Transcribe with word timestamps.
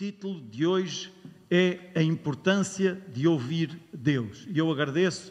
título 0.00 0.40
de 0.40 0.66
hoje 0.66 1.12
é 1.50 1.90
a 1.94 2.02
importância 2.02 2.98
de 3.12 3.28
ouvir 3.28 3.78
Deus. 3.92 4.46
E 4.48 4.56
eu 4.56 4.72
agradeço 4.72 5.30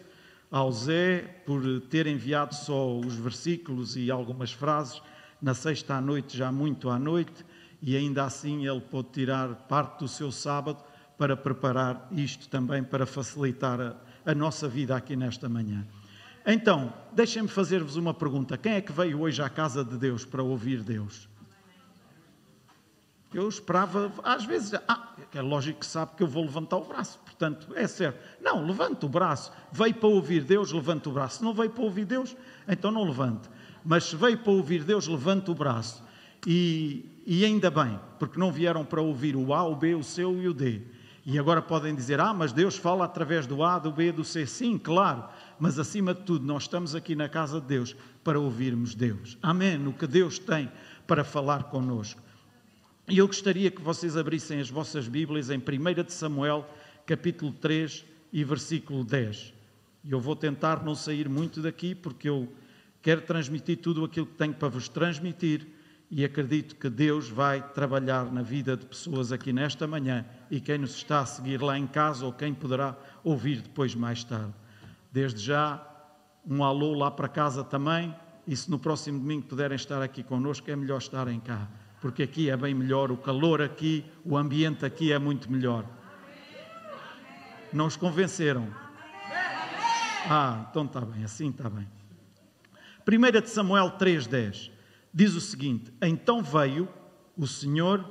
ao 0.51 0.71
Zé 0.71 1.21
por 1.43 1.63
ter 1.89 2.05
enviado 2.05 2.53
só 2.53 2.99
os 2.99 3.15
versículos 3.15 3.97
e 3.97 4.11
algumas 4.11 4.51
frases 4.51 5.01
na 5.41 5.55
sexta 5.55 5.95
à 5.95 6.01
noite, 6.01 6.37
já 6.37 6.51
muito 6.51 6.87
à 6.91 6.99
noite, 6.99 7.43
e 7.81 7.97
ainda 7.97 8.25
assim 8.25 8.67
ele 8.67 8.79
pôde 8.79 9.09
tirar 9.11 9.55
parte 9.67 10.01
do 10.01 10.07
seu 10.07 10.31
sábado 10.31 10.83
para 11.17 11.35
preparar 11.35 12.07
isto 12.11 12.47
também 12.47 12.83
para 12.83 13.07
facilitar 13.07 13.81
a, 13.81 13.95
a 14.23 14.35
nossa 14.35 14.67
vida 14.67 14.95
aqui 14.95 15.15
nesta 15.15 15.49
manhã. 15.49 15.83
Então, 16.45 16.93
deixem-me 17.11 17.49
fazer-vos 17.49 17.95
uma 17.95 18.13
pergunta: 18.13 18.55
quem 18.55 18.73
é 18.73 18.81
que 18.81 18.91
veio 18.91 19.21
hoje 19.21 19.41
à 19.41 19.49
casa 19.49 19.83
de 19.83 19.97
Deus 19.97 20.25
para 20.25 20.43
ouvir 20.43 20.83
Deus? 20.83 21.28
Eu 23.33 23.47
esperava, 23.47 24.11
às 24.23 24.43
vezes, 24.43 24.73
ah, 24.87 25.13
é 25.33 25.41
lógico 25.41 25.81
que 25.81 25.85
sabe 25.85 26.13
que 26.17 26.23
eu 26.23 26.27
vou 26.27 26.43
levantar 26.43 26.77
o 26.77 26.85
braço, 26.85 27.19
portanto, 27.19 27.67
é 27.75 27.87
certo. 27.87 28.19
Não, 28.41 28.65
levante 28.65 29.05
o 29.05 29.09
braço. 29.09 29.51
Veio 29.71 29.93
para 29.93 30.09
ouvir 30.09 30.43
Deus, 30.43 30.71
levante 30.71 31.07
o 31.07 31.11
braço. 31.11 31.43
Não 31.43 31.53
veio 31.53 31.69
para 31.69 31.83
ouvir 31.83 32.05
Deus, 32.05 32.35
então 32.67 32.89
não 32.89 33.03
levante. 33.03 33.47
Mas 33.85 34.05
se 34.05 34.15
veio 34.15 34.37
para 34.39 34.51
ouvir 34.51 34.83
Deus, 34.83 35.07
levante 35.07 35.51
o 35.51 35.53
braço. 35.53 36.03
E, 36.47 37.05
e 37.25 37.45
ainda 37.45 37.69
bem, 37.69 37.99
porque 38.17 38.39
não 38.39 38.51
vieram 38.51 38.83
para 38.83 39.01
ouvir 39.01 39.35
o 39.35 39.53
A, 39.53 39.63
o 39.63 39.75
B, 39.75 39.93
o 39.93 40.03
C 40.03 40.23
e 40.23 40.47
o 40.47 40.53
D. 40.53 40.81
E 41.23 41.37
agora 41.37 41.61
podem 41.61 41.93
dizer, 41.93 42.19
ah, 42.19 42.33
mas 42.33 42.51
Deus 42.51 42.75
fala 42.77 43.05
através 43.05 43.45
do 43.45 43.63
A, 43.63 43.77
do 43.77 43.91
B, 43.91 44.11
do 44.11 44.23
C. 44.23 44.47
Sim, 44.47 44.79
claro, 44.79 45.25
mas 45.59 45.77
acima 45.77 46.15
de 46.15 46.21
tudo, 46.21 46.43
nós 46.43 46.63
estamos 46.63 46.95
aqui 46.95 47.15
na 47.15 47.29
casa 47.29 47.61
de 47.61 47.67
Deus 47.67 47.95
para 48.23 48.39
ouvirmos 48.39 48.95
Deus. 48.95 49.37
Amém. 49.39 49.85
O 49.85 49.93
que 49.93 50.07
Deus 50.07 50.39
tem 50.39 50.71
para 51.05 51.23
falar 51.23 51.65
connosco. 51.65 52.19
E 53.09 53.17
eu 53.17 53.25
gostaria 53.25 53.71
que 53.71 53.81
vocês 53.81 54.15
abrissem 54.15 54.59
as 54.59 54.69
vossas 54.69 55.07
Bíblias 55.07 55.49
em 55.49 55.57
1 55.57 56.03
de 56.03 56.13
Samuel, 56.13 56.63
capítulo 57.07 57.51
3 57.51 58.05
e 58.31 58.43
versículo 58.43 59.03
10. 59.03 59.51
E 60.03 60.11
eu 60.11 60.19
vou 60.19 60.35
tentar 60.35 60.83
não 60.83 60.93
sair 60.93 61.27
muito 61.27 61.59
daqui, 61.59 61.95
porque 61.95 62.29
eu 62.29 62.47
quero 63.01 63.21
transmitir 63.21 63.77
tudo 63.77 64.05
aquilo 64.05 64.27
que 64.27 64.35
tenho 64.35 64.53
para 64.53 64.67
vos 64.67 64.87
transmitir 64.87 65.65
e 66.11 66.23
acredito 66.23 66.75
que 66.75 66.87
Deus 66.87 67.27
vai 67.27 67.67
trabalhar 67.73 68.31
na 68.31 68.43
vida 68.43 68.77
de 68.77 68.85
pessoas 68.85 69.31
aqui 69.31 69.51
nesta 69.51 69.87
manhã 69.87 70.23
e 70.51 70.61
quem 70.61 70.77
nos 70.77 70.95
está 70.95 71.21
a 71.21 71.25
seguir 71.25 71.63
lá 71.63 71.79
em 71.79 71.87
casa 71.87 72.27
ou 72.27 72.31
quem 72.31 72.53
poderá 72.53 72.95
ouvir 73.23 73.61
depois 73.61 73.95
mais 73.95 74.23
tarde. 74.23 74.53
Desde 75.11 75.41
já, 75.41 75.83
um 76.45 76.63
alô 76.63 76.93
lá 76.93 77.09
para 77.09 77.27
casa 77.27 77.63
também, 77.63 78.15
e 78.45 78.55
se 78.55 78.69
no 78.69 78.77
próximo 78.77 79.17
domingo 79.17 79.47
puderem 79.47 79.75
estar 79.75 79.99
aqui 79.99 80.21
connosco, 80.21 80.69
é 80.69 80.75
melhor 80.75 80.99
estarem 80.99 81.39
cá 81.39 81.67
porque 82.01 82.23
aqui 82.23 82.49
é 82.49 82.57
bem 82.57 82.73
melhor, 82.73 83.11
o 83.11 83.17
calor 83.17 83.61
aqui, 83.61 84.05
o 84.23 84.37
ambiente 84.37 84.85
aqui 84.85 85.11
é 85.11 85.19
muito 85.19 85.51
melhor. 85.51 85.85
Não 87.71 87.85
os 87.87 87.95
convenceram? 87.95 88.67
Ah, 90.29 90.67
então 90.69 90.85
está 90.85 91.01
bem, 91.01 91.23
assim 91.23 91.49
está 91.49 91.69
bem. 91.69 91.87
1 93.07 93.41
de 93.41 93.49
Samuel 93.49 93.91
3,10 93.97 94.71
diz 95.13 95.33
o 95.33 95.41
seguinte: 95.41 95.91
Então 96.01 96.41
veio 96.41 96.87
o 97.37 97.47
Senhor 97.47 98.05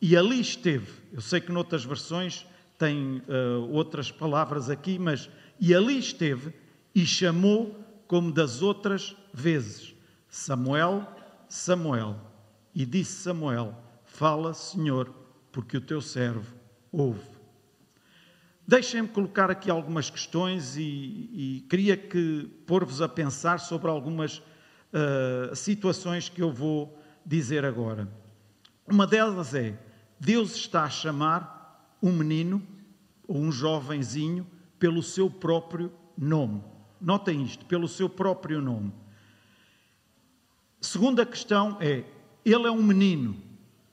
e 0.00 0.16
ali 0.16 0.40
esteve. 0.40 0.92
Eu 1.12 1.20
sei 1.20 1.40
que 1.40 1.52
noutras 1.52 1.84
versões 1.84 2.46
tem 2.78 3.22
uh, 3.28 3.70
outras 3.70 4.10
palavras 4.10 4.68
aqui, 4.68 4.98
mas 4.98 5.30
e 5.58 5.74
ali 5.74 5.98
esteve 5.98 6.52
e 6.94 7.06
chamou 7.06 7.78
como 8.06 8.32
das 8.32 8.62
outras 8.62 9.16
vezes: 9.32 9.94
Samuel, 10.28 11.06
Samuel. 11.48 12.20
E 12.76 12.84
disse 12.84 13.22
Samuel: 13.22 13.74
Fala, 14.04 14.52
Senhor, 14.52 15.10
porque 15.50 15.78
o 15.78 15.80
teu 15.80 16.02
servo 16.02 16.54
ouve. 16.92 17.24
Deixem-me 18.68 19.08
colocar 19.08 19.50
aqui 19.50 19.70
algumas 19.70 20.10
questões 20.10 20.76
e, 20.76 20.82
e 20.82 21.66
queria 21.70 21.96
que 21.96 22.42
pôr-vos 22.66 23.00
a 23.00 23.08
pensar 23.08 23.60
sobre 23.60 23.88
algumas 23.88 24.38
uh, 24.38 25.56
situações 25.56 26.28
que 26.28 26.42
eu 26.42 26.52
vou 26.52 27.00
dizer 27.24 27.64
agora. 27.64 28.06
Uma 28.86 29.06
delas 29.06 29.54
é: 29.54 29.78
Deus 30.20 30.54
está 30.54 30.84
a 30.84 30.90
chamar 30.90 31.96
um 32.02 32.12
menino 32.12 32.62
ou 33.26 33.38
um 33.38 33.50
jovenzinho 33.50 34.46
pelo 34.78 35.02
seu 35.02 35.30
próprio 35.30 35.90
nome. 36.14 36.62
Notem 37.00 37.42
isto, 37.42 37.64
pelo 37.64 37.88
seu 37.88 38.06
próprio 38.06 38.60
nome. 38.60 38.92
Segunda 40.78 41.24
questão 41.24 41.78
é: 41.80 42.04
ele 42.52 42.66
é 42.66 42.70
um 42.70 42.82
menino, 42.82 43.36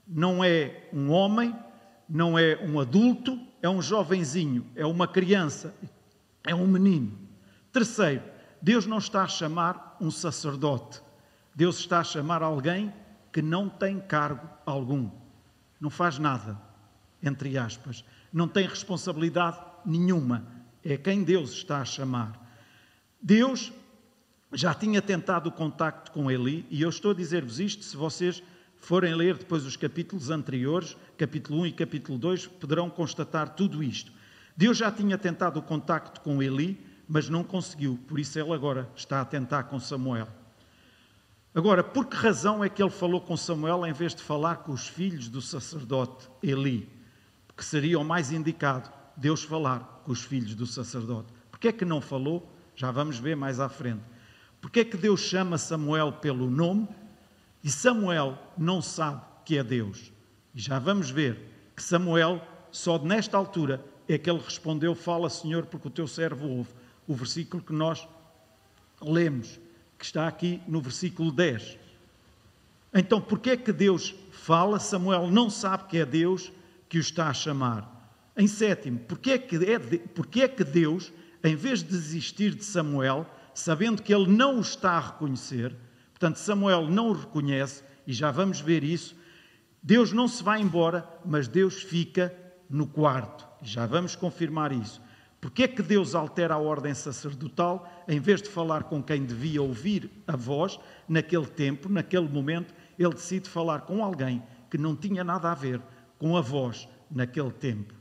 não 0.08 0.44
é 0.44 0.88
um 0.94 1.10
homem, 1.10 1.56
não 2.08 2.38
é 2.38 2.58
um 2.64 2.80
adulto, 2.80 3.40
é 3.62 3.68
um 3.68 3.82
jovenzinho, 3.82 4.66
é 4.76 4.86
uma 4.86 5.08
criança, 5.08 5.74
é 6.44 6.54
um 6.54 6.68
menino. 6.68 7.18
Terceiro, 7.72 8.22
Deus 8.62 8.86
não 8.86 9.00
está 9.00 9.24
a 9.24 9.28
chamar 9.28 9.98
um 10.00 10.12
sacerdote, 10.12 11.02
Deus 11.56 11.80
está 11.80 12.00
a 12.00 12.04
chamar 12.04 12.44
alguém 12.44 12.94
que 13.32 13.42
não 13.42 13.68
tem 13.68 14.00
cargo 14.00 14.48
algum, 14.66 15.10
não 15.80 15.90
faz 15.90 16.20
nada, 16.20 16.60
entre 17.22 17.58
aspas, 17.58 18.06
não 18.32 18.48
tem 18.48 18.68
responsabilidade 18.68 19.60
nenhuma, 19.86 20.46
é 20.84 20.98
quem 20.98 21.24
Deus 21.24 21.52
está 21.54 21.82
a 21.82 21.86
chamar. 21.86 22.40
Deus 23.22 23.72
já 24.54 24.74
tinha 24.74 25.02
tentado 25.02 25.50
o 25.50 25.52
contacto 25.52 26.12
com 26.12 26.30
Eli, 26.30 26.66
e 26.70 26.82
eu 26.82 26.90
estou 26.90 27.12
a 27.12 27.16
dizer-vos 27.16 27.60
isto, 27.60 27.84
se 27.84 27.98
vocês 27.98 28.44
forem 28.78 29.16
ler 29.16 29.38
depois 29.38 29.66
os 29.66 29.76
capítulos 29.76 30.30
anteriores, 30.30 30.96
capítulo 31.18 31.62
1 31.62 31.68
e 31.68 31.72
capítulo 31.72 32.18
2, 32.18 32.48
poderão 32.48 32.90
constatar 32.90 33.50
tudo 33.56 33.84
isto. 33.84 34.12
Deus 34.56 34.78
já 34.78 34.92
tinha 34.92 35.18
tentado 35.18 35.60
o 35.60 35.64
contacto 35.64 36.22
com 36.22 36.42
Eli, 36.44 36.80
mas 37.08 37.30
não 37.30 37.44
conseguiu, 37.44 38.00
por 38.08 38.20
isso 38.20 38.40
ele 38.40 38.54
agora 38.54 38.90
está 38.96 39.22
a 39.22 39.26
tentar 39.26 39.64
com 39.64 39.80
Samuel. 39.80 40.28
Agora, 41.56 41.84
por 41.84 42.08
que 42.08 42.16
razão 42.16 42.64
é 42.64 42.70
que 42.70 42.82
ele 42.82 42.90
falou 42.90 43.22
com 43.22 43.38
Samuel 43.38 43.86
em 43.86 43.94
vez 43.94 44.16
de 44.16 44.24
falar 44.24 44.58
com 44.58 44.72
os 44.72 44.88
filhos 44.88 45.28
do 45.28 45.42
sacerdote 45.42 46.30
Eli? 46.42 46.90
Porque 47.48 47.64
seria 47.64 48.00
o 48.00 48.04
mais 48.04 48.32
indicado 48.32 48.92
Deus 49.16 49.44
falar 49.44 50.02
com 50.04 50.12
os 50.12 50.24
filhos 50.24 50.56
do 50.56 50.66
sacerdote. 50.66 51.32
Porquê 51.52 51.68
é 51.68 51.72
que 51.72 51.86
não 51.86 52.02
falou? 52.02 52.52
Já 52.76 52.90
vamos 52.90 53.20
ver 53.20 53.36
mais 53.36 53.60
à 53.60 53.70
frente. 53.70 54.02
Porquê 54.64 54.80
é 54.80 54.86
que 54.86 54.96
Deus 54.96 55.20
chama 55.20 55.58
Samuel 55.58 56.14
pelo 56.14 56.50
nome 56.50 56.88
e 57.62 57.70
Samuel 57.70 58.40
não 58.58 58.82
sabe 58.82 59.22
que 59.44 59.58
é 59.58 59.64
Deus? 59.64 60.14
E 60.56 60.62
já 60.62 60.80
vamos 60.80 61.10
ver 61.10 61.38
que 61.76 61.84
Samuel, 61.84 62.42
só 62.72 62.98
nesta 62.98 63.36
altura, 63.36 63.84
é 64.08 64.18
que 64.18 64.30
ele 64.30 64.40
respondeu: 64.40 64.96
Fala, 64.96 65.30
Senhor, 65.30 65.66
porque 65.66 65.90
o 65.90 65.92
teu 65.92 66.08
servo 66.08 66.48
ouve. 66.48 66.70
O 67.06 67.14
versículo 67.14 67.62
que 67.62 67.74
nós 67.74 68.08
lemos, 69.02 69.60
que 70.00 70.06
está 70.06 70.30
aqui 70.30 70.62
no 70.66 70.80
versículo 70.80 71.30
10. 71.30 71.78
Então, 72.94 73.20
porquê 73.20 73.50
é 73.50 73.58
que 73.58 73.74
Deus 73.74 74.16
fala? 74.32 74.80
Samuel 74.80 75.30
não 75.30 75.50
sabe 75.50 75.90
que 75.90 75.98
é 75.98 76.06
Deus 76.06 76.54
que 76.88 76.98
o 76.98 77.02
está 77.02 77.28
a 77.28 77.34
chamar. 77.34 78.14
Em 78.38 78.48
sétimo, 78.48 79.00
porquê 79.00 79.32
é 79.32 79.38
que, 79.38 79.58
é, 79.58 79.78
porquê 80.16 80.44
é 80.44 80.48
que 80.48 80.64
Deus, 80.64 81.12
em 81.44 81.54
vez 81.54 81.84
de 81.84 81.90
desistir 81.90 82.56
de 82.56 82.64
Samuel, 82.64 83.30
sabendo 83.54 84.02
que 84.02 84.14
ele 84.14 84.28
não 84.28 84.58
o 84.58 84.62
está 84.62 84.92
a 84.92 85.00
reconhecer, 85.00 85.76
portanto, 86.12 86.38
Samuel 86.38 86.88
não 86.88 87.10
o 87.10 87.14
reconhece, 87.14 87.84
e 88.06 88.14
já 88.14 88.32
vamos 88.32 88.60
ver 88.60 88.84
isso. 88.84 89.16
Deus 89.82 90.12
não 90.12 90.28
se 90.28 90.44
vai 90.44 90.62
embora, 90.62 91.08
mas 91.26 91.48
Deus 91.48 91.82
fica 91.82 92.34
no 92.70 92.88
quarto. 92.88 93.48
Já 93.62 93.86
vamos 93.86 94.16
confirmar 94.16 94.72
isso. 94.72 95.02
Porque 95.40 95.64
é 95.64 95.68
que 95.68 95.84
Deus 95.84 96.16
altera 96.16 96.54
a 96.54 96.58
ordem 96.58 96.94
sacerdotal, 96.94 98.04
em 98.08 98.20
vez 98.20 98.42
de 98.42 98.50
falar 98.50 98.84
com 98.84 99.04
quem 99.04 99.26
devia 99.26 99.62
ouvir 99.62 100.10
a 100.26 100.38
voz, 100.38 100.80
naquele 101.08 101.46
tempo, 101.46 101.90
naquele 101.90 102.30
momento, 102.30 102.74
ele 102.98 103.14
decide 103.14 103.50
falar 103.50 103.82
com 103.82 104.04
alguém 104.04 104.42
que 104.70 104.78
não 104.78 104.96
tinha 104.96 105.24
nada 105.24 105.52
a 105.52 105.56
ver 105.56 105.82
com 106.18 106.38
a 106.38 106.42
voz 106.42 106.88
naquele 107.12 107.52
tempo. 107.52 107.94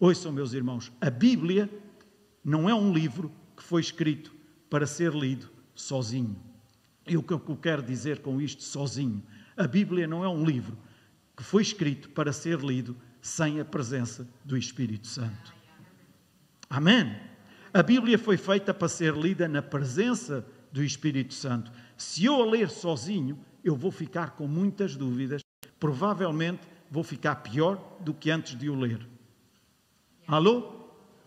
Ouçam, 0.00 0.32
meus 0.32 0.54
irmãos, 0.54 0.90
a 1.00 1.10
Bíblia 1.10 1.68
não 2.42 2.68
é 2.68 2.74
um 2.74 2.92
livro 2.92 3.30
que 3.54 3.62
foi 3.62 3.82
escrito 3.82 4.31
para 4.72 4.86
ser 4.86 5.12
lido 5.12 5.50
sozinho. 5.74 6.34
E 7.06 7.14
o 7.14 7.22
que 7.22 7.34
eu 7.34 7.58
quero 7.60 7.82
dizer 7.82 8.20
com 8.20 8.40
isto 8.40 8.62
sozinho? 8.62 9.22
A 9.54 9.66
Bíblia 9.66 10.06
não 10.06 10.24
é 10.24 10.28
um 10.30 10.42
livro 10.42 10.78
que 11.36 11.42
foi 11.42 11.60
escrito 11.60 12.08
para 12.08 12.32
ser 12.32 12.60
lido 12.60 12.96
sem 13.20 13.60
a 13.60 13.66
presença 13.66 14.26
do 14.42 14.56
Espírito 14.56 15.06
Santo. 15.06 15.54
Amém? 16.70 17.14
A 17.74 17.82
Bíblia 17.82 18.18
foi 18.18 18.38
feita 18.38 18.72
para 18.72 18.88
ser 18.88 19.14
lida 19.14 19.46
na 19.46 19.60
presença 19.60 20.42
do 20.72 20.82
Espírito 20.82 21.34
Santo. 21.34 21.70
Se 21.94 22.24
eu 22.24 22.40
a 22.40 22.46
ler 22.46 22.70
sozinho, 22.70 23.38
eu 23.62 23.76
vou 23.76 23.90
ficar 23.90 24.30
com 24.30 24.48
muitas 24.48 24.96
dúvidas. 24.96 25.42
Provavelmente 25.78 26.62
vou 26.90 27.04
ficar 27.04 27.36
pior 27.36 27.98
do 28.00 28.14
que 28.14 28.30
antes 28.30 28.58
de 28.58 28.70
o 28.70 28.74
ler. 28.74 29.06
Alô? 30.26 30.81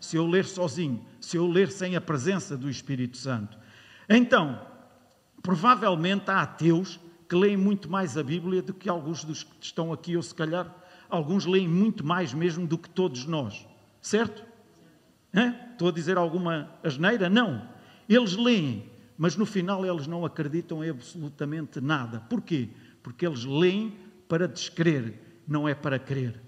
Se 0.06 0.16
eu 0.16 0.24
ler 0.24 0.44
sozinho, 0.44 1.04
se 1.20 1.36
eu 1.36 1.48
ler 1.48 1.68
sem 1.70 1.96
a 1.96 2.00
presença 2.00 2.56
do 2.56 2.70
Espírito 2.70 3.16
Santo. 3.16 3.58
Então, 4.08 4.64
provavelmente 5.42 6.30
há 6.30 6.42
ateus 6.42 7.00
que 7.28 7.34
leem 7.34 7.56
muito 7.56 7.90
mais 7.90 8.16
a 8.16 8.22
Bíblia 8.22 8.62
do 8.62 8.72
que 8.72 8.88
alguns 8.88 9.24
dos 9.24 9.42
que 9.42 9.56
estão 9.60 9.92
aqui, 9.92 10.16
ou 10.16 10.22
se 10.22 10.32
calhar 10.32 10.72
alguns 11.10 11.44
leem 11.44 11.66
muito 11.66 12.06
mais 12.06 12.32
mesmo 12.32 12.68
do 12.68 12.78
que 12.78 12.88
todos 12.88 13.26
nós, 13.26 13.66
certo? 14.00 14.44
Hã? 15.34 15.56
Estou 15.72 15.88
a 15.88 15.92
dizer 15.92 16.16
alguma 16.16 16.70
asneira? 16.84 17.28
Não. 17.28 17.68
Eles 18.08 18.36
leem, 18.36 18.88
mas 19.18 19.34
no 19.34 19.44
final 19.44 19.84
eles 19.84 20.06
não 20.06 20.24
acreditam 20.24 20.84
em 20.84 20.90
absolutamente 20.90 21.80
nada. 21.80 22.20
Porquê? 22.30 22.68
Porque 23.02 23.26
eles 23.26 23.44
leem 23.44 23.92
para 24.28 24.46
descrer, 24.46 25.42
não 25.48 25.68
é 25.68 25.74
para 25.74 25.98
crer. 25.98 26.40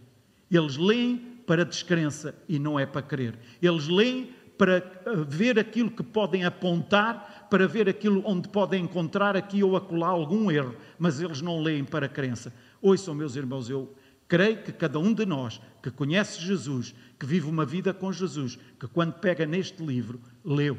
Eles 0.48 0.76
leem 0.76 1.37
para 1.48 1.64
descrença 1.64 2.34
e 2.46 2.58
não 2.58 2.78
é 2.78 2.84
para 2.84 3.00
crer. 3.00 3.34
Eles 3.62 3.88
leem 3.88 4.34
para 4.58 4.76
eh, 4.76 4.84
ver 5.26 5.58
aquilo 5.58 5.90
que 5.90 6.02
podem 6.02 6.44
apontar, 6.44 7.48
para 7.48 7.66
ver 7.66 7.88
aquilo 7.88 8.22
onde 8.26 8.50
podem 8.50 8.84
encontrar 8.84 9.34
aqui 9.34 9.64
ou 9.64 9.74
acolá 9.74 10.08
algum 10.08 10.50
erro, 10.50 10.76
mas 10.98 11.22
eles 11.22 11.40
não 11.40 11.62
leem 11.62 11.84
para 11.84 12.06
crença. 12.06 12.52
Ouçam, 12.82 13.14
meus 13.14 13.34
irmãos, 13.34 13.70
eu 13.70 13.94
creio 14.28 14.62
que 14.62 14.70
cada 14.70 14.98
um 14.98 15.14
de 15.14 15.24
nós 15.24 15.58
que 15.82 15.90
conhece 15.90 16.38
Jesus, 16.38 16.94
que 17.18 17.24
vive 17.24 17.48
uma 17.48 17.64
vida 17.64 17.94
com 17.94 18.12
Jesus, 18.12 18.58
que 18.78 18.86
quando 18.86 19.14
pega 19.14 19.46
neste 19.46 19.82
livro, 19.82 20.20
leu. 20.44 20.76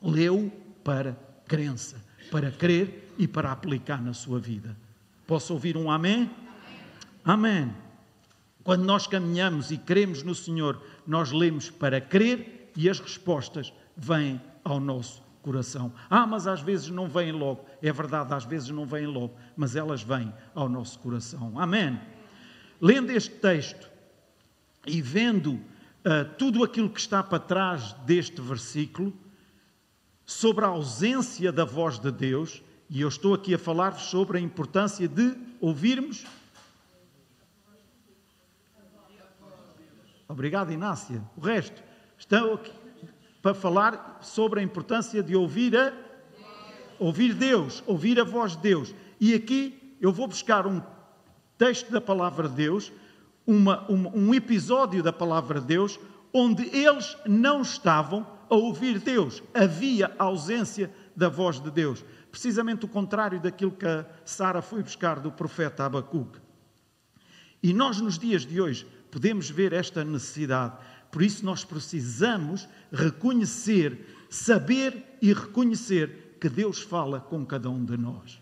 Leu 0.00 0.52
para 0.84 1.18
crença, 1.48 1.96
para 2.30 2.52
crer 2.52 3.12
e 3.18 3.26
para 3.26 3.50
aplicar 3.50 4.00
na 4.00 4.12
sua 4.12 4.38
vida. 4.38 4.76
Posso 5.26 5.52
ouvir 5.52 5.76
um 5.76 5.90
amém? 5.90 6.30
Amém. 7.24 7.62
amém. 7.64 7.85
Quando 8.66 8.82
nós 8.82 9.06
caminhamos 9.06 9.70
e 9.70 9.78
cremos 9.78 10.24
no 10.24 10.34
Senhor, 10.34 10.82
nós 11.06 11.30
lemos 11.30 11.70
para 11.70 12.00
crer 12.00 12.72
e 12.74 12.90
as 12.90 12.98
respostas 12.98 13.72
vêm 13.96 14.40
ao 14.64 14.80
nosso 14.80 15.22
coração. 15.40 15.92
Ah, 16.10 16.26
mas 16.26 16.48
às 16.48 16.60
vezes 16.62 16.88
não 16.88 17.08
vêm 17.08 17.30
logo. 17.30 17.64
É 17.80 17.92
verdade, 17.92 18.34
às 18.34 18.44
vezes 18.44 18.68
não 18.70 18.84
vêm 18.84 19.06
logo, 19.06 19.36
mas 19.56 19.76
elas 19.76 20.02
vêm 20.02 20.34
ao 20.52 20.68
nosso 20.68 20.98
coração. 20.98 21.52
Amém. 21.60 21.96
Lendo 22.80 23.10
este 23.10 23.30
texto 23.36 23.88
e 24.84 25.00
vendo 25.00 25.52
uh, 25.52 26.24
tudo 26.36 26.64
aquilo 26.64 26.90
que 26.90 26.98
está 26.98 27.22
para 27.22 27.38
trás 27.38 27.92
deste 28.04 28.40
versículo, 28.40 29.14
sobre 30.24 30.64
a 30.64 30.68
ausência 30.68 31.52
da 31.52 31.64
voz 31.64 32.00
de 32.00 32.10
Deus, 32.10 32.64
e 32.90 33.00
eu 33.00 33.06
estou 33.06 33.32
aqui 33.32 33.54
a 33.54 33.58
falar-vos 33.60 34.06
sobre 34.06 34.38
a 34.38 34.40
importância 34.40 35.06
de 35.06 35.36
ouvirmos. 35.60 36.26
Obrigado, 40.28 40.72
Inácia. 40.72 41.22
O 41.36 41.40
resto, 41.40 41.82
estão 42.18 42.54
aqui 42.54 42.72
para 43.40 43.54
falar 43.54 44.18
sobre 44.20 44.60
a 44.60 44.62
importância 44.62 45.22
de 45.22 45.36
ouvir 45.36 45.76
a 45.76 45.92
ouvir 46.98 47.34
Deus, 47.34 47.82
ouvir 47.86 48.18
a 48.18 48.24
voz 48.24 48.56
de 48.56 48.62
Deus. 48.62 48.94
E 49.20 49.34
aqui 49.34 49.96
eu 50.00 50.12
vou 50.12 50.26
buscar 50.26 50.66
um 50.66 50.82
texto 51.58 51.90
da 51.90 52.00
palavra 52.00 52.48
de 52.48 52.54
Deus, 52.54 52.92
uma, 53.46 53.90
um, 53.90 54.28
um 54.28 54.34
episódio 54.34 55.02
da 55.02 55.12
palavra 55.12 55.60
de 55.60 55.66
Deus, 55.66 56.00
onde 56.32 56.64
eles 56.76 57.16
não 57.26 57.62
estavam 57.62 58.26
a 58.48 58.54
ouvir 58.54 58.98
Deus, 58.98 59.42
havia 59.54 60.14
ausência 60.18 60.90
da 61.14 61.28
voz 61.28 61.60
de 61.60 61.70
Deus. 61.70 62.04
Precisamente 62.30 62.84
o 62.84 62.88
contrário 62.88 63.40
daquilo 63.40 63.70
que 63.70 63.86
a 63.86 64.04
Sara 64.24 64.60
foi 64.60 64.82
buscar 64.82 65.20
do 65.20 65.32
profeta 65.32 65.84
Abacuque. 65.84 66.38
E 67.62 67.72
nós, 67.72 68.00
nos 68.00 68.18
dias 68.18 68.44
de 68.44 68.60
hoje, 68.60 68.86
podemos 69.10 69.50
ver 69.50 69.72
esta 69.72 70.04
necessidade. 70.04 70.76
Por 71.10 71.22
isso, 71.22 71.44
nós 71.44 71.64
precisamos 71.64 72.68
reconhecer, 72.92 74.26
saber 74.28 75.18
e 75.22 75.32
reconhecer 75.32 76.36
que 76.40 76.48
Deus 76.48 76.80
fala 76.80 77.20
com 77.20 77.44
cada 77.44 77.70
um 77.70 77.84
de 77.84 77.96
nós. 77.96 78.40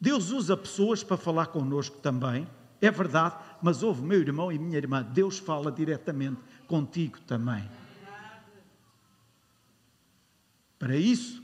Deus 0.00 0.30
usa 0.30 0.56
pessoas 0.56 1.02
para 1.02 1.16
falar 1.16 1.46
connosco 1.46 1.98
também, 1.98 2.46
é 2.80 2.90
verdade, 2.90 3.36
mas 3.60 3.82
houve 3.82 4.02
meu 4.02 4.20
irmão 4.20 4.52
e 4.52 4.58
minha 4.58 4.76
irmã, 4.76 5.02
Deus 5.02 5.38
fala 5.38 5.72
diretamente 5.72 6.40
contigo 6.66 7.18
também. 7.20 7.68
Para 10.78 10.96
isso, 10.96 11.42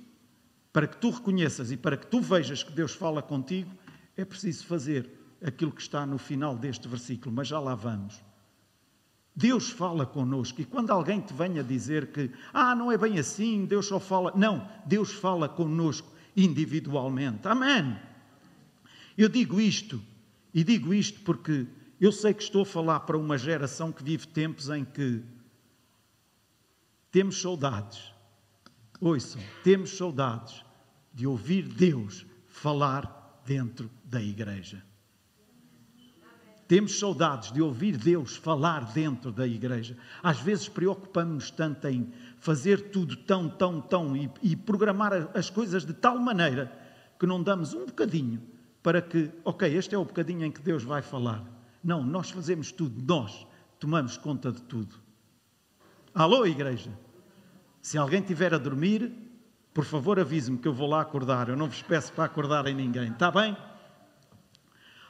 para 0.73 0.87
que 0.87 0.97
tu 0.97 1.11
reconheças 1.11 1.73
e 1.73 1.77
para 1.77 1.97
que 1.97 2.07
tu 2.07 2.21
vejas 2.21 2.63
que 2.63 2.73
Deus 2.73 2.95
fala 2.95 3.21
contigo, 3.21 3.71
é 4.17 4.25
preciso 4.25 4.65
fazer 4.67 5.11
aquilo 5.45 5.71
que 5.71 5.83
está 5.83 6.07
no 6.07 6.17
final 6.17 6.57
deste 6.57 6.89
versículo, 6.89 7.35
mas 7.35 7.49
já 7.49 7.61
lá 7.61 7.75
vamos. 7.75 8.23
Deus 9.37 9.71
fala 9.71 10.07
connosco 10.07 10.61
e 10.61 10.65
quando 10.65 10.91
alguém 10.91 11.21
te 11.21 11.35
venha 11.35 11.63
dizer 11.63 12.13
que, 12.13 12.31
ah, 12.53 12.75
não 12.75 12.91
é 12.91 12.97
bem 12.97 13.19
assim, 13.19 13.67
Deus 13.67 13.87
só 13.87 14.01
fala. 14.01 14.33
Não, 14.37 14.67
Deus 14.87 15.13
fala 15.13 15.49
connosco 15.49 16.11
individualmente. 16.37 17.47
Amém. 17.47 17.99
Eu 19.19 19.29
digo 19.29 19.61
isto, 19.61 20.01
e 20.53 20.65
digo 20.65 20.95
isto 20.95 21.21
porque 21.21 21.67
eu 22.01 22.11
sei 22.11 22.33
que 22.33 22.43
estou 22.43 22.63
a 22.63 22.67
falar 22.67 23.01
para 23.01 23.19
uma 23.19 23.37
geração 23.37 23.93
que 23.93 24.03
vive 24.03 24.27
tempos 24.29 24.71
em 24.71 24.85
que 24.85 25.23
temos 27.11 27.41
saudades. 27.41 28.13
Ouçam, 29.01 29.43
temos 29.63 29.97
saudades 29.97 30.65
de 31.13 31.27
ouvir 31.27 31.69
Deus 31.69 32.25
falar 32.47 33.43
dentro 33.45 33.91
da 34.05 34.23
igreja. 34.23 34.83
Temos 36.75 36.99
saudades 36.99 37.53
de 37.53 37.63
ouvir 37.63 37.97
Deus 37.97 38.35
falar 38.35 38.93
dentro 38.93 39.31
da 39.31 39.47
igreja. 39.47 39.97
Às 40.21 40.41
vezes 40.41 40.69
preocupamos-nos 40.69 41.49
tanto 41.53 41.87
em 41.87 42.13
fazer 42.41 42.91
tudo 42.91 43.15
tão, 43.15 43.49
tão, 43.49 43.81
tão 43.81 44.17
e, 44.17 44.29
e, 44.43 44.57
programar 44.57 45.31
as 45.35 45.49
coisas 45.49 45.87
de 45.87 45.95
tal 45.95 46.19
maneira 46.19 46.77
que 47.17 47.29
não 47.29 47.41
damos 47.41 47.75
um 47.75 47.87
bocadinho 47.87 48.43
para 48.83 49.01
que, 49.01 49.31
ok, 49.45 49.73
este 49.73 49.95
é 49.95 49.99
o 49.99 50.05
bocadinho 50.05 50.45
em 50.45 50.51
que 50.51 50.61
Deus 50.61 50.83
vai 50.83 51.01
falar. 51.01 51.45
Não, 51.81 52.03
nós 52.03 52.31
fazemos 52.31 52.73
tudo, 52.73 53.01
nós 53.07 53.47
tomamos 53.79 54.17
conta 54.17 54.51
de 54.51 54.63
tudo. 54.63 54.97
Alô, 56.13 56.45
igreja? 56.45 56.91
Se 57.81 57.97
alguém 57.97 58.21
estiver 58.21 58.53
a 58.53 58.59
dormir, 58.59 59.13
por 59.73 59.85
favor 59.85 60.19
avise-me 60.19 60.59
que 60.59 60.67
eu 60.67 60.75
vou 60.75 60.89
lá 60.89 61.03
acordar. 61.03 61.49
Eu 61.49 61.57
não 61.57 61.69
vos 61.69 61.83
peço 61.83 62.13
para 62.13 62.25
acordar 62.25 62.67
em 62.67 62.75
ninguém, 62.75 63.13
está 63.13 63.31
bem? 63.31 63.57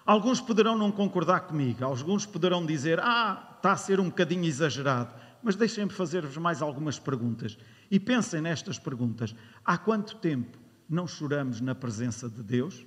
Alguns 0.04 0.38
poderão 0.38 0.76
não 0.76 0.92
concordar 0.92 1.40
comigo, 1.40 1.82
alguns 1.82 2.26
poderão 2.26 2.66
dizer, 2.66 3.00
ah, 3.00 3.54
está 3.56 3.72
a 3.72 3.76
ser 3.76 3.98
um 3.98 4.10
bocadinho 4.10 4.44
exagerado, 4.44 5.14
mas 5.42 5.56
deixem-me 5.56 5.90
fazer-vos 5.90 6.36
mais 6.36 6.60
algumas 6.60 6.98
perguntas. 6.98 7.56
E 7.90 7.98
pensem 7.98 8.42
nestas 8.42 8.78
perguntas: 8.78 9.34
há 9.64 9.78
quanto 9.78 10.16
tempo 10.16 10.58
não 10.88 11.06
choramos 11.06 11.60
na 11.62 11.74
presença 11.74 12.28
de 12.28 12.42
Deus? 12.42 12.86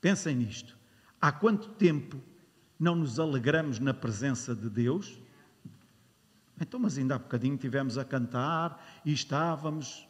Pensem 0.00 0.36
nisto. 0.36 0.76
Há 1.20 1.32
quanto 1.32 1.70
tempo 1.70 2.20
não 2.78 2.94
nos 2.94 3.18
alegramos 3.18 3.80
na 3.80 3.92
presença 3.92 4.54
de 4.54 4.70
Deus? 4.70 5.18
Então, 6.60 6.78
mas 6.78 6.96
ainda 6.96 7.16
há 7.16 7.18
bocadinho 7.18 7.56
tivemos 7.56 7.98
a 7.98 8.04
cantar 8.04 9.00
e 9.04 9.12
estávamos. 9.12 10.06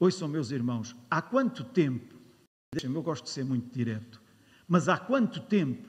Ouçam, 0.00 0.28
meus 0.28 0.50
irmãos, 0.50 0.96
há 1.10 1.20
quanto 1.20 1.62
tempo 1.62 2.14
Deixem-me, 2.74 2.96
eu 2.96 3.02
gosto 3.04 3.24
de 3.24 3.30
ser 3.30 3.44
muito 3.44 3.72
direto. 3.72 4.20
Mas 4.66 4.88
há 4.88 4.96
quanto 4.96 5.40
tempo, 5.40 5.88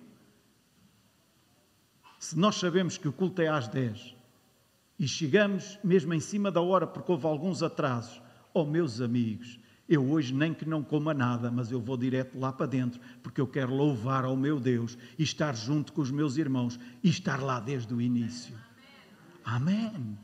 se 2.19 2.37
nós 2.37 2.55
sabemos 2.55 2.97
que 2.97 3.07
o 3.07 3.13
culto 3.13 3.41
é 3.41 3.47
às 3.47 3.67
10 3.67 4.15
e 4.97 5.07
chegamos 5.07 5.77
mesmo 5.83 6.13
em 6.13 6.19
cima 6.19 6.51
da 6.51 6.61
hora 6.61 6.87
porque 6.87 7.11
houve 7.11 7.25
alguns 7.25 7.61
atrasos, 7.61 8.21
oh 8.53 8.65
meus 8.65 9.01
amigos, 9.01 9.59
eu 9.87 10.09
hoje 10.09 10.33
nem 10.33 10.53
que 10.53 10.67
não 10.67 10.83
coma 10.83 11.13
nada, 11.13 11.51
mas 11.51 11.71
eu 11.71 11.79
vou 11.79 11.95
direto 11.95 12.39
lá 12.39 12.51
para 12.51 12.65
dentro, 12.65 12.99
porque 13.21 13.39
eu 13.39 13.47
quero 13.47 13.73
louvar 13.73 14.25
ao 14.25 14.35
meu 14.35 14.59
Deus 14.59 14.97
e 15.17 15.23
estar 15.23 15.55
junto 15.55 15.93
com 15.93 16.01
os 16.01 16.09
meus 16.09 16.37
irmãos 16.37 16.79
e 17.03 17.09
estar 17.09 17.41
lá 17.41 17.59
desde 17.59 17.93
o 17.93 18.01
início. 18.01 18.57
Amém. 19.43 20.17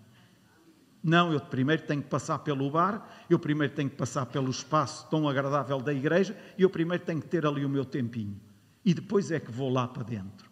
Não, 1.04 1.34
eu 1.34 1.40
primeiro 1.40 1.82
tenho 1.84 2.02
que 2.02 2.10
passar 2.10 2.40
pelo 2.40 2.70
bar, 2.70 3.26
eu 3.30 3.40
primeiro 3.40 3.74
tenho 3.74 3.90
que 3.90 3.96
passar 3.96 4.26
pelo 4.28 4.52
espaço 4.52 5.10
tão 5.10 5.28
agradável 5.28 5.80
da 5.80 5.92
igreja 5.92 6.38
e 6.58 6.62
eu 6.62 6.70
primeiro 6.70 7.04
tenho 7.04 7.20
que 7.20 7.28
ter 7.28 7.46
ali 7.46 7.66
o 7.66 7.70
meu 7.70 7.84
tempinho. 7.84 8.40
E 8.86 8.94
depois 8.94 9.32
é 9.32 9.40
que 9.40 9.52
vou 9.52 9.70
lá 9.70 9.88
para 9.88 10.04
dentro. 10.04 10.52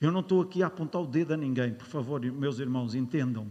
Eu 0.00 0.12
não 0.12 0.20
estou 0.20 0.40
aqui 0.40 0.62
a 0.62 0.68
apontar 0.68 1.02
o 1.02 1.06
dedo 1.06 1.34
a 1.34 1.36
ninguém, 1.36 1.74
por 1.74 1.86
favor, 1.86 2.20
meus 2.20 2.58
irmãos, 2.58 2.94
entendam. 2.94 3.50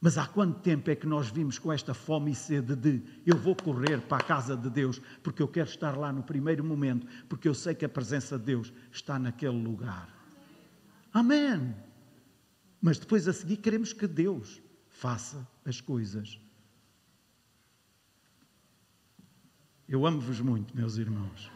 Mas 0.00 0.18
há 0.18 0.26
quanto 0.26 0.60
tempo 0.60 0.90
é 0.90 0.94
que 0.94 1.06
nós 1.06 1.30
vimos 1.30 1.58
com 1.58 1.72
esta 1.72 1.94
fome 1.94 2.30
e 2.30 2.34
sede 2.34 2.76
de 2.76 3.02
eu 3.24 3.38
vou 3.38 3.56
correr 3.56 4.02
para 4.02 4.18
a 4.18 4.26
casa 4.26 4.54
de 4.54 4.68
Deus 4.68 5.00
porque 5.22 5.42
eu 5.42 5.48
quero 5.48 5.70
estar 5.70 5.96
lá 5.96 6.12
no 6.12 6.22
primeiro 6.22 6.62
momento, 6.62 7.06
porque 7.26 7.48
eu 7.48 7.54
sei 7.54 7.74
que 7.74 7.86
a 7.86 7.88
presença 7.88 8.38
de 8.38 8.44
Deus 8.44 8.70
está 8.92 9.18
naquele 9.18 9.58
lugar. 9.58 10.08
Amém. 11.10 11.74
Mas 12.84 12.98
depois 12.98 13.26
a 13.26 13.32
seguir 13.32 13.56
queremos 13.56 13.94
que 13.94 14.06
Deus 14.06 14.60
faça 14.90 15.48
as 15.64 15.80
coisas. 15.80 16.38
Eu 19.88 20.04
amo-vos 20.04 20.38
muito, 20.42 20.76
meus 20.76 20.98
irmãos. 20.98 21.50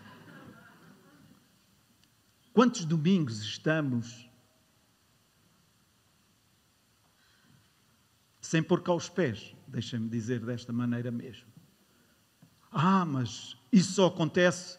Quantos 2.55 2.87
domingos 2.87 3.41
estamos 3.43 4.27
sem 8.41 8.63
pôr 8.63 8.83
cá 8.83 8.95
os 8.95 9.11
pés? 9.11 9.55
Deixem-me 9.67 10.09
dizer 10.09 10.41
desta 10.41 10.73
maneira 10.73 11.11
mesmo. 11.11 11.53
Ah, 12.71 13.05
mas 13.05 13.55
isso 13.71 13.93
só 13.93 14.07
acontece 14.07 14.78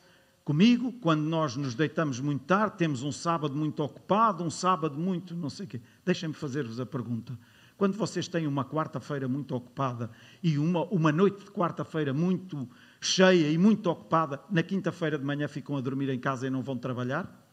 comigo, 0.49 0.91
quando 0.93 1.21
nós 1.21 1.55
nos 1.55 1.75
deitamos 1.75 2.19
muito 2.19 2.43
tarde, 2.45 2.75
temos 2.75 3.03
um 3.03 3.11
sábado 3.11 3.55
muito 3.55 3.83
ocupado, 3.83 4.43
um 4.43 4.49
sábado 4.49 4.97
muito 4.97 5.35
não 5.35 5.47
sei 5.47 5.67
o 5.67 5.69
quê. 5.69 5.81
Deixem-me 6.03 6.33
fazer-vos 6.33 6.79
a 6.79 6.87
pergunta. 6.87 7.37
Quando 7.77 7.95
vocês 7.95 8.27
têm 8.27 8.47
uma 8.47 8.65
quarta-feira 8.65 9.27
muito 9.27 9.53
ocupada 9.55 10.09
e 10.41 10.57
uma, 10.57 10.85
uma 10.85 11.11
noite 11.11 11.45
de 11.45 11.51
quarta-feira 11.51 12.15
muito 12.15 12.67
cheia 12.99 13.51
e 13.51 13.59
muito 13.59 13.91
ocupada, 13.91 14.41
na 14.49 14.63
quinta-feira 14.63 15.19
de 15.19 15.23
manhã 15.23 15.47
ficam 15.47 15.77
a 15.77 15.81
dormir 15.81 16.09
em 16.09 16.17
casa 16.17 16.47
e 16.47 16.49
não 16.49 16.63
vão 16.63 16.75
trabalhar? 16.75 17.47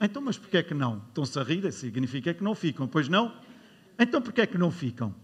Então, 0.00 0.20
mas 0.20 0.36
porquê 0.36 0.56
é 0.56 0.62
que 0.64 0.74
não? 0.74 1.00
Estão-se 1.06 1.38
a 1.38 1.44
rir, 1.44 1.70
significa 1.70 2.34
que 2.34 2.42
não 2.42 2.56
ficam, 2.56 2.88
pois 2.88 3.08
não? 3.08 3.32
Então 3.96 4.20
porquê 4.20 4.40
é 4.40 4.46
que 4.48 4.58
não 4.58 4.72
ficam? 4.72 5.14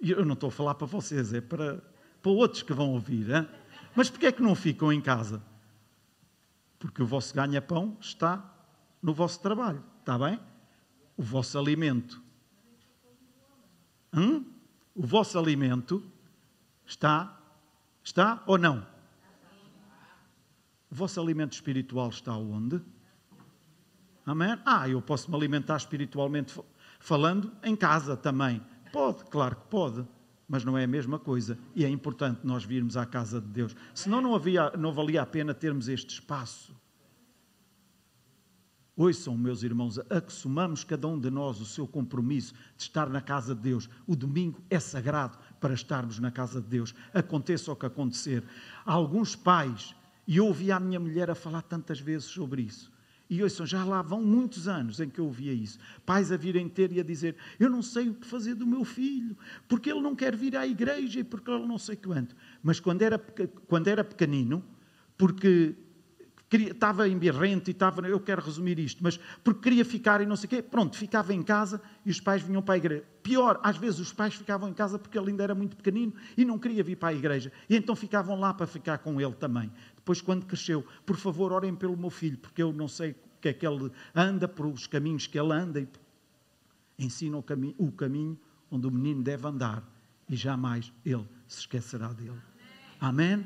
Eu 0.00 0.24
não 0.24 0.34
estou 0.34 0.46
a 0.46 0.52
falar 0.52 0.76
para 0.76 0.86
vocês, 0.86 1.34
é 1.34 1.40
para, 1.40 1.82
para 2.22 2.30
outros 2.30 2.62
que 2.62 2.72
vão 2.72 2.92
ouvir. 2.92 3.28
Hein? 3.30 3.48
Mas 3.98 4.08
porquê 4.08 4.26
é 4.26 4.32
que 4.32 4.40
não 4.40 4.54
ficam 4.54 4.92
em 4.92 5.00
casa? 5.00 5.42
Porque 6.78 7.02
o 7.02 7.06
vosso 7.06 7.34
ganha-pão 7.34 7.96
está 8.00 8.48
no 9.02 9.12
vosso 9.12 9.40
trabalho, 9.40 9.82
está 9.98 10.16
bem? 10.16 10.38
O 11.16 11.22
vosso 11.24 11.58
alimento. 11.58 12.22
Hum? 14.14 14.44
O 14.94 15.04
vosso 15.04 15.36
alimento 15.36 16.00
está 16.86 17.36
Está 18.04 18.40
ou 18.46 18.56
não? 18.56 18.86
O 20.88 20.94
vosso 20.94 21.20
alimento 21.20 21.54
espiritual 21.54 22.08
está 22.10 22.36
onde? 22.36 22.80
Amém? 24.24 24.56
Ah, 24.64 24.88
eu 24.88 25.02
posso 25.02 25.28
me 25.28 25.36
alimentar 25.36 25.76
espiritualmente 25.76 26.56
falando 27.00 27.52
em 27.64 27.74
casa 27.74 28.16
também. 28.16 28.64
Pode, 28.92 29.24
claro 29.24 29.56
que 29.56 29.66
pode, 29.66 30.06
mas 30.48 30.64
não 30.64 30.78
é 30.78 30.84
a 30.84 30.88
mesma 30.88 31.18
coisa. 31.18 31.58
E 31.76 31.84
é 31.84 31.88
importante 31.88 32.40
nós 32.42 32.64
virmos 32.64 32.96
à 32.96 33.04
casa 33.04 33.40
de 33.40 33.48
Deus. 33.48 33.76
Senão 33.94 34.20
não, 34.20 34.34
havia, 34.34 34.70
não 34.78 34.92
valia 34.92 35.22
a 35.22 35.26
pena 35.26 35.52
termos 35.52 35.88
este 35.88 36.14
espaço. 36.14 36.74
Ouçam, 38.96 39.38
meus 39.38 39.62
irmãos, 39.62 40.00
assumamos 40.10 40.82
cada 40.82 41.06
um 41.06 41.16
de 41.20 41.30
nós 41.30 41.60
o 41.60 41.64
seu 41.64 41.86
compromisso 41.86 42.52
de 42.76 42.82
estar 42.82 43.08
na 43.08 43.20
casa 43.20 43.54
de 43.54 43.60
Deus. 43.60 43.88
O 44.08 44.16
domingo 44.16 44.60
é 44.68 44.80
sagrado 44.80 45.38
para 45.60 45.72
estarmos 45.72 46.18
na 46.18 46.32
casa 46.32 46.60
de 46.60 46.66
Deus, 46.66 46.92
aconteça 47.14 47.70
o 47.70 47.76
que 47.76 47.86
acontecer. 47.86 48.42
Há 48.84 48.92
alguns 48.92 49.36
pais, 49.36 49.94
e 50.26 50.38
eu 50.38 50.46
ouvi 50.46 50.72
a 50.72 50.80
minha 50.80 50.98
mulher 50.98 51.30
a 51.30 51.36
falar 51.36 51.62
tantas 51.62 52.00
vezes 52.00 52.26
sobre 52.26 52.62
isso, 52.62 52.90
e 53.30 53.42
ouçam, 53.42 53.66
já 53.66 53.84
lá 53.84 54.00
vão 54.00 54.22
muitos 54.22 54.66
anos 54.66 55.00
em 55.00 55.08
que 55.08 55.18
eu 55.18 55.26
ouvia 55.26 55.52
isso. 55.52 55.78
Pais 56.06 56.32
a 56.32 56.36
virem 56.36 56.68
ter 56.68 56.90
e 56.92 57.00
a 57.00 57.02
dizer: 57.02 57.36
Eu 57.60 57.68
não 57.68 57.82
sei 57.82 58.08
o 58.08 58.14
que 58.14 58.26
fazer 58.26 58.54
do 58.54 58.66
meu 58.66 58.84
filho, 58.84 59.36
porque 59.68 59.90
ele 59.90 60.00
não 60.00 60.14
quer 60.14 60.34
vir 60.34 60.56
à 60.56 60.66
igreja 60.66 61.20
e 61.20 61.24
porque 61.24 61.50
ele 61.50 61.66
não 61.66 61.78
sei 61.78 61.96
quanto. 61.96 62.34
Mas 62.62 62.80
quando 62.80 63.02
era, 63.02 63.18
quando 63.18 63.88
era 63.88 64.02
pequenino, 64.02 64.64
porque 65.16 65.76
queria, 66.48 66.70
estava 66.70 67.08
embirrente 67.08 67.70
e 67.70 67.72
estava, 67.72 68.06
eu 68.06 68.20
quero 68.20 68.42
resumir 68.42 68.78
isto, 68.78 69.02
mas 69.02 69.18
porque 69.44 69.60
queria 69.60 69.84
ficar 69.84 70.20
e 70.20 70.26
não 70.26 70.36
sei 70.36 70.46
o 70.46 70.50
quê, 70.50 70.62
pronto, 70.62 70.96
ficava 70.96 71.34
em 71.34 71.42
casa 71.42 71.80
e 72.04 72.10
os 72.10 72.20
pais 72.20 72.42
vinham 72.42 72.62
para 72.62 72.74
a 72.74 72.78
igreja. 72.78 73.04
Pior, 73.22 73.60
às 73.62 73.76
vezes 73.76 74.00
os 74.00 74.12
pais 74.12 74.34
ficavam 74.34 74.68
em 74.68 74.72
casa 74.72 74.98
porque 74.98 75.18
ele 75.18 75.30
ainda 75.30 75.44
era 75.44 75.54
muito 75.54 75.76
pequenino 75.76 76.14
e 76.36 76.44
não 76.44 76.58
queria 76.58 76.82
vir 76.82 76.96
para 76.96 77.10
a 77.10 77.14
igreja. 77.14 77.52
E 77.68 77.76
então 77.76 77.94
ficavam 77.94 78.40
lá 78.40 78.54
para 78.54 78.66
ficar 78.66 78.98
com 78.98 79.20
ele 79.20 79.34
também. 79.34 79.70
Depois, 80.08 80.22
quando 80.22 80.46
cresceu, 80.46 80.86
por 81.04 81.18
favor, 81.18 81.52
orem 81.52 81.74
pelo 81.74 81.94
meu 81.94 82.08
filho, 82.08 82.38
porque 82.38 82.62
eu 82.62 82.72
não 82.72 82.88
sei 82.88 83.10
o 83.10 83.16
que 83.42 83.48
é 83.50 83.52
que 83.52 83.66
ele 83.66 83.92
anda, 84.14 84.48
por 84.48 84.64
os 84.64 84.86
caminhos 84.86 85.26
que 85.26 85.38
ele 85.38 85.52
anda, 85.52 85.80
e 85.82 85.88
ensina 86.98 87.36
o 87.36 87.42
caminho, 87.42 87.74
o 87.76 87.92
caminho 87.92 88.40
onde 88.70 88.86
o 88.86 88.90
menino 88.90 89.22
deve 89.22 89.46
andar 89.46 89.86
e 90.26 90.34
jamais 90.34 90.90
ele 91.04 91.28
se 91.46 91.60
esquecerá 91.60 92.10
dele. 92.10 92.40
Amém? 92.98 93.44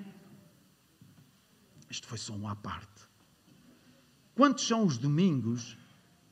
Isto 1.90 2.07
foi 2.07 2.16
só 2.16 2.33
um 2.33 2.47
à 2.47 2.54
parte. 2.54 3.09
Quantos 4.37 4.64
são 4.64 4.87
os 4.87 4.97
domingos 4.97 5.76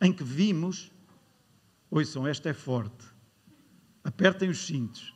em 0.00 0.12
que 0.12 0.22
vimos, 0.22 0.92
ouçam, 1.90 2.24
esta 2.24 2.50
é 2.50 2.54
forte, 2.54 3.04
apertem 4.04 4.48
os 4.48 4.64
cintos, 4.64 5.12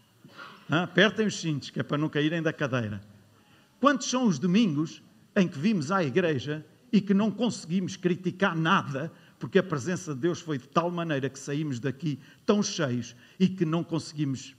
ah, 0.68 0.82
apertem 0.82 1.24
os 1.24 1.40
cintos, 1.40 1.70
que 1.70 1.78
é 1.78 1.84
para 1.84 1.98
não 1.98 2.08
caírem 2.08 2.42
da 2.42 2.52
cadeira. 2.52 3.14
Quantos 3.84 4.08
são 4.08 4.26
os 4.26 4.38
domingos 4.38 5.02
em 5.36 5.48
que 5.48 5.58
vimos 5.58 5.90
à 5.90 6.02
igreja 6.02 6.64
e 6.92 7.00
que 7.00 7.12
não 7.12 7.30
conseguimos 7.30 7.96
criticar 7.96 8.56
nada, 8.56 9.12
porque 9.38 9.58
a 9.58 9.62
presença 9.62 10.14
de 10.14 10.20
Deus 10.20 10.40
foi 10.40 10.58
de 10.58 10.68
tal 10.68 10.90
maneira 10.90 11.28
que 11.28 11.38
saímos 11.38 11.80
daqui 11.80 12.20
tão 12.46 12.62
cheios 12.62 13.16
e 13.38 13.48
que 13.48 13.64
não 13.64 13.82
conseguimos 13.82 14.54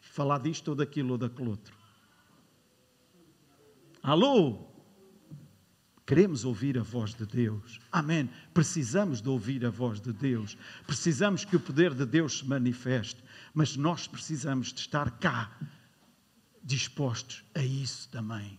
falar 0.00 0.38
disto 0.38 0.68
ou 0.68 0.74
daquilo 0.74 1.12
ou 1.12 1.18
daquele 1.18 1.48
outro? 1.48 1.74
Alô? 4.02 4.68
Queremos 6.04 6.44
ouvir 6.44 6.76
a 6.76 6.82
voz 6.82 7.14
de 7.14 7.24
Deus. 7.24 7.80
Amém. 7.90 8.28
Precisamos 8.52 9.22
de 9.22 9.28
ouvir 9.28 9.64
a 9.64 9.70
voz 9.70 10.00
de 10.00 10.12
Deus. 10.12 10.58
Precisamos 10.86 11.44
que 11.44 11.56
o 11.56 11.60
poder 11.60 11.94
de 11.94 12.04
Deus 12.04 12.38
se 12.38 12.46
manifeste. 12.46 13.22
Mas 13.54 13.76
nós 13.76 14.06
precisamos 14.06 14.72
de 14.72 14.80
estar 14.80 15.10
cá, 15.18 15.56
dispostos 16.62 17.44
a 17.54 17.62
isso 17.64 18.08
também. 18.10 18.58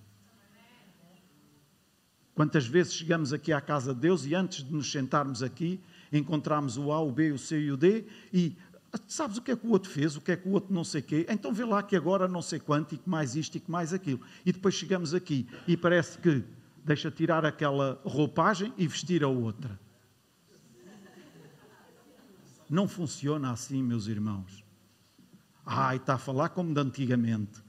Quantas 2.36 2.66
vezes 2.66 2.94
chegamos 2.94 3.32
aqui 3.32 3.54
à 3.54 3.62
casa 3.62 3.94
de 3.94 4.02
Deus 4.02 4.26
e 4.26 4.34
antes 4.34 4.64
de 4.64 4.74
nos 4.74 4.92
sentarmos 4.92 5.44
aqui, 5.44 5.80
encontramos 6.12 6.78
o 6.78 6.92
A, 6.92 7.00
o 7.00 7.12
B, 7.12 7.32
o 7.32 7.38
C 7.38 7.60
e 7.60 7.72
o 7.72 7.78
D 7.78 8.06
e 8.34 8.56
sabes 9.08 9.38
o 9.38 9.42
que 9.42 9.52
é 9.52 9.56
que 9.56 9.66
o 9.66 9.72
outro 9.72 9.90
fez, 9.90 10.16
o 10.16 10.22
que 10.22 10.32
é 10.32 10.36
que 10.36 10.48
o 10.48 10.52
outro 10.52 10.74
não 10.74 10.84
sei 10.84 11.02
quê, 11.02 11.26
então 11.30 11.54
vê 11.54 11.66
lá 11.66 11.82
que 11.82 11.96
agora 11.96 12.28
não 12.28 12.42
sei 12.42 12.60
quanto 12.60 12.96
e 12.96 12.98
que 12.98 13.10
mais 13.10 13.36
isto 13.36 13.56
e 13.56 13.60
que 13.60 13.72
mais 13.72 13.94
aquilo. 13.94 14.22
E 14.46 14.52
depois 14.52 14.76
chegamos 14.76 15.14
aqui 15.14 15.48
e 15.68 15.76
parece 15.76 16.18
que 16.18 16.44
deixa 16.84 17.10
tirar 17.10 17.46
aquela 17.46 18.00
roupagem 18.04 18.74
e 18.78 18.88
vestir 18.88 19.24
a 19.24 19.28
outra. 19.28 19.80
Não 22.70 22.88
funciona 22.88 23.52
assim, 23.52 23.84
meus 23.84 24.08
irmãos. 24.08 24.64
Ai, 25.66 25.98
está 25.98 26.16
a 26.16 26.18
falar 26.18 26.50
como 26.50 26.74
de 26.74 26.80
antigamente. 26.80 27.63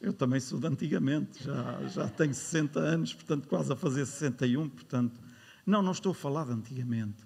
Eu 0.00 0.14
também 0.14 0.40
sou 0.40 0.58
de 0.58 0.66
antigamente, 0.66 1.44
já, 1.44 1.86
já 1.88 2.08
tenho 2.08 2.32
60 2.32 2.80
anos, 2.80 3.12
portanto, 3.12 3.46
quase 3.46 3.70
a 3.70 3.76
fazer 3.76 4.06
61, 4.06 4.68
portanto. 4.70 5.20
Não, 5.66 5.82
não 5.82 5.92
estou 5.92 6.12
a 6.12 6.14
falar 6.14 6.46
de 6.46 6.52
antigamente, 6.52 7.22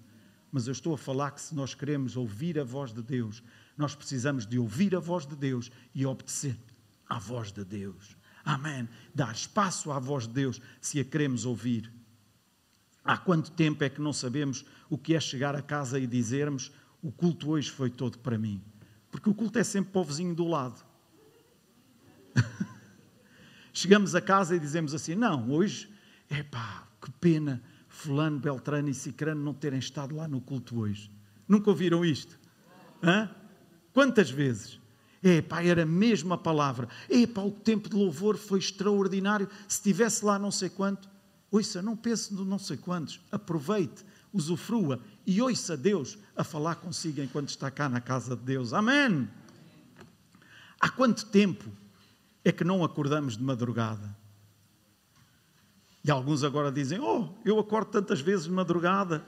mas 0.51 0.67
eu 0.67 0.73
estou 0.73 0.93
a 0.93 0.97
falar 0.97 1.31
que 1.31 1.39
se 1.39 1.55
nós 1.55 1.73
queremos 1.73 2.17
ouvir 2.17 2.59
a 2.59 2.65
voz 2.65 2.93
de 2.93 3.01
Deus, 3.01 3.41
nós 3.77 3.95
precisamos 3.95 4.45
de 4.45 4.59
ouvir 4.59 4.93
a 4.93 4.99
voz 4.99 5.25
de 5.25 5.37
Deus 5.37 5.71
e 5.93 6.05
obedecer 6.05 6.57
à 7.07 7.17
voz 7.17 7.49
de 7.51 7.63
Deus. 7.63 8.17
Amém. 8.43 8.89
Dar 9.13 9.31
espaço 9.31 9.89
à 9.91 9.97
voz 9.97 10.27
de 10.27 10.33
Deus 10.33 10.61
se 10.81 10.99
a 10.99 11.05
queremos 11.05 11.45
ouvir. 11.45 11.91
Há 13.05 13.17
quanto 13.17 13.51
tempo 13.51 13.85
é 13.85 13.89
que 13.89 14.01
não 14.01 14.11
sabemos 14.11 14.65
o 14.89 14.97
que 14.97 15.15
é 15.15 15.19
chegar 15.19 15.55
a 15.55 15.61
casa 15.61 15.97
e 15.97 16.05
dizermos 16.05 16.71
o 17.01 17.11
culto 17.11 17.51
hoje 17.51 17.71
foi 17.71 17.89
todo 17.89 18.19
para 18.19 18.37
mim? 18.37 18.61
Porque 19.09 19.29
o 19.29 19.33
culto 19.33 19.59
é 19.59 19.63
sempre 19.63 19.93
para 19.93 20.01
o 20.01 20.03
vizinho 20.03 20.35
do 20.35 20.45
lado. 20.45 20.83
Chegamos 23.75 24.15
a 24.15 24.21
casa 24.21 24.55
e 24.55 24.59
dizemos 24.59 24.93
assim: 24.93 25.15
não, 25.15 25.51
hoje, 25.51 25.89
é 26.29 26.41
que 27.01 27.11
pena 27.19 27.61
Fulano, 27.89 28.39
Beltrano 28.39 28.87
e 28.87 28.93
Cicrano 28.93 29.43
não 29.43 29.53
terem 29.53 29.79
estado 29.79 30.15
lá 30.15 30.29
no 30.29 30.39
culto 30.39 30.79
hoje. 30.79 31.11
Nunca 31.45 31.69
ouviram 31.69 32.05
isto? 32.05 32.39
Hã? 33.03 33.29
Quantas 33.93 34.29
vezes? 34.29 34.79
Epá, 35.21 35.61
era 35.61 35.83
a 35.83 36.37
palavra. 36.37 36.87
Epá, 37.09 37.41
o 37.41 37.51
tempo 37.51 37.89
de 37.89 37.97
louvor 37.97 38.37
foi 38.37 38.59
extraordinário. 38.59 39.49
Se 39.67 39.79
estivesse 39.79 40.23
lá 40.23 40.39
não 40.39 40.51
sei 40.51 40.69
quanto, 40.69 41.09
ouça, 41.51 41.81
não 41.81 41.97
pense 41.97 42.33
no 42.33 42.45
não 42.45 42.57
sei 42.57 42.77
quantos. 42.77 43.19
Aproveite, 43.29 44.05
usufrua 44.31 45.01
e 45.27 45.41
ouça 45.41 45.75
Deus 45.75 46.17
a 46.33 46.45
falar 46.45 46.75
consigo 46.75 47.21
enquanto 47.21 47.49
está 47.49 47.69
cá 47.69 47.89
na 47.89 47.99
casa 47.99 48.37
de 48.37 48.43
Deus. 48.43 48.71
Amém. 48.71 49.27
Há 50.79 50.87
quanto 50.87 51.25
tempo 51.25 51.69
é 52.45 52.51
que 52.51 52.63
não 52.63 52.83
acordamos 52.83 53.35
de 53.35 53.43
madrugada? 53.43 54.15
E 56.03 56.09
alguns 56.09 56.43
agora 56.43 56.71
dizem: 56.71 56.99
Oh, 56.99 57.27
eu 57.43 57.59
acordo 57.59 57.89
tantas 57.89 58.21
vezes 58.21 58.45
de 58.45 58.51
madrugada. 58.51 59.25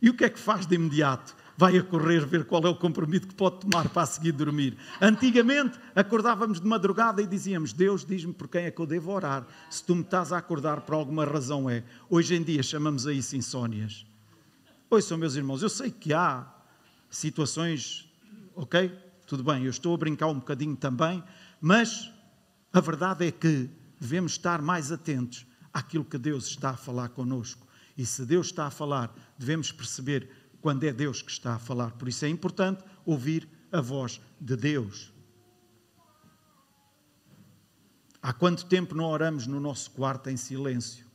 E 0.00 0.08
o 0.08 0.14
que 0.14 0.24
é 0.24 0.30
que 0.30 0.38
faz 0.38 0.66
de 0.66 0.74
imediato? 0.74 1.34
vai 1.56 1.78
a 1.78 1.82
correr 1.82 2.24
ver 2.26 2.44
qual 2.44 2.62
é 2.64 2.68
o 2.68 2.76
compromisso 2.76 3.28
que 3.28 3.34
pode 3.34 3.60
tomar 3.60 3.88
para 3.88 4.02
a 4.02 4.06
seguir 4.06 4.32
dormir. 4.32 4.76
Antigamente 5.00 5.78
acordávamos 5.94 6.60
de 6.60 6.66
madrugada 6.66 7.22
e 7.22 7.26
dizíamos: 7.26 7.72
Deus, 7.72 8.04
diz-me 8.04 8.32
por 8.32 8.48
quem 8.48 8.64
é 8.64 8.70
que 8.70 8.80
eu 8.80 8.86
devo 8.86 9.10
orar. 9.10 9.46
Se 9.70 9.82
tu 9.82 9.94
me 9.94 10.02
estás 10.02 10.32
a 10.32 10.38
acordar 10.38 10.82
por 10.82 10.94
alguma 10.94 11.24
razão 11.24 11.68
é. 11.68 11.82
Hoje 12.10 12.34
em 12.34 12.42
dia 12.42 12.62
chamamos 12.62 13.06
a 13.06 13.12
isso 13.12 13.36
insónias. 13.36 14.04
são 15.02 15.16
meus 15.16 15.34
irmãos, 15.34 15.62
eu 15.62 15.68
sei 15.68 15.90
que 15.90 16.12
há 16.12 16.46
situações, 17.08 18.08
ok? 18.54 18.92
Tudo 19.26 19.42
bem, 19.42 19.64
eu 19.64 19.70
estou 19.70 19.94
a 19.94 19.98
brincar 19.98 20.28
um 20.28 20.34
bocadinho 20.34 20.76
também, 20.76 21.22
mas 21.60 22.12
a 22.72 22.80
verdade 22.80 23.26
é 23.26 23.30
que 23.30 23.70
devemos 24.00 24.32
estar 24.32 24.60
mais 24.60 24.92
atentos 24.92 25.46
àquilo 25.72 26.04
que 26.04 26.18
Deus 26.18 26.46
está 26.46 26.70
a 26.70 26.76
falar 26.76 27.10
conosco. 27.10 27.66
E 27.96 28.04
se 28.04 28.24
Deus 28.26 28.46
está 28.46 28.66
a 28.66 28.70
falar, 28.70 29.14
devemos 29.38 29.72
perceber 29.72 30.30
quando 30.60 30.84
é 30.84 30.92
Deus 30.92 31.22
que 31.22 31.30
está 31.30 31.54
a 31.54 31.58
falar. 31.58 31.92
Por 31.92 32.08
isso 32.08 32.24
é 32.24 32.28
importante 32.28 32.84
ouvir 33.04 33.48
a 33.72 33.80
voz 33.80 34.20
de 34.40 34.56
Deus. 34.56 35.12
Há 38.20 38.32
quanto 38.32 38.66
tempo 38.66 38.94
não 38.94 39.04
oramos 39.04 39.46
no 39.46 39.60
nosso 39.60 39.90
quarto 39.92 40.28
em 40.28 40.36
silêncio? 40.36 41.06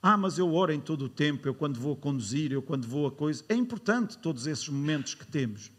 Ah, 0.00 0.16
mas 0.16 0.38
eu 0.38 0.52
oro 0.52 0.72
em 0.72 0.80
todo 0.80 1.06
o 1.06 1.08
tempo, 1.08 1.46
eu 1.46 1.54
quando 1.54 1.78
vou 1.78 1.94
a 1.94 1.96
conduzir, 1.96 2.52
eu 2.52 2.62
quando 2.62 2.86
vou 2.86 3.06
a 3.06 3.12
coisa. 3.12 3.44
É 3.48 3.54
importante 3.54 4.18
todos 4.18 4.46
esses 4.46 4.68
momentos 4.68 5.14
que 5.14 5.26
temos. 5.26 5.70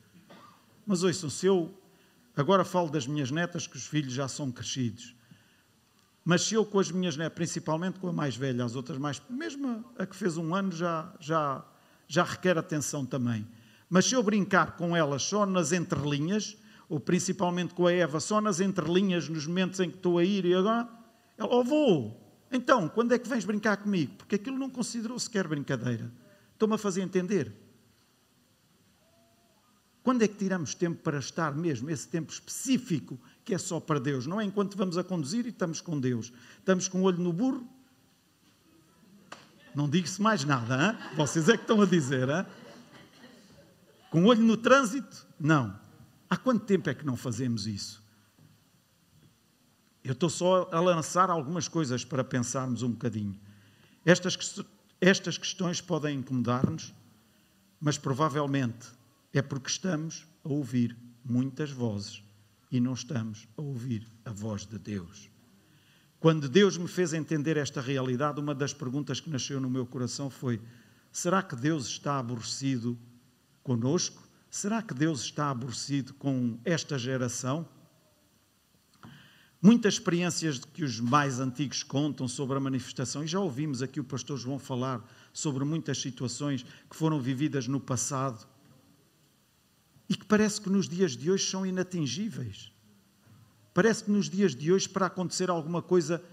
Mas 0.85 1.03
ouçam, 1.03 1.29
se 1.29 1.45
eu 1.45 1.73
agora 2.35 2.63
falo 2.63 2.89
das 2.89 3.07
minhas 3.07 3.31
netas, 3.31 3.67
que 3.67 3.77
os 3.77 3.85
filhos 3.85 4.13
já 4.13 4.27
são 4.27 4.51
crescidos, 4.51 5.15
mas 6.25 6.43
se 6.43 6.55
eu 6.55 6.65
com 6.65 6.79
as 6.79 6.89
minhas 6.89 7.17
netas, 7.17 7.35
principalmente 7.35 7.99
com 7.99 8.07
a 8.07 8.13
mais 8.13 8.35
velha, 8.35 8.63
as 8.63 8.75
outras 8.75 8.97
mais, 8.97 9.21
mesmo 9.29 9.83
a 9.97 10.05
que 10.05 10.15
fez 10.15 10.37
um 10.37 10.55
ano, 10.55 10.71
já, 10.71 11.13
já, 11.19 11.65
já 12.07 12.23
requer 12.23 12.57
atenção 12.57 13.05
também. 13.05 13.45
Mas 13.89 14.05
se 14.05 14.15
eu 14.15 14.23
brincar 14.23 14.77
com 14.77 14.95
elas 14.95 15.23
só 15.23 15.45
nas 15.45 15.71
entrelinhas, 15.71 16.57
ou 16.87 16.99
principalmente 16.99 17.73
com 17.73 17.87
a 17.87 17.91
Eva, 17.91 18.19
só 18.19 18.39
nas 18.39 18.59
entrelinhas, 18.59 19.27
nos 19.27 19.45
momentos 19.45 19.79
em 19.79 19.89
que 19.89 19.97
estou 19.97 20.17
a 20.17 20.23
ir 20.23 20.45
e 20.45 20.53
agora, 20.53 20.87
ela, 21.37 21.49
oh 21.55 21.63
vou, 21.63 22.23
então, 22.53 22.87
quando 22.87 23.11
é 23.13 23.17
que 23.17 23.27
vens 23.27 23.43
brincar 23.43 23.77
comigo? 23.77 24.13
Porque 24.15 24.35
aquilo 24.35 24.59
não 24.59 24.69
considerou 24.69 25.17
sequer 25.17 25.47
brincadeira. 25.47 26.11
Estou-me 26.53 26.75
a 26.75 26.77
fazer 26.77 27.01
entender. 27.01 27.51
Quando 30.03 30.21
é 30.21 30.27
que 30.27 30.35
tiramos 30.35 30.75
tempo 30.75 31.01
para 31.01 31.17
estar 31.17 31.55
mesmo, 31.55 31.89
esse 31.89 32.07
tempo 32.07 32.31
específico 32.31 33.17
que 33.45 33.53
é 33.53 33.57
só 33.57 33.79
para 33.79 34.01
Deus? 34.01 34.27
Não 34.27 34.39
é 34.39 34.43
enquanto 34.43 34.77
vamos 34.77 34.97
a 34.97 35.03
conduzir 35.03 35.45
e 35.45 35.49
estamos 35.49 35.79
com 35.79 35.97
Deus. 35.97 36.33
Estamos 36.59 36.89
com 36.89 36.99
o 36.99 37.03
olho 37.03 37.19
no 37.19 37.31
burro? 37.31 37.65
Não 39.73 39.89
digo-se 39.89 40.21
mais 40.21 40.43
nada, 40.43 40.91
hein? 40.91 41.15
vocês 41.15 41.47
é 41.47 41.55
que 41.55 41.63
estão 41.63 41.81
a 41.81 41.85
dizer. 41.85 42.27
Hein? 42.29 42.45
Com 44.11 44.25
o 44.25 44.27
olho 44.27 44.43
no 44.43 44.57
trânsito? 44.57 45.25
Não. 45.39 45.79
Há 46.29 46.35
quanto 46.35 46.65
tempo 46.65 46.89
é 46.89 46.93
que 46.93 47.05
não 47.05 47.15
fazemos 47.15 47.65
isso? 47.65 48.03
Eu 50.03 50.11
estou 50.11 50.29
só 50.29 50.69
a 50.69 50.81
lançar 50.81 51.29
algumas 51.29 51.69
coisas 51.69 52.03
para 52.03 52.25
pensarmos 52.25 52.83
um 52.83 52.91
bocadinho. 52.91 53.39
Estas, 54.05 54.61
estas 54.99 55.37
questões 55.37 55.79
podem 55.79 56.19
incomodar-nos, 56.19 56.93
mas 57.79 57.97
provavelmente 57.97 58.87
é 59.33 59.41
porque 59.41 59.69
estamos 59.69 60.27
a 60.43 60.49
ouvir 60.49 60.95
muitas 61.25 61.71
vozes 61.71 62.23
e 62.71 62.79
não 62.79 62.93
estamos 62.93 63.47
a 63.57 63.61
ouvir 63.61 64.07
a 64.23 64.31
voz 64.31 64.65
de 64.65 64.77
Deus. 64.77 65.29
Quando 66.19 66.47
Deus 66.47 66.77
me 66.77 66.87
fez 66.87 67.13
entender 67.13 67.57
esta 67.57 67.81
realidade, 67.81 68.39
uma 68.39 68.55
das 68.55 68.73
perguntas 68.73 69.19
que 69.19 69.29
nasceu 69.29 69.59
no 69.59 69.69
meu 69.69 69.85
coração 69.85 70.29
foi: 70.29 70.61
será 71.11 71.41
que 71.41 71.55
Deus 71.55 71.87
está 71.87 72.19
aborrecido 72.19 72.97
conosco? 73.63 74.23
Será 74.49 74.81
que 74.81 74.93
Deus 74.93 75.21
está 75.21 75.49
aborrecido 75.49 76.13
com 76.13 76.59
esta 76.63 76.97
geração? 76.97 77.67
Muitas 79.59 79.95
experiências 79.95 80.59
que 80.59 80.83
os 80.83 80.99
mais 80.99 81.39
antigos 81.39 81.83
contam 81.83 82.27
sobre 82.27 82.57
a 82.57 82.59
manifestação, 82.59 83.23
e 83.23 83.27
já 83.27 83.39
ouvimos 83.39 83.81
aqui 83.81 83.99
o 83.99 84.03
pastor 84.03 84.37
João 84.37 84.59
falar 84.59 85.03
sobre 85.31 85.63
muitas 85.63 85.99
situações 86.01 86.63
que 86.89 86.95
foram 86.95 87.19
vividas 87.19 87.67
no 87.67 87.79
passado 87.79 88.45
e 90.09 90.15
que 90.15 90.25
parece 90.25 90.61
que 90.61 90.69
nos 90.69 90.87
dias 90.87 91.15
de 91.15 91.31
hoje 91.31 91.49
são 91.49 91.65
inatingíveis. 91.65 92.71
Parece 93.73 94.03
que 94.03 94.11
nos 94.11 94.29
dias 94.29 94.55
de 94.55 94.71
hoje, 94.71 94.87
para 94.87 95.07
acontecer 95.07 95.49
alguma 95.49 95.81
coisa 95.81 96.23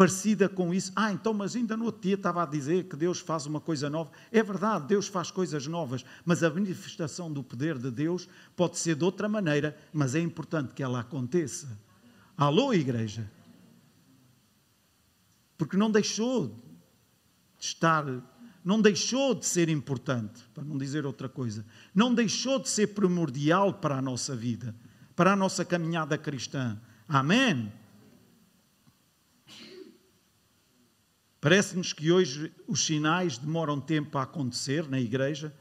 parecida 0.00 0.48
com 0.48 0.72
isso. 0.72 0.90
Ah, 0.96 1.12
então, 1.12 1.34
mas 1.34 1.54
ainda 1.54 1.76
no 1.76 1.84
outro 1.84 2.00
dia 2.00 2.14
estava 2.14 2.42
a 2.42 2.46
dizer 2.46 2.84
que 2.84 2.96
Deus 2.96 3.20
faz 3.20 3.44
uma 3.44 3.60
coisa 3.60 3.90
nova. 3.90 4.10
É 4.32 4.42
verdade, 4.42 4.86
Deus 4.86 5.06
faz 5.08 5.30
coisas 5.30 5.66
novas, 5.66 6.06
mas 6.24 6.42
a 6.42 6.48
manifestação 6.48 7.30
do 7.30 7.42
poder 7.42 7.76
de 7.76 7.90
Deus 7.90 8.26
pode 8.56 8.78
ser 8.78 8.96
de 8.96 9.04
outra 9.04 9.28
maneira, 9.28 9.76
mas 9.92 10.14
é 10.14 10.20
importante 10.20 10.72
que 10.72 10.82
ela 10.82 11.00
aconteça. 11.00 11.78
Alô, 12.34 12.72
igreja? 12.72 13.30
Porque 15.58 15.76
não 15.76 15.90
deixou 15.90 16.48
de 16.48 17.66
estar, 17.66 18.06
não 18.64 18.80
deixou 18.80 19.34
de 19.34 19.46
ser 19.46 19.68
importante, 19.68 20.42
para 20.54 20.64
não 20.64 20.76
dizer 20.76 21.06
outra 21.06 21.28
coisa, 21.28 21.64
não 21.94 22.14
deixou 22.14 22.58
de 22.58 22.68
ser 22.68 22.88
primordial 22.88 23.74
para 23.74 23.96
a 23.96 24.02
nossa 24.02 24.36
vida, 24.36 24.74
para 25.16 25.32
a 25.32 25.36
nossa 25.36 25.64
caminhada 25.64 26.18
cristã. 26.18 26.78
Amém? 27.08 27.72
Parece-nos 31.40 31.94
que 31.94 32.12
hoje 32.12 32.52
os 32.68 32.84
sinais 32.84 33.38
demoram 33.38 33.80
tempo 33.80 34.18
a 34.18 34.22
acontecer 34.22 34.86
na 34.88 35.00
igreja. 35.00 35.54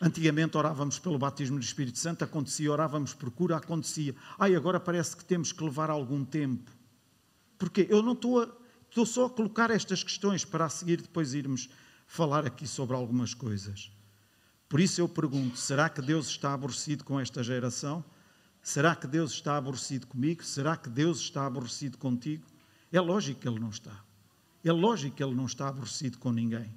Antigamente 0.00 0.56
orávamos 0.56 0.98
pelo 0.98 1.16
batismo 1.16 1.56
do 1.56 1.62
Espírito 1.62 1.98
Santo, 1.98 2.24
acontecia, 2.24 2.72
orávamos 2.72 3.14
por 3.14 3.30
cura, 3.30 3.56
acontecia. 3.56 4.12
Ai, 4.36 4.56
agora 4.56 4.80
parece 4.80 5.16
que 5.16 5.24
temos 5.24 5.52
que 5.52 5.62
levar 5.62 5.88
algum 5.88 6.24
tempo. 6.24 6.72
Porque 7.56 7.86
eu 7.88 8.02
não 8.02 8.12
estou 8.12 8.42
a, 8.42 8.48
estou 8.88 9.06
só 9.06 9.26
a 9.26 9.30
colocar 9.30 9.70
estas 9.70 10.02
questões 10.02 10.44
para 10.44 10.64
a 10.64 10.68
seguir 10.68 11.00
depois 11.00 11.32
irmos 11.32 11.68
falar 12.08 12.44
aqui 12.44 12.66
sobre 12.66 12.96
algumas 12.96 13.32
coisas. 13.34 13.92
Por 14.68 14.80
isso 14.80 15.00
eu 15.00 15.08
pergunto: 15.08 15.56
será 15.56 15.88
que 15.88 16.02
Deus 16.02 16.26
está 16.26 16.52
aborrecido 16.52 17.04
com 17.04 17.20
esta 17.20 17.44
geração? 17.44 18.04
Será 18.60 18.96
que 18.96 19.06
Deus 19.06 19.30
está 19.30 19.56
aborrecido 19.56 20.08
comigo? 20.08 20.42
Será 20.42 20.76
que 20.76 20.90
Deus 20.90 21.20
está 21.20 21.46
aborrecido 21.46 21.96
contigo? 21.96 22.44
É 22.90 23.00
lógico 23.00 23.40
que 23.40 23.48
Ele 23.48 23.60
não 23.60 23.70
está. 23.70 24.08
É 24.64 24.72
lógico 24.72 25.16
que 25.16 25.22
ele 25.22 25.34
não 25.34 25.46
está 25.46 25.68
aborrecido 25.68 26.18
com 26.18 26.32
ninguém. 26.32 26.74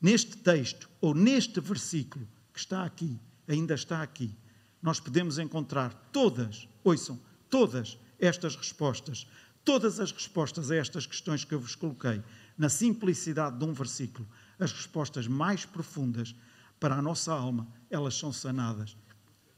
Neste 0.00 0.36
texto, 0.36 0.90
ou 1.00 1.14
neste 1.14 1.60
versículo 1.60 2.28
que 2.52 2.58
está 2.58 2.84
aqui, 2.84 3.18
ainda 3.48 3.74
está 3.74 4.02
aqui, 4.02 4.36
nós 4.82 5.00
podemos 5.00 5.38
encontrar 5.38 5.94
todas, 6.12 6.68
ouçam, 6.82 7.18
todas 7.48 7.96
estas 8.18 8.56
respostas, 8.56 9.26
todas 9.64 10.00
as 10.00 10.12
respostas 10.12 10.70
a 10.70 10.76
estas 10.76 11.06
questões 11.06 11.44
que 11.44 11.54
eu 11.54 11.60
vos 11.60 11.74
coloquei, 11.74 12.22
na 12.58 12.68
simplicidade 12.68 13.58
de 13.58 13.64
um 13.64 13.72
versículo, 13.72 14.28
as 14.58 14.72
respostas 14.72 15.26
mais 15.26 15.64
profundas 15.64 16.34
para 16.78 16.96
a 16.96 17.02
nossa 17.02 17.32
alma, 17.32 17.66
elas 17.90 18.16
são 18.16 18.32
sanadas 18.32 18.96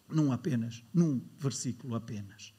num 0.08 0.30
apenas, 0.32 0.84
num 0.94 1.20
versículo 1.38 1.94
apenas. 1.94 2.52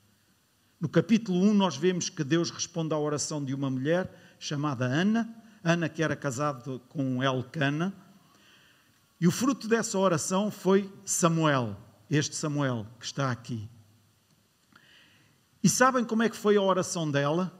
No 0.79 0.89
capítulo 0.89 1.39
1, 1.41 1.53
nós 1.53 1.77
vemos 1.77 2.09
que 2.09 2.23
Deus 2.23 2.51
responde 2.51 2.93
à 2.93 2.97
oração 2.97 3.43
de 3.43 3.53
uma 3.53 3.69
mulher 3.69 4.35
chamada 4.39 4.85
Ana, 4.85 5.33
Ana 5.63 5.89
que 5.89 6.03
era 6.03 6.15
casada 6.15 6.79
com 6.89 7.23
Elcana, 7.23 7.93
e 9.19 9.27
o 9.27 9.31
fruto 9.31 9.67
dessa 9.67 9.97
oração 9.97 10.51
foi 10.51 10.91
Samuel, 11.03 11.75
este 12.09 12.35
Samuel 12.35 12.85
que 12.99 13.05
está 13.05 13.31
aqui. 13.31 13.67
E 15.63 15.69
sabem 15.69 16.05
como 16.05 16.21
é 16.21 16.29
que 16.29 16.37
foi 16.37 16.55
a 16.55 16.61
oração 16.61 17.09
dela? 17.09 17.51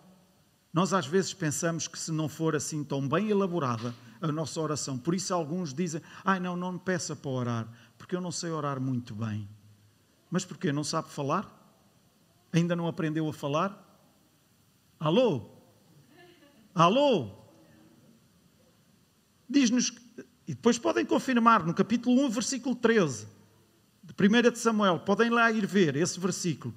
Nós 0.72 0.94
às 0.94 1.08
vezes 1.08 1.34
pensamos 1.34 1.88
que 1.88 1.98
se 1.98 2.12
não 2.12 2.30
for 2.30 2.56
assim 2.56 2.84
tão 2.84 3.08
bem 3.08 3.30
elaborada 3.30 3.96
a 4.22 4.32
nossa 4.32 4.60
oração, 4.60 4.98
por 4.98 5.14
isso 5.14 5.34
alguns 5.34 5.74
dizem: 5.74 6.02
"Ai, 6.24 6.40
não, 6.40 6.56
não 6.56 6.74
me 6.74 6.80
peça 6.80 7.16
para 7.16 7.32
orar, 7.32 7.68
porque 7.98 8.16
eu 8.16 8.22
não 8.22 8.32
sei 8.32 8.52
orar 8.52 8.80
muito 8.80 9.14
bem". 9.16 9.48
Mas 10.30 10.44
porquê? 10.46 10.72
Não 10.72 10.84
sabe 10.84 11.10
falar? 11.10 11.54
Ainda 12.52 12.76
não 12.76 12.88
aprendeu 12.88 13.28
a 13.28 13.34
falar? 13.34 13.84
Alô? 15.00 15.50
Alô? 16.74 17.32
Diz-nos, 19.50 19.94
e 20.48 20.54
depois 20.54 20.78
podem 20.78 21.06
confirmar, 21.06 21.66
no 21.66 21.74
capítulo 21.74 22.26
1, 22.26 22.30
versículo 22.30 22.76
13, 22.76 23.28
de 24.04 24.14
1 24.14 24.52
de 24.52 24.60
Samuel, 24.60 25.00
podem 25.00 25.30
lá 25.30 25.52
ir 25.52 25.66
ver 25.66 25.96
esse 25.96 26.20
versículo. 26.20 26.74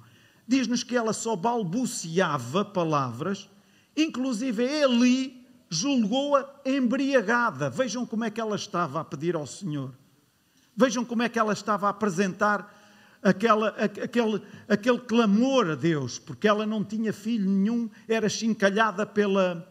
Diz-nos 0.47 0.83
que 0.83 0.95
ela 0.95 1.13
só 1.13 1.35
balbuciava 1.35 2.63
palavras, 2.63 3.49
inclusive 3.95 4.63
Eli 4.63 5.40
julgou-a 5.71 6.45
embriagada. 6.65 7.69
Vejam 7.69 8.05
como 8.05 8.25
é 8.25 8.29
que 8.29 8.41
ela 8.41 8.57
estava 8.57 8.99
a 8.99 9.05
pedir 9.05 9.35
ao 9.35 9.47
Senhor. 9.47 9.93
Vejam 10.75 11.05
como 11.05 11.23
é 11.23 11.29
que 11.29 11.39
ela 11.39 11.53
estava 11.53 11.87
a 11.87 11.91
apresentar 11.91 12.77
aquela, 13.23 13.69
aquele, 13.69 14.41
aquele 14.67 14.99
clamor 14.99 15.69
a 15.69 15.75
Deus, 15.75 16.19
porque 16.19 16.47
ela 16.47 16.65
não 16.65 16.83
tinha 16.83 17.13
filho 17.13 17.49
nenhum, 17.49 17.89
era 18.07 18.27
chincalhada 18.27 19.05
pela, 19.05 19.65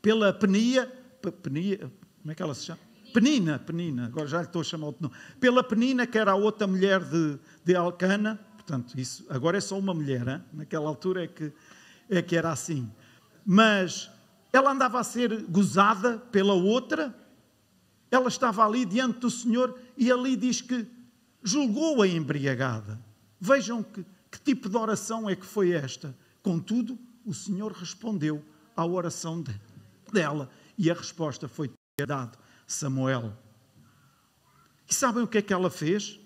pela 0.00 0.32
Penia, 0.32 0.86
Penia, 1.42 1.90
como 2.20 2.30
é 2.30 2.34
que 2.34 2.42
ela 2.42 2.54
se 2.54 2.66
chama? 2.66 2.80
Penina, 3.12 3.58
Penina, 3.58 4.06
agora 4.06 4.28
já 4.28 4.38
lhe 4.38 4.44
estou 4.44 4.60
a 4.60 4.64
chamar 4.64 4.88
outro 4.88 5.04
nome. 5.04 5.14
Pela 5.40 5.64
Penina, 5.64 6.06
que 6.06 6.18
era 6.18 6.32
a 6.32 6.34
outra 6.36 6.66
mulher 6.66 7.00
de, 7.00 7.38
de 7.64 7.74
Alcana, 7.74 8.38
portanto, 8.54 8.98
isso 9.00 9.26
agora 9.30 9.56
é 9.56 9.60
só 9.60 9.78
uma 9.78 9.94
mulher, 9.94 10.28
hein? 10.28 10.42
naquela 10.52 10.88
altura 10.88 11.24
é 11.24 11.26
que, 11.26 11.52
é 12.08 12.20
que 12.20 12.36
era 12.36 12.52
assim. 12.52 12.88
Mas 13.44 14.10
ela 14.52 14.70
andava 14.70 15.00
a 15.00 15.04
ser 15.04 15.42
gozada 15.44 16.18
pela 16.18 16.54
outra, 16.54 17.14
ela 18.10 18.28
estava 18.28 18.64
ali 18.64 18.84
diante 18.84 19.20
do 19.20 19.30
Senhor 19.30 19.78
e 19.96 20.10
ali 20.10 20.36
diz 20.36 20.60
que 20.60 20.86
julgou-a 21.42 22.06
embriagada. 22.06 22.98
Vejam 23.40 23.82
que, 23.82 24.04
que 24.30 24.40
tipo 24.40 24.68
de 24.68 24.76
oração 24.76 25.28
é 25.28 25.36
que 25.36 25.46
foi 25.46 25.72
esta. 25.72 26.16
Contudo, 26.42 26.98
o 27.24 27.34
Senhor 27.34 27.72
respondeu 27.72 28.42
à 28.74 28.86
oração 28.86 29.40
dela 29.42 29.68
dela. 30.12 30.50
E 30.76 30.90
a 30.90 30.94
resposta 30.94 31.48
foi 31.48 31.70
ter 31.96 32.06
dado 32.06 32.38
Samuel. 32.66 33.36
E 34.88 34.94
sabem 34.94 35.22
o 35.22 35.28
que 35.28 35.38
é 35.38 35.42
que 35.42 35.52
ela 35.52 35.70
fez? 35.70 36.18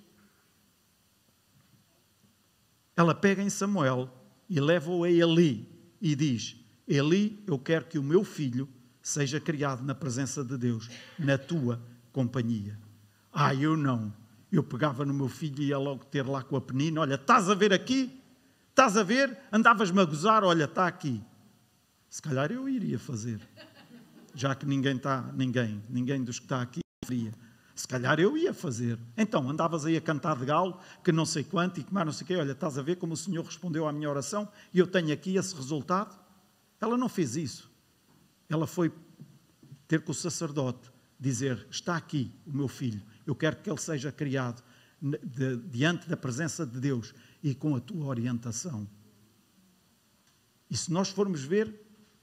Ela 2.96 3.14
pega 3.14 3.42
em 3.42 3.50
Samuel 3.50 4.10
e 4.48 4.60
leva-o 4.60 5.04
a 5.04 5.10
Eli. 5.10 5.68
e 6.00 6.14
diz: 6.14 6.56
Eli, 6.86 7.42
eu 7.46 7.58
quero 7.58 7.84
que 7.86 7.98
o 7.98 8.02
meu 8.02 8.24
filho 8.24 8.68
seja 9.00 9.40
criado 9.40 9.82
na 9.82 9.94
presença 9.94 10.44
de 10.44 10.56
Deus, 10.56 10.88
na 11.18 11.36
tua 11.38 11.80
companhia. 12.12 12.78
Ah, 13.32 13.54
eu 13.54 13.76
não. 13.76 14.12
Eu 14.50 14.62
pegava 14.62 15.04
no 15.04 15.14
meu 15.14 15.28
filho 15.28 15.62
e 15.62 15.68
ia 15.68 15.78
logo 15.78 16.04
ter 16.04 16.26
lá 16.26 16.42
com 16.42 16.56
a 16.56 16.60
penina: 16.60 17.00
Olha, 17.00 17.14
estás 17.14 17.48
a 17.48 17.54
ver 17.54 17.72
aqui? 17.72 18.20
Estás 18.70 18.96
a 18.96 19.02
ver? 19.02 19.36
Andavas-me 19.50 20.00
a 20.00 20.04
gozar, 20.04 20.44
olha, 20.44 20.64
está 20.64 20.86
aqui. 20.86 21.22
Se 22.08 22.20
calhar 22.20 22.50
eu 22.50 22.68
iria 22.68 22.98
fazer. 22.98 23.40
Já 24.34 24.54
que 24.54 24.66
ninguém 24.66 24.96
está, 24.96 25.30
ninguém, 25.34 25.82
ninguém 25.88 26.24
dos 26.24 26.38
que 26.38 26.46
está 26.46 26.62
aqui 26.62 26.80
iria. 27.06 27.32
Se 27.74 27.88
calhar 27.88 28.18
eu 28.20 28.36
ia 28.36 28.52
fazer. 28.52 28.98
Então, 29.16 29.48
andavas 29.48 29.84
aí 29.84 29.96
a 29.96 30.00
cantar 30.00 30.36
de 30.36 30.44
galo, 30.44 30.78
que 31.02 31.10
não 31.10 31.24
sei 31.24 31.42
quanto 31.42 31.80
e 31.80 31.84
que 31.84 31.92
mais 31.92 32.06
não 32.06 32.12
sei 32.12 32.24
o 32.24 32.26
quê. 32.28 32.36
Olha, 32.36 32.52
estás 32.52 32.78
a 32.78 32.82
ver 32.82 32.96
como 32.96 33.14
o 33.14 33.16
Senhor 33.16 33.44
respondeu 33.44 33.88
à 33.88 33.92
minha 33.92 34.08
oração 34.08 34.48
e 34.72 34.78
eu 34.78 34.86
tenho 34.86 35.12
aqui 35.12 35.36
esse 35.36 35.54
resultado? 35.54 36.21
Ela 36.82 36.98
não 36.98 37.08
fez 37.08 37.36
isso. 37.36 37.70
Ela 38.48 38.66
foi 38.66 38.92
ter 39.86 40.02
com 40.02 40.10
o 40.10 40.14
sacerdote, 40.14 40.90
dizer: 41.18 41.64
Está 41.70 41.96
aqui 41.96 42.34
o 42.44 42.52
meu 42.52 42.66
filho, 42.66 43.00
eu 43.24 43.36
quero 43.36 43.56
que 43.56 43.70
ele 43.70 43.80
seja 43.80 44.10
criado 44.10 44.62
diante 45.70 46.08
da 46.08 46.16
presença 46.16 46.66
de 46.66 46.80
Deus 46.80 47.14
e 47.40 47.54
com 47.54 47.76
a 47.76 47.80
tua 47.80 48.06
orientação. 48.06 48.88
E 50.68 50.76
se 50.76 50.92
nós 50.92 51.08
formos 51.08 51.44
ver, 51.44 51.72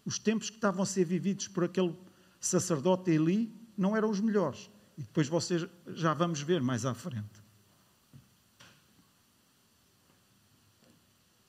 os 0.06 0.20
tempos 0.20 0.50
que 0.50 0.58
estavam 0.58 0.84
a 0.84 0.86
ser 0.86 1.06
vividos 1.06 1.48
por 1.48 1.64
aquele 1.64 1.96
sacerdote 2.40 3.12
Eli 3.12 3.54
não 3.78 3.96
eram 3.96 4.10
os 4.10 4.20
melhores. 4.20 4.70
E 4.98 5.04
depois 5.04 5.30
vocês 5.30 5.66
já 5.88 6.14
vamos 6.14 6.42
ver 6.42 6.62
mais 6.62 6.86
à 6.86 6.94
frente. 6.94 7.44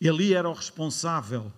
Eli 0.00 0.32
era 0.32 0.48
o 0.48 0.52
responsável 0.52 1.52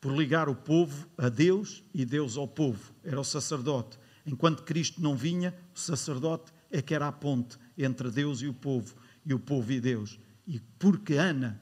por 0.00 0.16
ligar 0.16 0.48
o 0.48 0.54
povo 0.54 1.08
a 1.16 1.28
Deus 1.28 1.82
e 1.92 2.04
Deus 2.04 2.36
ao 2.36 2.46
povo. 2.46 2.92
Era 3.02 3.20
o 3.20 3.24
sacerdote. 3.24 3.98
Enquanto 4.24 4.62
Cristo 4.62 5.00
não 5.00 5.16
vinha, 5.16 5.54
o 5.74 5.78
sacerdote 5.78 6.52
é 6.70 6.82
que 6.82 6.94
era 6.94 7.08
a 7.08 7.12
ponte 7.12 7.58
entre 7.76 8.10
Deus 8.10 8.42
e 8.42 8.46
o 8.46 8.54
povo, 8.54 8.94
e 9.24 9.32
o 9.34 9.38
povo 9.38 9.72
e 9.72 9.80
Deus. 9.80 10.18
E 10.46 10.60
porque 10.78 11.14
Ana 11.14 11.60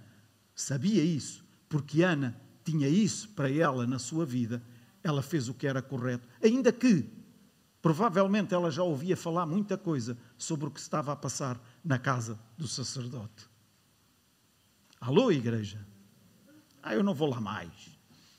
sabia 0.54 1.02
isso, 1.02 1.44
porque 1.68 2.02
Ana 2.02 2.38
tinha 2.64 2.88
isso 2.88 3.28
para 3.30 3.50
ela 3.50 3.86
na 3.86 3.98
sua 3.98 4.26
vida, 4.26 4.62
ela 5.02 5.22
fez 5.22 5.48
o 5.48 5.54
que 5.54 5.66
era 5.66 5.80
correto. 5.80 6.28
Ainda 6.42 6.72
que, 6.72 7.08
provavelmente, 7.80 8.52
ela 8.52 8.70
já 8.70 8.82
ouvia 8.82 9.16
falar 9.16 9.46
muita 9.46 9.78
coisa 9.78 10.18
sobre 10.36 10.66
o 10.66 10.70
que 10.70 10.80
estava 10.80 11.12
a 11.12 11.16
passar 11.16 11.60
na 11.84 11.98
casa 11.98 12.38
do 12.58 12.66
sacerdote. 12.66 13.48
Alô, 15.00 15.30
igreja? 15.30 15.86
Ah, 16.82 16.94
eu 16.94 17.04
não 17.04 17.14
vou 17.14 17.28
lá 17.28 17.40
mais. 17.40 17.95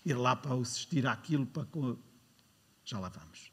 Ir 0.08 0.16
lá 0.16 0.38
para 0.38 0.56
assistir 0.56 1.06
àquilo, 1.06 1.46
para. 1.46 1.68
Já 2.86 2.98
lá 2.98 3.10
vamos. 3.10 3.52